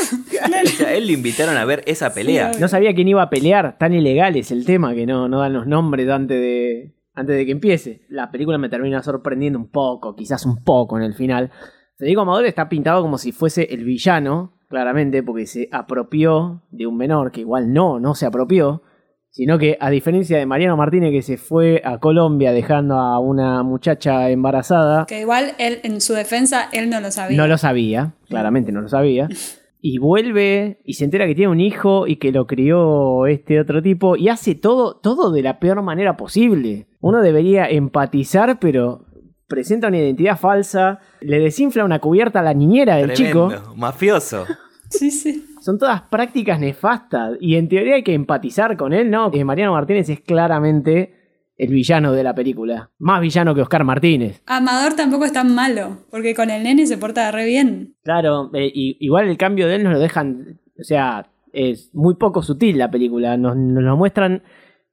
a 0.84 0.92
él 0.92 1.06
le 1.06 1.12
invitaron 1.12 1.56
a 1.56 1.64
ver 1.64 1.82
esa 1.86 2.12
pelea. 2.12 2.52
no 2.58 2.68
sabía 2.68 2.94
quién 2.94 3.08
iba 3.08 3.22
a 3.22 3.30
pelear. 3.30 3.76
Tan 3.78 3.92
ilegal 3.92 4.36
es 4.36 4.50
el 4.50 4.64
tema 4.64 4.94
que 4.94 5.06
no, 5.06 5.28
no 5.28 5.40
dan 5.40 5.52
los 5.52 5.66
nombres 5.66 6.08
antes 6.08 6.40
de, 6.40 6.94
antes 7.14 7.36
de 7.36 7.46
que 7.46 7.52
empiece. 7.52 8.02
La 8.08 8.30
película 8.30 8.58
me 8.58 8.68
termina 8.68 9.02
sorprendiendo 9.02 9.58
un 9.58 9.68
poco, 9.68 10.16
quizás 10.16 10.44
un 10.46 10.62
poco 10.64 10.96
en 10.98 11.04
el 11.04 11.14
final. 11.14 11.50
Federico 11.96 12.22
Amador 12.22 12.46
está 12.46 12.68
pintado 12.68 13.02
como 13.02 13.18
si 13.18 13.32
fuese 13.32 13.74
el 13.74 13.84
villano, 13.84 14.54
claramente, 14.68 15.22
porque 15.22 15.46
se 15.46 15.68
apropió 15.70 16.62
de 16.70 16.86
un 16.86 16.96
menor 16.96 17.30
que 17.30 17.40
igual 17.40 17.72
no, 17.72 18.00
no 18.00 18.14
se 18.14 18.26
apropió 18.26 18.82
sino 19.30 19.58
que 19.58 19.76
a 19.80 19.90
diferencia 19.90 20.38
de 20.38 20.46
Mariano 20.46 20.76
Martínez 20.76 21.12
que 21.12 21.22
se 21.22 21.36
fue 21.36 21.80
a 21.84 21.98
Colombia 21.98 22.52
dejando 22.52 22.96
a 22.96 23.18
una 23.20 23.62
muchacha 23.62 24.28
embarazada. 24.30 25.06
Que 25.06 25.20
igual 25.20 25.52
él, 25.58 25.80
en 25.84 26.00
su 26.00 26.14
defensa, 26.14 26.68
él 26.72 26.90
no 26.90 27.00
lo 27.00 27.10
sabía. 27.10 27.36
No 27.36 27.46
lo 27.46 27.56
sabía, 27.56 28.14
claramente 28.28 28.72
no 28.72 28.80
lo 28.80 28.88
sabía. 28.88 29.28
Y 29.82 29.96
vuelve 29.96 30.78
y 30.84 30.92
se 30.92 31.04
entera 31.04 31.26
que 31.26 31.34
tiene 31.34 31.50
un 31.50 31.58
hijo 31.58 32.06
y 32.06 32.16
que 32.16 32.32
lo 32.32 32.46
crió 32.46 33.26
este 33.26 33.58
otro 33.58 33.80
tipo 33.80 34.14
y 34.14 34.28
hace 34.28 34.54
todo, 34.54 34.96
todo 34.96 35.32
de 35.32 35.42
la 35.42 35.58
peor 35.58 35.80
manera 35.80 36.18
posible. 36.18 36.86
Uno 37.00 37.22
debería 37.22 37.66
empatizar, 37.66 38.58
pero 38.60 39.06
presenta 39.48 39.88
una 39.88 39.96
identidad 39.96 40.38
falsa, 40.38 40.98
le 41.22 41.38
desinfla 41.38 41.86
una 41.86 41.98
cubierta 41.98 42.40
a 42.40 42.42
la 42.42 42.52
niñera 42.52 42.96
del 42.96 43.14
chico. 43.14 43.50
Mafioso. 43.74 44.44
Sí, 44.90 45.10
sí. 45.10 45.46
Son 45.60 45.78
todas 45.78 46.02
prácticas 46.02 46.58
nefastas. 46.58 47.36
Y 47.40 47.56
en 47.56 47.68
teoría 47.68 47.96
hay 47.96 48.02
que 48.02 48.14
empatizar 48.14 48.76
con 48.76 48.92
él, 48.92 49.10
¿no? 49.10 49.30
Que 49.30 49.44
Mariano 49.44 49.72
Martínez 49.72 50.08
es 50.08 50.20
claramente 50.20 51.20
el 51.60 51.72
villano 51.72 52.12
de 52.12 52.24
la 52.24 52.34
película. 52.34 52.90
Más 52.98 53.20
villano 53.20 53.54
que 53.54 53.60
Oscar 53.60 53.84
Martínez. 53.84 54.42
Amador 54.46 54.94
tampoco 54.94 55.26
es 55.26 55.32
tan 55.32 55.54
malo, 55.54 55.98
porque 56.10 56.34
con 56.34 56.48
el 56.48 56.62
nene 56.62 56.86
se 56.86 56.96
porta 56.96 57.30
re 57.30 57.44
bien. 57.44 57.96
Claro, 58.02 58.50
eh, 58.54 58.70
igual 58.72 59.28
el 59.28 59.36
cambio 59.36 59.68
de 59.68 59.76
él 59.76 59.84
nos 59.84 59.92
lo 59.92 59.98
dejan. 59.98 60.58
O 60.78 60.82
sea, 60.82 61.30
es 61.52 61.90
muy 61.94 62.14
poco 62.14 62.42
sutil 62.42 62.78
la 62.78 62.90
película. 62.90 63.36
Nos, 63.36 63.56
lo 63.56 63.96
muestran 63.98 64.42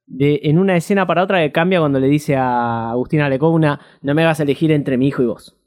de, 0.05 0.41
en 0.43 0.59
una 0.59 0.75
escena 0.75 1.07
para 1.07 1.23
otra 1.23 1.39
que 1.39 1.53
cambia 1.53 1.79
cuando 1.79 2.01
le 2.01 2.07
dice 2.07 2.35
a 2.35 2.89
Agustina 2.89 3.29
Lecogna: 3.29 3.79
No 4.01 4.13
me 4.13 4.23
hagas 4.23 4.41
elegir 4.41 4.73
entre 4.73 4.97
mi 4.97 5.07
hijo 5.07 5.23
y 5.23 5.27
vos. 5.27 5.57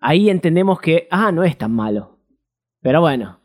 Ahí 0.00 0.30
entendemos 0.30 0.80
que, 0.80 1.06
ah, 1.10 1.32
no 1.32 1.44
es 1.44 1.58
tan 1.58 1.72
malo. 1.72 2.18
Pero 2.80 3.02
bueno, 3.02 3.39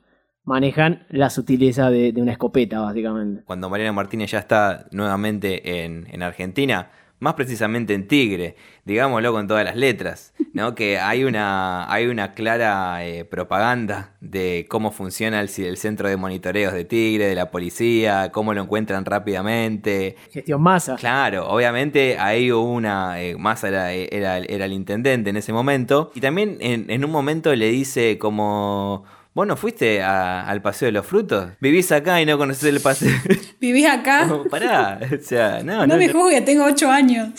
manejan 0.46 1.06
la 1.10 1.30
sutileza 1.30 1.90
de, 1.90 2.14
una 2.16 2.32
escopeta, 2.32 2.80
básicamente. 2.80 3.44
Cuando 3.46 3.70
Mariano 3.70 3.94
Martínez 3.94 4.32
ya 4.32 4.40
está 4.40 4.86
nuevamente 4.92 5.84
en, 5.84 6.24
Argentina, 6.24 6.90
más 7.20 7.34
precisamente 7.34 7.94
en 7.94 8.08
Tigre, 8.08 8.56
digámoslo 8.84 9.32
con 9.32 9.48
todas 9.48 9.64
las 9.66 9.76
letras, 9.76 10.34
¿no? 10.54 10.76
que 10.76 11.00
hay 11.00 11.24
una, 11.24 11.92
hay 11.92 12.08
una 12.08 12.34
clara 12.34 13.06
eh, 13.06 13.26
propaganda 13.26 14.14
de 14.22 14.68
cómo 14.70 14.92
funciona 14.92 15.42
el, 15.42 15.50
centro 15.50 16.10
de 16.10 16.18
monitoreos 16.18 16.74
de 16.74 16.86
Tigre, 16.86 17.26
de 17.28 17.36
la 17.36 17.50
policía, 17.50 18.32
cómo 18.32 18.54
lo 18.54 18.62
encuentran 18.62 19.06
rápidamente. 19.06 20.16
Gestión 20.32 20.62
Massa. 20.62 20.96
Claro, 20.96 21.48
obviamente 21.48 22.20
ahí 22.20 22.52
hubo 22.52 22.72
una, 22.72 23.22
eh, 23.22 23.36
Massa 23.36 23.70
era, 23.70 23.92
era, 23.92 24.38
el 24.38 24.74
intendente 24.74 25.32
en 25.32 25.38
ese 25.38 25.54
momento, 25.54 26.12
y 26.14 26.22
también 26.22 26.58
en, 26.60 26.90
en 26.90 27.04
un 27.04 27.12
momento 27.12 27.56
le 27.56 27.70
dice 27.70 28.18
como 28.20 29.06
¿Vos 29.36 29.46
no 29.46 29.58
fuiste 29.58 30.02
al 30.02 30.62
Paseo 30.62 30.86
de 30.86 30.94
los 30.94 31.06
Frutos? 31.06 31.50
¿Vivís 31.60 31.92
acá 31.92 32.22
y 32.22 32.26
no 32.26 32.38
conoces 32.38 32.64
el 32.64 32.80
paseo? 32.80 33.12
¿Vivís 33.60 33.86
acá? 33.86 34.30
pará, 34.50 34.98
o 35.14 35.22
sea, 35.22 35.62
no, 35.62 35.86
no. 35.86 35.98
me 35.98 36.08
juzgues, 36.08 36.46
tengo 36.46 36.64
ocho 36.64 36.90
años. 36.90 37.34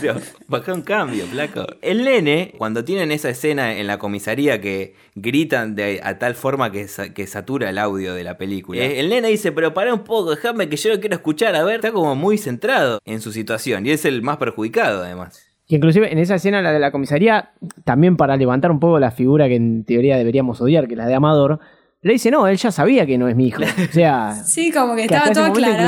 claro, 0.00 0.20
bajá 0.48 0.74
un 0.74 0.82
cambio, 0.82 1.24
flaco. 1.28 1.64
El 1.80 2.04
nene, 2.04 2.52
cuando 2.58 2.84
tienen 2.84 3.10
esa 3.10 3.30
escena 3.30 3.78
en 3.78 3.86
la 3.86 3.98
comisaría 3.98 4.60
que 4.60 4.94
gritan 5.14 5.76
de, 5.76 6.02
a 6.04 6.18
tal 6.18 6.34
forma 6.34 6.70
que, 6.70 6.86
que 7.14 7.26
satura 7.26 7.70
el 7.70 7.78
audio 7.78 8.12
de 8.12 8.22
la 8.22 8.36
película, 8.36 8.82
eh, 8.82 9.00
el 9.00 9.08
nene 9.08 9.28
dice, 9.28 9.52
pero 9.52 9.72
pará 9.72 9.94
un 9.94 10.04
poco, 10.04 10.32
déjame 10.32 10.68
que 10.68 10.76
yo 10.76 10.90
lo 10.90 11.00
quiero 11.00 11.16
escuchar, 11.16 11.56
a 11.56 11.64
ver, 11.64 11.76
está 11.76 11.90
como 11.90 12.14
muy 12.14 12.36
centrado 12.36 13.00
en 13.06 13.22
su 13.22 13.32
situación 13.32 13.86
y 13.86 13.92
es 13.92 14.04
el 14.04 14.20
más 14.20 14.36
perjudicado 14.36 15.04
además. 15.04 15.49
Que 15.70 15.76
inclusive 15.76 16.10
en 16.10 16.18
esa 16.18 16.34
escena, 16.34 16.62
la 16.62 16.72
de 16.72 16.80
la 16.80 16.90
comisaría, 16.90 17.52
también 17.84 18.16
para 18.16 18.36
levantar 18.36 18.72
un 18.72 18.80
poco 18.80 18.98
la 18.98 19.12
figura 19.12 19.46
que 19.46 19.54
en 19.54 19.84
teoría 19.84 20.16
deberíamos 20.16 20.60
odiar, 20.60 20.88
que 20.88 20.94
es 20.94 20.98
la 20.98 21.06
de 21.06 21.14
Amador, 21.14 21.60
le 22.02 22.14
dice, 22.14 22.32
no, 22.32 22.48
él 22.48 22.56
ya 22.56 22.72
sabía 22.72 23.06
que 23.06 23.16
no 23.16 23.28
es 23.28 23.36
mi 23.36 23.46
hijo. 23.46 23.62
O 23.62 23.92
sea... 23.92 24.34
sí, 24.44 24.72
como 24.72 24.96
que, 24.96 25.04
estaba 25.04 25.30
todo 25.30 25.52
claro 25.52 25.84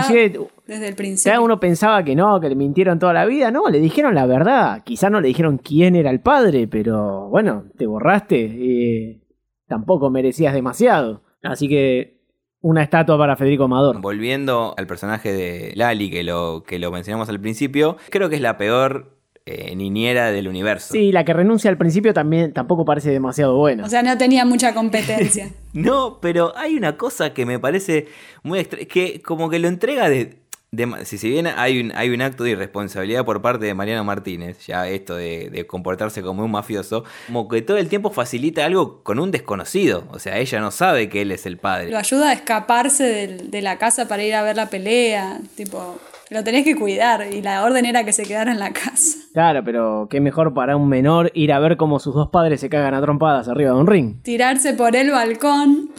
desde 0.67 0.87
el 0.87 0.95
principio. 0.95 1.33
Cada 1.33 1.43
uno 1.43 1.59
pensaba 1.59 2.05
que 2.05 2.15
no, 2.15 2.41
que 2.41 2.49
le 2.49 2.55
mintieron 2.55 3.01
toda 3.01 3.13
la 3.13 3.27
vida. 3.27 3.51
No, 3.51 3.69
le 3.69 3.81
dijeron 3.81 4.15
la 4.15 4.25
verdad. 4.25 4.85
Quizá 4.85 5.11
no 5.11 5.21
le 5.21 5.27
dijeron 5.27 5.59
quién 5.59 5.97
era 5.97 6.11
el 6.11 6.21
padre, 6.21 6.69
pero 6.69 7.29
bueno, 7.29 7.65
te 7.77 7.87
borraste. 7.87 8.39
y 8.39 9.21
tampoco 9.67 10.11
merecías 10.11 10.55
demasiado. 10.55 11.25
Así 11.43 11.69
que 11.69 12.23
una 12.61 12.85
estatua 12.85 13.19
para 13.19 13.35
Federico 13.35 13.65
Amador. 13.65 14.01
Volviendo 14.01 14.75
al 14.77 14.87
personaje 14.87 15.33
de 15.33 15.73
Lali, 15.75 16.09
que 16.09 16.23
lo, 16.23 16.63
que 16.63 16.79
lo 16.79 16.93
mencionamos 16.93 17.29
al 17.29 17.41
principio, 17.41 17.97
creo 18.11 18.29
que 18.29 18.37
es 18.37 18.43
la 18.43 18.57
peor 18.57 19.19
eh, 19.47 19.75
niñera 19.77 20.31
del 20.31 20.49
universo. 20.49 20.93
Sí, 20.93 21.11
la 21.13 21.25
que 21.25 21.33
renuncia 21.33 21.71
al 21.71 21.77
principio 21.79 22.15
también 22.15 22.53
tampoco 22.53 22.85
parece 22.85 23.11
demasiado 23.11 23.57
buena. 23.57 23.85
O 23.85 23.89
sea, 23.89 24.03
no 24.03 24.17
tenía 24.19 24.45
mucha 24.45 24.75
competencia. 24.75 25.51
No, 25.75 26.19
pero 26.21 26.53
hay 26.59 26.77
una 26.77 26.99
cosa 26.99 27.33
que 27.33 27.47
me 27.47 27.59
parece 27.59 28.07
muy 28.43 28.59
extra, 28.59 28.79
que 28.85 29.23
como 29.23 29.49
que 29.49 29.59
lo 29.59 29.69
entrega 29.69 30.11
de, 30.11 30.37
de- 30.71 31.05
si, 31.07 31.17
si 31.17 31.31
bien 31.31 31.47
hay 31.47 31.81
un, 31.81 31.93
hay 31.97 32.11
un 32.11 32.21
acto 32.21 32.45
de 32.45 32.51
irresponsabilidad 32.51 33.25
por 33.25 33.41
parte 33.41 33.65
de 33.65 33.73
Mariano 33.73 34.05
Martínez, 34.05 34.67
ya 34.67 34.87
esto 34.87 35.17
de, 35.17 35.49
de 35.49 35.67
comportarse 35.67 36.21
como 36.21 36.45
un 36.45 36.51
mafioso, 36.51 37.05
como 37.27 37.49
que 37.49 37.63
todo 37.63 37.79
el 37.79 37.89
tiempo 37.89 38.11
facilita 38.11 38.67
algo 38.67 39.03
con 39.03 39.19
un 39.19 39.31
desconocido, 39.31 40.05
o 40.11 40.19
sea, 40.19 40.37
ella 40.39 40.61
no 40.61 40.71
sabe 40.73 41.09
que 41.09 41.23
él 41.23 41.33
es 41.33 41.47
el 41.47 41.57
padre. 41.57 41.91
Lo 41.91 41.97
ayuda 41.97 42.29
a 42.29 42.33
escaparse 42.35 43.39
de 43.43 43.63
la 43.63 43.79
casa 43.79 44.07
para 44.09 44.23
ir 44.25 44.35
a 44.35 44.43
ver 44.43 44.57
la 44.57 44.69
pelea. 44.69 45.41
Tipo, 45.57 45.99
lo 46.33 46.43
tenés 46.45 46.65
que 46.65 46.75
cuidar. 46.77 47.27
Y 47.33 47.43
la 47.43 47.65
orden 47.65 47.85
era 47.85 48.05
que 48.05 48.13
se 48.13 48.25
quedara 48.25 48.53
en 48.53 48.59
la 48.59 48.73
casa. 48.73 49.19
Claro, 49.33 49.63
pero 49.65 50.07
qué 50.11 50.21
mejor 50.21 50.53
para 50.55 50.77
un 50.77 50.89
menor 50.89 51.31
ir 51.35 51.53
a 51.53 51.59
ver 51.59 51.77
cómo 51.77 51.99
sus 51.99 52.15
dos 52.15 52.29
padres 52.31 52.61
se 52.61 52.69
cagan 52.69 52.95
a 52.95 53.01
trompadas 53.01 53.49
arriba 53.49 53.73
de 53.73 53.77
un 53.79 53.87
ring. 53.87 54.23
Tirarse 54.23 54.75
por 54.75 54.95
el 54.97 55.11
balcón. 55.11 55.91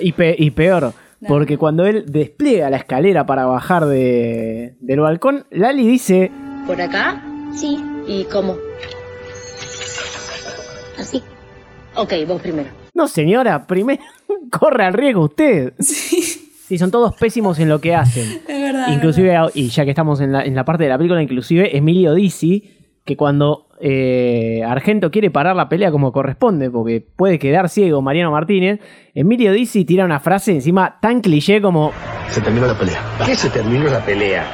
Y, 0.00 0.12
pe- 0.12 0.36
y 0.38 0.50
peor, 0.50 0.92
porque 1.28 1.56
cuando 1.58 1.86
él 1.86 2.04
despliega 2.06 2.70
la 2.70 2.76
escalera 2.78 3.26
para 3.26 3.46
bajar 3.46 3.86
de- 3.86 4.76
del 4.80 5.00
balcón, 5.00 5.46
Lali 5.50 5.86
dice, 5.86 6.30
¿Por 6.66 6.80
acá? 6.80 7.22
Sí. 7.54 7.82
¿Y 8.06 8.24
cómo? 8.24 8.56
Así. 10.98 11.22
Ok, 11.94 12.12
vos 12.26 12.40
primero. 12.42 12.68
no 12.94 13.08
señora, 13.08 13.66
primero 13.66 14.02
corre 14.58 14.84
al 14.84 14.92
riesgo 14.92 15.24
usted. 15.24 15.74
Sí. 15.78 16.45
Son 16.78 16.90
todos 16.90 17.14
pésimos 17.14 17.58
en 17.58 17.68
lo 17.68 17.80
que 17.80 17.94
hacen. 17.94 18.40
Es 18.48 18.62
verdad. 18.62 18.92
Inclusive, 18.92 19.36
y 19.54 19.68
ya 19.68 19.84
que 19.84 19.90
estamos 19.90 20.20
en 20.20 20.32
la, 20.32 20.42
en 20.44 20.54
la 20.54 20.64
parte 20.64 20.84
de 20.84 20.90
la 20.90 20.98
película, 20.98 21.22
inclusive 21.22 21.76
Emilio 21.76 22.14
Dizzi, 22.14 22.76
que 23.04 23.16
cuando 23.16 23.68
eh, 23.80 24.62
Argento 24.66 25.10
quiere 25.10 25.30
parar 25.30 25.54
la 25.56 25.68
pelea 25.68 25.90
como 25.90 26.12
corresponde, 26.12 26.70
porque 26.70 27.00
puede 27.00 27.38
quedar 27.38 27.68
ciego 27.68 28.02
Mariano 28.02 28.32
Martínez, 28.32 28.80
Emilio 29.14 29.52
Dizzi 29.52 29.84
tira 29.84 30.04
una 30.04 30.20
frase 30.20 30.52
encima 30.52 30.98
tan 31.00 31.20
cliché 31.20 31.62
como... 31.62 31.92
Se 32.28 32.40
terminó 32.40 32.66
la 32.66 32.76
pelea. 32.76 33.00
¿Qué 33.24 33.36
se 33.36 33.48
terminó 33.50 33.84
la 33.84 34.04
pelea? 34.04 34.44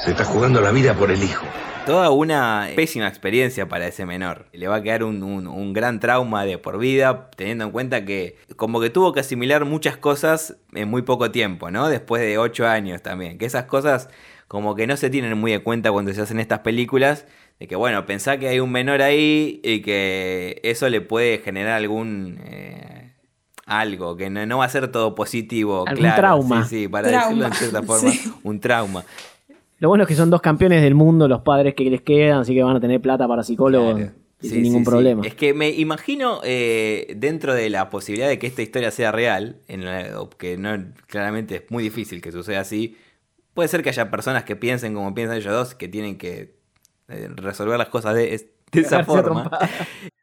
Se 0.00 0.10
está 0.10 0.24
jugando 0.24 0.60
la 0.60 0.72
vida 0.72 0.94
por 0.94 1.10
el 1.10 1.22
hijo. 1.22 1.46
Toda 1.86 2.10
una 2.10 2.68
pésima 2.76 3.08
experiencia 3.08 3.68
para 3.68 3.86
ese 3.86 4.04
menor. 4.06 4.46
Le 4.52 4.68
va 4.68 4.76
a 4.76 4.82
quedar 4.82 5.04
un, 5.04 5.22
un- 5.22 5.46
un 5.46 5.72
gran 5.72 6.00
trauma 6.00 6.44
de 6.44 6.58
por 6.58 6.78
vida, 6.78 7.30
teniendo 7.36 7.64
en 7.64 7.70
cuenta 7.70 8.04
que 8.04 8.36
como 8.56 8.80
que 8.80 8.90
tuvo 8.90 9.12
que 9.12 9.20
asimilar 9.20 9.64
muchas 9.64 9.96
cosas 9.96 10.56
en 10.74 10.88
muy 10.88 11.02
poco 11.02 11.30
tiempo, 11.30 11.70
¿no? 11.70 11.88
Después 11.88 12.20
de 12.22 12.38
ocho 12.38 12.66
años 12.66 13.02
también. 13.02 13.38
Que 13.38 13.46
esas 13.46 13.64
cosas 13.64 14.08
como 14.48 14.74
que 14.74 14.86
no 14.86 14.96
se 14.96 15.10
tienen 15.10 15.36
muy 15.38 15.52
de 15.52 15.60
cuenta 15.60 15.90
cuando 15.92 16.12
se 16.12 16.20
hacen 16.20 16.40
estas 16.40 16.60
películas. 16.60 17.26
De 17.58 17.66
que 17.66 17.76
bueno, 17.76 18.04
pensá 18.04 18.36
que 18.38 18.48
hay 18.48 18.60
un 18.60 18.70
menor 18.70 19.00
ahí 19.00 19.60
y 19.64 19.80
que 19.80 20.60
eso 20.62 20.88
le 20.90 21.00
puede 21.00 21.38
generar 21.38 21.72
algún... 21.74 22.38
eh, 22.44 23.12
algo, 23.64 24.16
que 24.16 24.30
no, 24.30 24.46
no 24.46 24.58
va 24.58 24.66
a 24.66 24.68
ser 24.68 24.92
todo 24.92 25.14
positivo, 25.16 25.84
Algún 25.88 26.02
claro. 26.04 26.20
trauma. 26.20 26.64
Sí, 26.66 26.82
sí, 26.82 26.88
para 26.88 27.08
Trauma, 27.08 27.24
decirlo 27.26 27.46
en 27.46 27.52
cierta 27.54 27.82
forma, 27.82 28.10
sí. 28.12 28.32
un 28.44 28.60
trauma. 28.60 29.04
Lo 29.78 29.88
bueno 29.88 30.04
es 30.04 30.08
que 30.08 30.14
son 30.14 30.30
dos 30.30 30.40
campeones 30.40 30.82
del 30.82 30.94
mundo 30.94 31.28
los 31.28 31.42
padres 31.42 31.74
que 31.74 31.84
les 31.90 32.00
quedan, 32.02 32.40
así 32.40 32.54
que 32.54 32.62
van 32.62 32.76
a 32.76 32.80
tener 32.80 33.00
plata 33.00 33.26
para 33.28 33.42
psicólogos 33.42 34.00
Sí, 34.38 34.50
sin 34.50 34.62
ningún 34.64 34.80
sí, 34.80 34.84
sí. 34.84 34.90
problema. 34.90 35.22
Es 35.26 35.34
que 35.34 35.54
me 35.54 35.70
imagino 35.70 36.40
eh, 36.44 37.14
dentro 37.16 37.54
de 37.54 37.70
la 37.70 37.88
posibilidad 37.88 38.28
de 38.28 38.38
que 38.38 38.46
esta 38.46 38.60
historia 38.60 38.90
sea 38.90 39.10
real, 39.10 39.56
en 39.66 39.84
la- 39.86 40.20
o 40.20 40.28
que 40.28 40.58
no 40.58 40.76
claramente 41.06 41.56
es 41.56 41.62
muy 41.70 41.82
difícil 41.82 42.20
que 42.20 42.30
suceda 42.32 42.60
así, 42.60 42.96
puede 43.54 43.68
ser 43.70 43.82
que 43.82 43.88
haya 43.88 44.10
personas 44.10 44.44
que 44.44 44.54
piensen 44.54 44.92
como 44.92 45.14
piensan 45.14 45.38
ellos 45.38 45.52
dos, 45.54 45.74
que 45.74 45.88
tienen 45.88 46.18
que 46.18 46.54
eh, 47.08 47.28
resolver 47.34 47.78
las 47.78 47.88
cosas 47.88 48.14
de, 48.14 48.34
es- 48.34 48.46
de 48.72 48.80
esa 48.82 49.04
forma. 49.04 49.50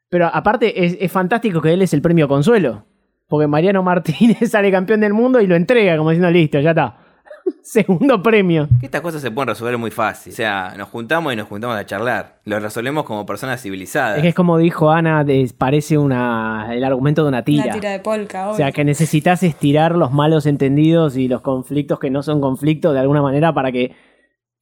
Pero 0.09 0.27
aparte 0.31 0.85
es, 0.85 0.95
es 0.99 1.11
fantástico 1.11 1.59
que 1.61 1.73
él 1.73 1.81
es 1.81 1.93
el 1.93 2.01
premio 2.03 2.27
consuelo. 2.27 2.85
Porque 3.27 3.47
Mariano 3.47 3.81
Martínez 3.81 4.37
sale 4.51 4.69
campeón 4.71 4.99
del 4.99 5.13
mundo 5.13 5.41
y 5.41 5.47
lo 5.47 5.55
entrega 5.55 5.97
como 5.97 6.11
diciendo, 6.11 6.29
listo, 6.29 6.59
ya 6.59 6.69
está. 6.71 6.97
Segundo 7.61 8.21
premio. 8.21 8.67
Que 8.79 8.85
Estas 8.85 9.01
cosas 9.01 9.21
se 9.21 9.31
pueden 9.31 9.49
resolver 9.49 9.77
muy 9.77 9.91
fácil. 9.91 10.33
O 10.33 10.35
sea, 10.35 10.73
nos 10.77 10.89
juntamos 10.89 11.33
y 11.33 11.35
nos 11.35 11.47
juntamos 11.47 11.75
a 11.77 11.85
charlar. 11.85 12.39
Lo 12.45 12.59
resolvemos 12.59 13.03
como 13.05 13.25
personas 13.25 13.61
civilizadas. 13.61 14.17
Es 14.17 14.21
que 14.21 14.29
es 14.29 14.35
como 14.35 14.57
dijo 14.57 14.91
Ana, 14.91 15.23
de- 15.23 15.49
parece 15.57 15.97
una, 15.97 16.67
el 16.73 16.83
argumento 16.83 17.23
de 17.23 17.29
una 17.29 17.43
tira. 17.43 17.63
Una 17.65 17.73
tira 17.73 17.91
de 17.91 17.99
polka, 17.99 18.43
obvio. 18.45 18.53
O 18.53 18.57
sea, 18.57 18.71
que 18.71 18.83
necesitas 18.83 19.43
estirar 19.43 19.95
los 19.95 20.11
malos 20.11 20.45
entendidos 20.45 21.17
y 21.17 21.27
los 21.27 21.41
conflictos 21.41 21.99
que 21.99 22.09
no 22.09 22.21
son 22.23 22.41
conflictos 22.41 22.93
de 22.93 22.99
alguna 22.99 23.21
manera 23.21 23.53
para 23.53 23.71
que, 23.71 23.95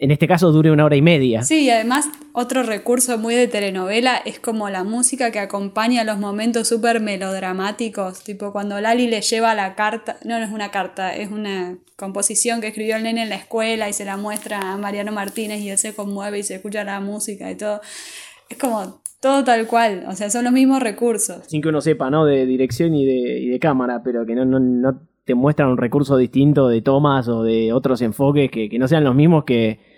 en 0.01 0.09
este 0.09 0.27
caso, 0.27 0.51
dure 0.51 0.71
una 0.71 0.83
hora 0.83 0.95
y 0.95 1.03
media. 1.03 1.43
Sí, 1.43 1.65
y 1.65 1.69
además 1.69 2.09
otro 2.33 2.63
recurso 2.63 3.19
muy 3.19 3.35
de 3.35 3.47
telenovela 3.47 4.17
es 4.25 4.39
como 4.39 4.67
la 4.71 4.83
música 4.83 5.29
que 5.29 5.37
acompaña 5.37 6.03
los 6.03 6.17
momentos 6.17 6.67
súper 6.67 6.99
melodramáticos, 7.01 8.23
tipo 8.23 8.51
cuando 8.51 8.81
Lali 8.81 9.07
le 9.07 9.21
lleva 9.21 9.53
la 9.53 9.75
carta, 9.75 10.17
no, 10.25 10.39
no 10.39 10.45
es 10.45 10.51
una 10.51 10.71
carta, 10.71 11.15
es 11.15 11.29
una 11.29 11.77
composición 11.97 12.61
que 12.61 12.69
escribió 12.69 12.95
el 12.95 13.03
nene 13.03 13.21
en 13.21 13.29
la 13.29 13.35
escuela 13.35 13.89
y 13.89 13.93
se 13.93 14.03
la 14.03 14.17
muestra 14.17 14.73
a 14.73 14.77
Mariano 14.77 15.11
Martínez 15.11 15.61
y 15.61 15.69
él 15.69 15.77
se 15.77 15.93
conmueve 15.93 16.39
y 16.39 16.43
se 16.43 16.55
escucha 16.55 16.83
la 16.83 16.99
música 16.99 17.51
y 17.51 17.55
todo. 17.55 17.81
Es 18.49 18.57
como 18.57 19.03
todo 19.19 19.43
tal 19.43 19.67
cual, 19.67 20.05
o 20.07 20.13
sea, 20.13 20.31
son 20.31 20.45
los 20.45 20.51
mismos 20.53 20.81
recursos. 20.81 21.43
Sin 21.45 21.61
que 21.61 21.69
uno 21.69 21.79
sepa, 21.79 22.09
¿no? 22.09 22.25
De 22.25 22.47
dirección 22.47 22.95
y 22.95 23.05
de, 23.05 23.39
y 23.39 23.49
de 23.49 23.59
cámara, 23.59 24.01
pero 24.03 24.25
que 24.25 24.33
no, 24.33 24.45
no, 24.45 24.59
no 24.59 24.99
te 25.25 25.35
muestran 25.35 25.69
un 25.69 25.77
recurso 25.77 26.17
distinto 26.17 26.69
de 26.69 26.81
tomas 26.81 27.27
o 27.27 27.43
de 27.43 27.71
otros 27.71 28.01
enfoques 28.01 28.49
que, 28.49 28.67
que 28.67 28.79
no 28.79 28.87
sean 28.87 29.03
los 29.03 29.13
mismos 29.13 29.43
que, 29.43 29.90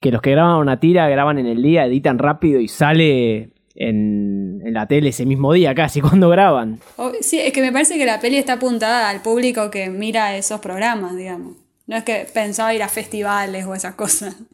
que 0.00 0.10
los 0.12 0.22
que 0.22 0.30
graban 0.32 0.56
una 0.58 0.78
tira, 0.80 1.08
graban 1.08 1.38
en 1.38 1.46
el 1.46 1.62
día, 1.62 1.84
editan 1.86 2.18
rápido 2.18 2.60
y 2.60 2.68
sale 2.68 3.50
en, 3.74 4.60
en 4.64 4.74
la 4.74 4.86
tele 4.86 5.08
ese 5.10 5.26
mismo 5.26 5.52
día 5.52 5.74
casi 5.74 6.00
cuando 6.02 6.28
graban. 6.28 6.80
O- 6.96 7.12
Sí, 7.20 7.38
es 7.40 7.52
que 7.52 7.60
me 7.60 7.72
parece 7.72 7.98
que 7.98 8.06
la 8.06 8.20
peli 8.20 8.36
está 8.36 8.54
apuntada 8.54 9.08
al 9.10 9.22
público 9.22 9.70
que 9.70 9.90
mira 9.90 10.36
esos 10.36 10.60
programas, 10.60 11.16
digamos. 11.16 11.56
No 11.86 11.96
es 11.96 12.04
que 12.04 12.26
pensaba 12.34 12.74
ir 12.74 12.82
a 12.82 12.88
festivales 12.88 13.64
o 13.66 13.74
esas 13.74 13.94
cosas. 13.94 14.36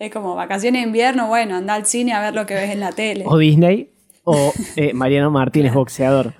Es 0.00 0.10
como 0.12 0.34
vacaciones 0.34 0.82
de 0.82 0.88
invierno, 0.88 1.28
bueno, 1.28 1.54
anda 1.54 1.74
al 1.74 1.86
cine 1.86 2.12
a 2.12 2.20
ver 2.20 2.34
lo 2.34 2.46
que 2.46 2.54
ves 2.54 2.70
en 2.70 2.80
la 2.80 2.90
tele. 2.90 3.24
O 3.26 3.38
Disney 3.38 3.92
o 4.24 4.52
eh, 4.76 4.92
Mariano 4.92 5.30
Martínez, 5.30 5.72
boxeador. 5.72 6.34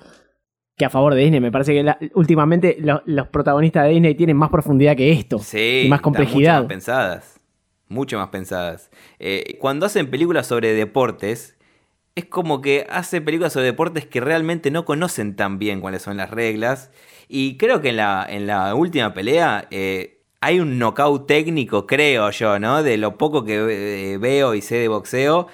Que 0.77 0.83
a 0.83 0.89
favor 0.89 1.15
de 1.15 1.21
Disney, 1.21 1.39
me 1.39 1.53
parece 1.53 1.73
que 1.73 1.81
la- 1.81 1.97
últimamente 2.15 2.75
lo- 2.79 3.01
los 3.05 3.29
protagonistas 3.29 3.85
de 3.85 3.91
Disney 3.91 4.13
tienen 4.13 4.35
más 4.35 4.49
profundidad 4.49 4.95
que 4.97 5.09
esto. 5.13 5.39
Sí, 5.39 5.83
y 5.85 5.89
más 5.89 5.99
están 5.99 6.03
complejidad. 6.03 6.53
Mucho 6.55 6.63
más 6.63 6.67
pensadas. 6.69 7.34
Mucho 7.87 8.17
más 8.17 8.29
pensadas. 8.29 8.89
Eh, 9.19 9.57
cuando 9.59 9.85
hacen 9.85 10.09
películas 10.09 10.47
sobre 10.47 10.73
deportes, 10.73 11.55
es 12.15 12.25
como 12.25 12.61
que 12.61 12.87
hace 12.89 13.21
películas 13.21 13.53
sobre 13.53 13.67
deportes 13.67 14.05
que 14.05 14.21
realmente 14.21 14.71
no 14.71 14.85
conocen 14.85 15.35
tan 15.35 15.59
bien 15.59 15.81
cuáles 15.81 16.01
son 16.01 16.17
las 16.17 16.31
reglas. 16.31 16.91
Y 17.27 17.57
creo 17.57 17.81
que 17.81 17.89
en 17.89 17.97
la, 17.97 18.25
en 18.27 18.47
la 18.47 18.73
última 18.75 19.13
pelea 19.13 19.67
eh, 19.71 20.21
hay 20.41 20.59
un 20.59 20.79
knockout 20.79 21.27
técnico, 21.27 21.85
creo 21.87 22.31
yo, 22.31 22.59
¿no? 22.59 22.83
De 22.83 22.97
lo 22.97 23.17
poco 23.17 23.43
que 23.43 24.13
eh, 24.13 24.17
veo 24.17 24.55
y 24.55 24.61
sé 24.61 24.75
de 24.75 24.87
boxeo, 24.87 25.47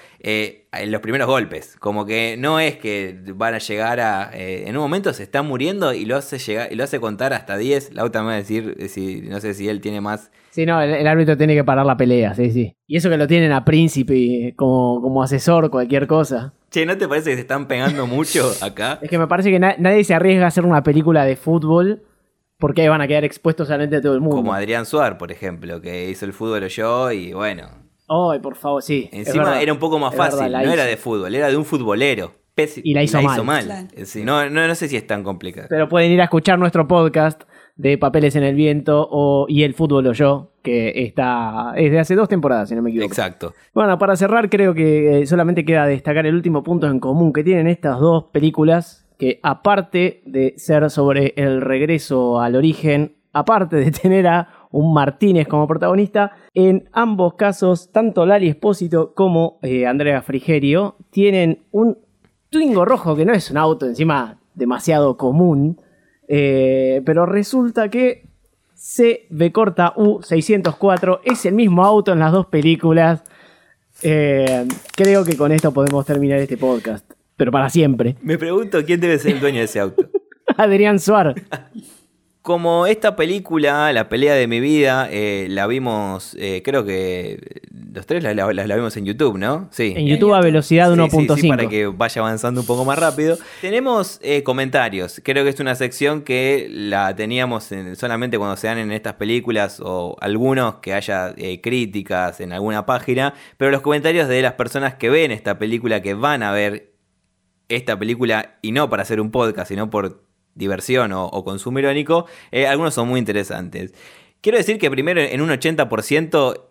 en 0.74 0.92
los 0.92 1.02
primeros 1.02 1.28
golpes. 1.28 1.76
Como 1.80 2.06
que 2.06 2.36
no 2.38 2.60
es 2.60 2.78
que 2.78 3.20
van 3.36 3.54
a 3.54 3.58
llegar 3.60 4.00
a... 4.00 4.32
eh, 4.34 4.64
en 4.68 4.76
un 4.78 4.82
momento 4.84 5.12
se 5.14 5.24
está 5.24 5.42
muriendo 5.42 5.94
y 5.94 6.06
lo 6.06 6.16
hace, 6.18 6.38
llegar, 6.40 6.72
y 6.72 6.76
lo 6.76 6.84
hace 6.84 7.00
contar 7.00 7.34
hasta 7.34 7.58
10. 7.58 7.94
Lauta 7.94 8.22
me 8.22 8.28
va 8.28 8.34
a 8.34 8.38
decir, 8.38 8.76
eh, 8.80 8.88
si, 8.88 9.22
no 9.22 9.40
sé 9.40 9.54
si 9.54 9.68
él 9.70 9.82
tiene 9.82 10.02
más 10.02 10.32
Sí, 10.52 10.66
no, 10.66 10.82
el, 10.82 10.90
el 10.94 11.08
árbitro 11.08 11.38
tiene 11.38 11.56
que 11.56 11.64
parar 11.64 11.86
la 11.86 11.96
pelea, 11.96 12.34
sí, 12.36 12.52
sí. 12.52 12.76
Y 12.86 12.98
eso 12.98 13.10
que 13.10 13.16
lo 13.18 13.26
tienen 13.26 13.54
a 13.54 13.64
Príncipe 13.64 14.54
como, 14.58 15.02
como 15.02 15.24
asesor, 15.24 15.70
cualquier 15.70 16.08
cosa. 16.08 16.54
Che, 16.70 16.86
¿no 16.86 16.98
te 16.98 17.08
parece 17.08 17.30
que 17.30 17.36
se 17.36 17.42
están 17.42 17.68
pegando 17.68 18.06
mucho 18.06 18.52
acá? 18.62 19.00
Es 19.02 19.10
que 19.10 19.18
me 19.18 19.28
parece 19.28 19.50
que 19.50 19.60
na- 19.60 19.76
nadie 19.78 20.04
se 20.04 20.14
arriesga 20.14 20.46
a 20.46 20.48
hacer 20.50 20.66
una 20.66 20.84
película 20.84 21.24
de 21.26 21.36
fútbol 21.38 22.02
porque 22.58 22.82
ahí 22.82 22.88
van 22.90 23.02
a 23.02 23.08
quedar 23.08 23.24
expuestos 23.24 23.68
solamente 23.68 23.96
a 23.96 24.02
todo 24.02 24.14
el 24.14 24.22
mundo. 24.22 24.36
Como 24.36 24.54
Adrián 24.54 24.86
Suar, 24.86 25.18
por 25.18 25.32
ejemplo, 25.32 25.82
que 25.82 26.10
hizo 26.10 26.26
el 26.26 26.34
fútbol 26.34 26.68
yo 26.68 27.12
y 27.12 27.34
bueno. 27.34 27.70
Ay, 28.14 28.40
por 28.40 28.56
favor, 28.56 28.82
sí. 28.84 29.10
Encima 29.12 29.46
verdad, 29.46 29.62
era 29.64 29.72
un 29.74 29.80
poco 29.80 29.98
más 30.00 30.12
es 30.12 30.18
fácil, 30.18 30.52
no 30.52 30.72
era 30.72 30.84
de 30.86 30.98
fútbol, 30.98 31.34
era 31.34 31.48
de 31.50 31.56
un 31.56 31.64
futbolero. 31.66 32.32
Pesi- 32.56 32.82
Y 32.84 32.94
la 32.94 33.04
hizo 33.04 33.22
mal. 33.46 33.64
Claro. 33.64 33.88
Sí, 34.04 34.24
no, 34.26 34.50
no, 34.50 34.68
no 34.68 34.76
sé 34.76 34.90
si 34.90 34.98
es 34.98 35.08
tan 35.08 35.24
complicado. 35.24 35.68
Pero 35.70 35.88
pueden 35.88 36.12
ir 36.12 36.20
a 36.20 36.26
escuchar 36.26 36.60
nuestro 36.60 36.86
podcast 36.88 37.44
de 37.78 37.98
Papeles 37.98 38.36
en 38.36 38.44
el 38.44 38.56
Viento 38.56 39.08
o, 39.10 39.46
y 39.48 39.64
El 39.64 39.74
Fútbol 39.74 40.06
o 40.08 40.12
Yo, 40.12 40.52
que 40.62 41.06
está 41.06 41.72
es 41.78 41.90
de 41.92 42.00
hace 42.00 42.16
dos 42.16 42.28
temporadas, 42.28 42.68
si 42.68 42.76
no 42.76 42.82
me 42.82 42.90
equivoco. 42.90 43.08
Exacto. 43.08 43.54
Bueno, 43.74 43.98
para 43.98 44.18
cerrar, 44.18 44.50
creo 44.50 44.74
que 44.74 45.22
eh, 45.22 45.26
solamente 45.26 45.64
queda 45.64 45.86
destacar 45.88 46.26
el 46.26 46.36
último 46.36 46.62
punto 46.64 46.88
en 46.88 47.00
común 47.00 47.32
que 47.32 47.44
tienen 47.46 47.68
estas 47.68 48.00
dos 48.02 48.26
películas, 48.34 49.08
que 49.18 49.40
aparte 49.42 50.22
de 50.26 50.54
ser 50.58 50.90
sobre 50.90 51.34
el 51.38 51.62
regreso 51.62 52.42
al 52.42 52.58
origen, 52.58 53.16
aparte 53.32 53.78
de 53.78 53.92
tener 53.92 54.28
a 54.28 54.61
un 54.72 54.94
Martínez 54.94 55.48
como 55.48 55.68
protagonista, 55.68 56.32
en 56.54 56.90
ambos 56.92 57.36
casos, 57.36 57.92
tanto 57.92 58.26
Lali 58.26 58.48
Espósito 58.48 59.14
como 59.14 59.60
eh, 59.62 59.86
Andrea 59.86 60.22
Frigerio 60.22 60.96
tienen 61.10 61.64
un 61.72 61.98
Twingo 62.50 62.84
rojo, 62.86 63.16
que 63.16 63.26
no 63.26 63.34
es 63.34 63.50
un 63.50 63.58
auto 63.58 63.86
encima 63.86 64.38
demasiado 64.54 65.16
común, 65.18 65.80
eh, 66.28 67.02
pero 67.06 67.26
resulta 67.26 67.90
que 67.90 68.28
CB 68.76 69.52
corta 69.52 69.94
U604 69.96 71.20
es 71.24 71.46
el 71.46 71.54
mismo 71.54 71.86
auto 71.86 72.12
en 72.12 72.20
las 72.20 72.32
dos 72.32 72.48
películas. 72.48 73.24
Eh, 74.02 74.68
creo 74.96 75.24
que 75.24 75.38
con 75.38 75.52
esto 75.52 75.72
podemos 75.72 76.06
terminar 76.06 76.40
este 76.40 76.58
podcast. 76.58 77.10
Pero 77.38 77.52
para 77.52 77.70
siempre. 77.70 78.18
Me 78.22 78.38
pregunto 78.38 78.84
quién 78.86 79.00
debe 79.00 79.18
ser 79.20 79.34
el 79.34 79.40
dueño 79.40 79.60
de 79.60 79.66
ese 79.66 79.80
auto. 79.80 80.10
Adrián 80.58 81.00
Suar. 81.00 81.36
Como 82.42 82.88
esta 82.88 83.16
película, 83.16 83.94
La 83.94 84.10
pelea 84.10 84.34
de 84.34 84.48
mi 84.48 84.60
vida, 84.60 85.08
eh, 85.12 85.46
la 85.50 85.68
vimos, 85.68 86.36
eh, 86.40 86.64
creo 86.66 86.84
que 86.84 87.62
los 87.94 88.08
tres 88.08 88.24
la, 88.24 88.34
la- 88.34 88.52
la 88.52 88.76
vimos 88.76 88.98
en 88.98 89.06
YouTube, 89.06 89.38
¿no? 89.38 89.68
Sí. 89.72 89.94
En 89.96 90.08
YouTube 90.08 90.34
a 90.34 90.42
velocidad 90.42 90.88
Sí, 90.92 90.96
sí, 91.12 91.18
1.5. 91.18 91.36
sí, 91.38 91.48
para 91.50 91.68
que 91.70 91.86
vaya 91.86 92.20
avanzando 92.22 92.62
un 92.62 92.66
poco 92.66 92.84
más 92.84 92.98
rápido. 92.98 93.38
Tenemos 93.62 94.20
eh, 94.24 94.42
comentarios. 94.42 95.22
Creo 95.24 95.44
que 95.44 95.52
es 95.52 95.60
una 95.60 95.76
sección 95.76 96.24
que 96.24 96.68
la 96.72 97.16
teníamos 97.16 97.72
en- 97.72 97.96
solamente 97.96 98.40
cuando 98.40 98.58
se 98.58 98.66
dan 98.66 98.80
en 98.80 98.92
estas 98.92 99.14
películas 99.14 99.80
o 99.80 100.16
algunos 100.20 100.76
que 100.78 100.94
haya 100.96 101.36
eh, 101.38 101.62
críticas 101.62 102.40
en 102.42 102.54
alguna 102.54 102.88
página. 102.88 103.36
Pero 103.58 103.70
los 103.70 103.82
comentarios 103.82 104.28
de 104.28 104.42
las 104.42 104.54
personas 104.54 104.96
que 104.96 105.12
ven 105.12 105.30
esta 105.32 105.60
película, 105.60 106.02
que 106.02 106.16
van 106.16 106.42
a 106.42 106.52
ver 106.52 106.94
esta 107.70 108.00
película 108.00 108.58
y 108.64 108.72
no 108.72 108.90
para 108.90 109.04
hacer 109.04 109.22
un 109.22 109.30
podcast, 109.30 109.70
sino 109.70 109.92
por 109.92 110.24
diversión 110.56 111.12
o, 111.14 111.44
consumo 111.44 111.80
irónico, 111.80 112.26
eh, 112.52 112.68
algunos 112.68 112.94
son 112.94 113.08
muy 113.08 113.20
interesantes. 113.20 113.94
Quiero 114.42 114.58
decir 114.58 114.78
que 114.80 114.90
primero 114.90 115.22
en 115.22 115.42
un 115.42 115.50
80% 115.50 116.62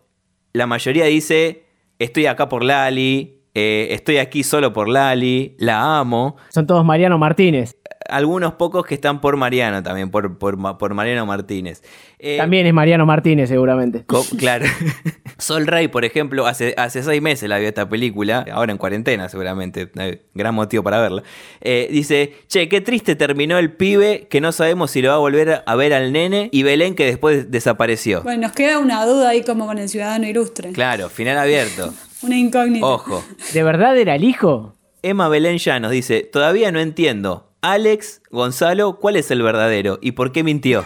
la 0.53 0.67
mayoría 0.67 1.05
dice, 1.05 1.65
estoy 1.99 2.25
acá 2.25 2.49
por 2.49 2.63
Lali, 2.63 3.41
eh, 3.53 3.89
estoy 3.91 4.17
aquí 4.17 4.43
solo 4.43 4.73
por 4.73 4.87
Lali, 4.87 5.55
la 5.57 5.99
amo. 5.99 6.35
Son 6.49 6.67
todos 6.67 6.85
Mariano 6.85 7.17
Martínez. 7.17 7.77
Algunos 8.09 8.53
pocos 8.53 8.85
que 8.85 8.95
están 8.95 9.21
por 9.21 9.37
Mariano 9.37 9.81
también, 9.83 10.09
por, 10.11 10.37
por, 10.37 10.57
Ma- 10.57 10.77
por 10.77 10.93
Mariano 10.93 11.25
Martínez. 11.25 11.81
Eh, 12.19 12.37
También 12.37 12.67
es 12.67 12.73
Mariano 12.73 13.05
Martínez, 13.05 13.49
seguramente. 13.49 14.05
Claro. 14.37 14.65
Sol 15.37 15.65
Rey, 15.67 15.87
por 15.87 16.05
ejemplo, 16.05 16.45
hace, 16.45 16.73
hace 16.77 17.01
seis 17.03 17.21
meses 17.21 17.49
la 17.49 17.57
vio 17.57 17.67
esta 17.67 17.89
película, 17.89 18.45
ahora 18.51 18.71
en 18.71 18.77
cuarentena 18.77 19.27
seguramente, 19.29 19.89
eh, 19.95 20.21
gran 20.33 20.53
motivo 20.53 20.83
para 20.83 20.99
verla. 20.99 21.23
Eh, 21.61 21.87
dice, 21.91 22.33
che, 22.47 22.69
qué 22.69 22.81
triste 22.81 23.15
terminó 23.15 23.57
el 23.57 23.71
pibe, 23.73 24.27
que 24.29 24.41
no 24.41 24.51
sabemos 24.51 24.91
si 24.91 25.01
lo 25.01 25.09
va 25.09 25.15
a 25.15 25.19
volver 25.19 25.63
a 25.65 25.75
ver 25.75 25.93
al 25.93 26.11
nene, 26.11 26.49
y 26.51 26.63
Belén 26.63 26.93
que 26.95 27.05
después 27.05 27.49
desapareció. 27.49 28.21
Bueno, 28.23 28.43
nos 28.43 28.51
queda 28.51 28.77
una 28.79 29.05
duda 29.05 29.29
ahí 29.29 29.43
como 29.43 29.65
con 29.65 29.77
el 29.79 29.89
ciudadano 29.89 30.27
ilustre. 30.27 30.71
Claro, 30.73 31.09
final 31.09 31.37
abierto. 31.37 31.93
Una 32.21 32.37
incógnita. 32.37 32.85
Ojo. 32.85 33.23
¿De 33.53 33.63
verdad 33.63 33.97
era 33.97 34.13
el 34.15 34.23
hijo? 34.23 34.75
Emma 35.01 35.27
Belén 35.27 35.57
ya 35.57 35.79
nos 35.79 35.89
dice, 35.91 36.21
todavía 36.21 36.71
no 36.71 36.79
entiendo. 36.79 37.50
Alex, 37.61 38.21
Gonzalo, 38.31 38.97
¿cuál 38.99 39.15
es 39.17 39.29
el 39.31 39.41
verdadero? 39.43 39.99
¿Y 40.01 40.13
por 40.13 40.31
qué 40.31 40.43
mintió? 40.43 40.85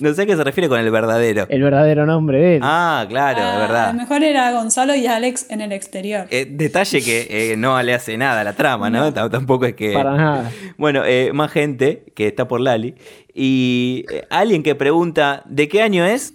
No 0.00 0.12
sé 0.14 0.22
a 0.22 0.26
qué 0.26 0.34
se 0.36 0.42
refiere 0.42 0.68
con 0.68 0.80
el 0.80 0.90
verdadero. 0.90 1.46
El 1.50 1.62
verdadero 1.62 2.06
nombre 2.06 2.38
de 2.38 2.56
él. 2.56 2.60
Ah, 2.64 3.04
claro, 3.08 3.38
Ah, 3.42 3.44
de 3.44 3.56
A 3.56 3.58
verdad. 3.58 3.92
lo 3.92 4.00
mejor 4.00 4.24
era 4.24 4.50
Gonzalo 4.52 4.94
y 4.96 5.06
Alex 5.06 5.46
en 5.50 5.60
el 5.60 5.70
exterior. 5.70 6.26
Eh, 6.30 6.46
detalle 6.50 7.02
que 7.02 7.52
eh, 7.52 7.56
no 7.58 7.80
le 7.82 7.92
hace 7.94 8.16
nada 8.16 8.40
a 8.40 8.44
la 8.44 8.54
trama, 8.54 8.88
¿no? 8.90 9.12
Tampoco 9.12 9.66
es 9.66 9.74
que... 9.74 9.92
Para 9.92 10.16
nada. 10.16 10.50
Bueno, 10.78 11.02
eh, 11.04 11.30
más 11.34 11.52
gente 11.52 12.04
que 12.16 12.26
está 12.26 12.48
por 12.48 12.60
Lali. 12.60 12.94
Y 13.34 14.06
eh, 14.10 14.26
alguien 14.30 14.62
que 14.62 14.74
pregunta, 14.74 15.42
¿de 15.46 15.68
qué 15.68 15.82
año 15.82 16.04
es? 16.06 16.34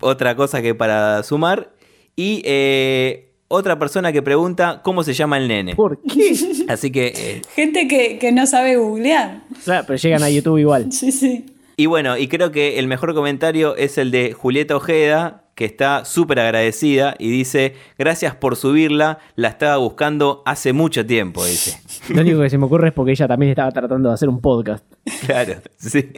Otra 0.00 0.34
cosa 0.34 0.62
que 0.62 0.74
para 0.74 1.22
sumar. 1.22 1.72
Y 2.16 2.42
eh, 2.46 3.33
otra 3.54 3.78
persona 3.78 4.12
que 4.12 4.22
pregunta, 4.22 4.80
¿cómo 4.84 5.02
se 5.02 5.12
llama 5.14 5.38
el 5.38 5.48
nene? 5.48 5.74
¿Por 5.76 6.00
qué? 6.02 6.34
Así 6.68 6.90
que... 6.90 7.12
eh, 7.16 7.42
Gente 7.54 7.88
que, 7.88 8.18
que 8.18 8.32
no 8.32 8.46
sabe 8.46 8.76
googlear. 8.76 9.42
Claro, 9.64 9.84
pero 9.86 9.96
llegan 9.96 10.22
a 10.22 10.30
YouTube 10.30 10.58
igual. 10.58 10.86
Sí, 10.92 11.12
sí. 11.12 11.46
Y 11.76 11.86
bueno, 11.86 12.16
y 12.16 12.28
creo 12.28 12.52
que 12.52 12.78
el 12.78 12.86
mejor 12.86 13.14
comentario 13.14 13.74
es 13.76 13.98
el 13.98 14.12
de 14.12 14.32
Julieta 14.32 14.76
Ojeda, 14.76 15.40
que 15.56 15.64
está 15.64 16.04
súper 16.04 16.38
agradecida 16.38 17.16
y 17.18 17.30
dice, 17.30 17.74
gracias 17.98 18.34
por 18.36 18.54
subirla, 18.56 19.18
la 19.34 19.48
estaba 19.48 19.76
buscando 19.78 20.42
hace 20.46 20.72
mucho 20.72 21.04
tiempo, 21.04 21.44
dice. 21.44 21.80
Lo 22.14 22.20
único 22.22 22.40
que 22.40 22.50
se 22.50 22.58
me 22.58 22.66
ocurre 22.66 22.88
es 22.88 22.94
porque 22.94 23.12
ella 23.12 23.26
también 23.26 23.50
estaba 23.50 23.72
tratando 23.72 24.08
de 24.08 24.14
hacer 24.14 24.28
un 24.28 24.40
podcast. 24.40 24.84
Claro, 25.26 25.54
sí. 25.76 26.12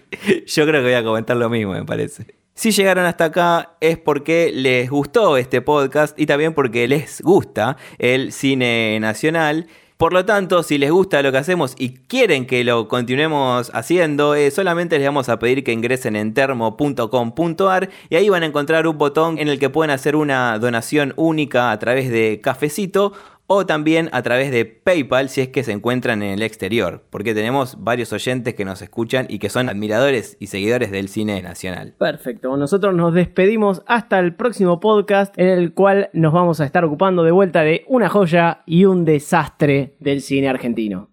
Yo 0.47 0.67
creo 0.67 0.81
que 0.83 0.89
voy 0.89 0.95
a 0.95 1.03
comentar 1.05 1.37
lo 1.39 1.49
mismo, 1.49 1.73
me 1.73 1.85
parece. 1.85 2.27
Si 2.57 2.71
llegaron 2.71 3.05
hasta 3.05 3.27
acá 3.27 3.77
es 3.81 3.99
porque 3.99 4.51
les 4.51 4.89
gustó 4.89 5.37
este 5.37 5.61
podcast 5.61 6.19
y 6.19 6.25
también 6.25 6.55
porque 6.55 6.89
les 6.89 7.21
gusta 7.21 7.77
el 7.99 8.33
cine 8.33 8.99
nacional. 8.99 9.67
Por 9.99 10.15
lo 10.15 10.25
tanto, 10.25 10.63
si 10.63 10.79
les 10.79 10.91
gusta 10.91 11.23
lo 11.23 11.33
que 11.33 11.39
hacemos 11.39 11.75
y 11.79 11.91
quieren 11.91 12.47
que 12.47 12.65
lo 12.65 12.89
continuemos 12.89 13.71
haciendo, 13.75 14.35
eh, 14.35 14.51
solamente 14.51 14.97
les 14.97 15.07
vamos 15.07 15.29
a 15.29 15.39
pedir 15.39 15.65
que 15.65 15.73
ingresen 15.73 16.17
en 16.17 16.33
termo.com.ar 16.33 17.91
y 18.09 18.17
ahí 18.17 18.31
van 18.31 18.43
a 18.43 18.47
encontrar 18.47 18.87
un 18.87 18.97
botón 18.97 19.39
en 19.39 19.49
el 19.49 19.59
que 19.59 19.69
pueden 19.69 19.91
hacer 19.91 20.17
una 20.17 20.59
donación 20.59 21.13
única 21.17 21.73
a 21.73 21.79
través 21.79 22.11
de 22.11 22.41
cafecito 22.43 23.13
o 23.47 23.67
también 23.67 24.09
a 24.13 24.23
través 24.23 24.51
de 24.51 24.65
PayPal 24.65 25.29
si 25.29 25.41
es 25.41 25.49
que 25.49 25.63
se 25.63 25.73
encuentran 25.73 26.23
en 26.23 26.31
el 26.31 26.43
exterior, 26.43 27.05
porque 27.11 27.35
tenemos 27.35 27.83
varios 27.83 28.13
oyentes 28.13 28.55
que 28.55 28.65
nos 28.65 28.83
escuchan 28.83 29.27
y 29.29 29.39
que 29.39 29.49
son 29.49 29.69
admiradores 29.69 30.37
y 30.41 30.49
seguidores 30.49 30.91
del 30.91 31.09
cine 31.09 31.41
nacional. 31.43 31.95
Perfecto, 31.99 32.57
nosotros 32.57 32.95
nos 32.95 33.15
despedimos 33.15 33.83
hasta 33.87 34.19
el 34.19 34.35
próximo 34.35 34.81
podcast 34.81 35.37
en 35.39 35.49
el 35.49 35.73
cual 35.73 36.11
nos 36.13 36.33
vamos 36.33 36.61
a 36.61 36.65
estar 36.65 36.85
ocupando 36.85 37.23
de 37.23 37.31
vuelta 37.31 37.63
de 37.63 37.85
una 37.89 38.09
joya 38.09 38.63
y 38.67 38.85
un 38.85 39.05
desastre 39.05 39.97
del 40.01 40.23
cine 40.23 40.49
argentino. 40.49 41.11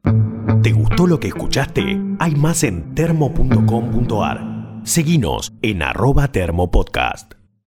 ¿Te 0.62 0.72
gustó 0.72 1.08
lo 1.08 1.20
que 1.20 1.28
escuchaste? 1.28 2.00
Hay 2.20 2.36
más 2.36 2.64
en 2.64 2.96
termo.com.ar. 2.96 4.54
Seguinos 4.84 5.54
en 5.62 5.84
arroba 5.84 6.30
termopodcast. 6.30 7.43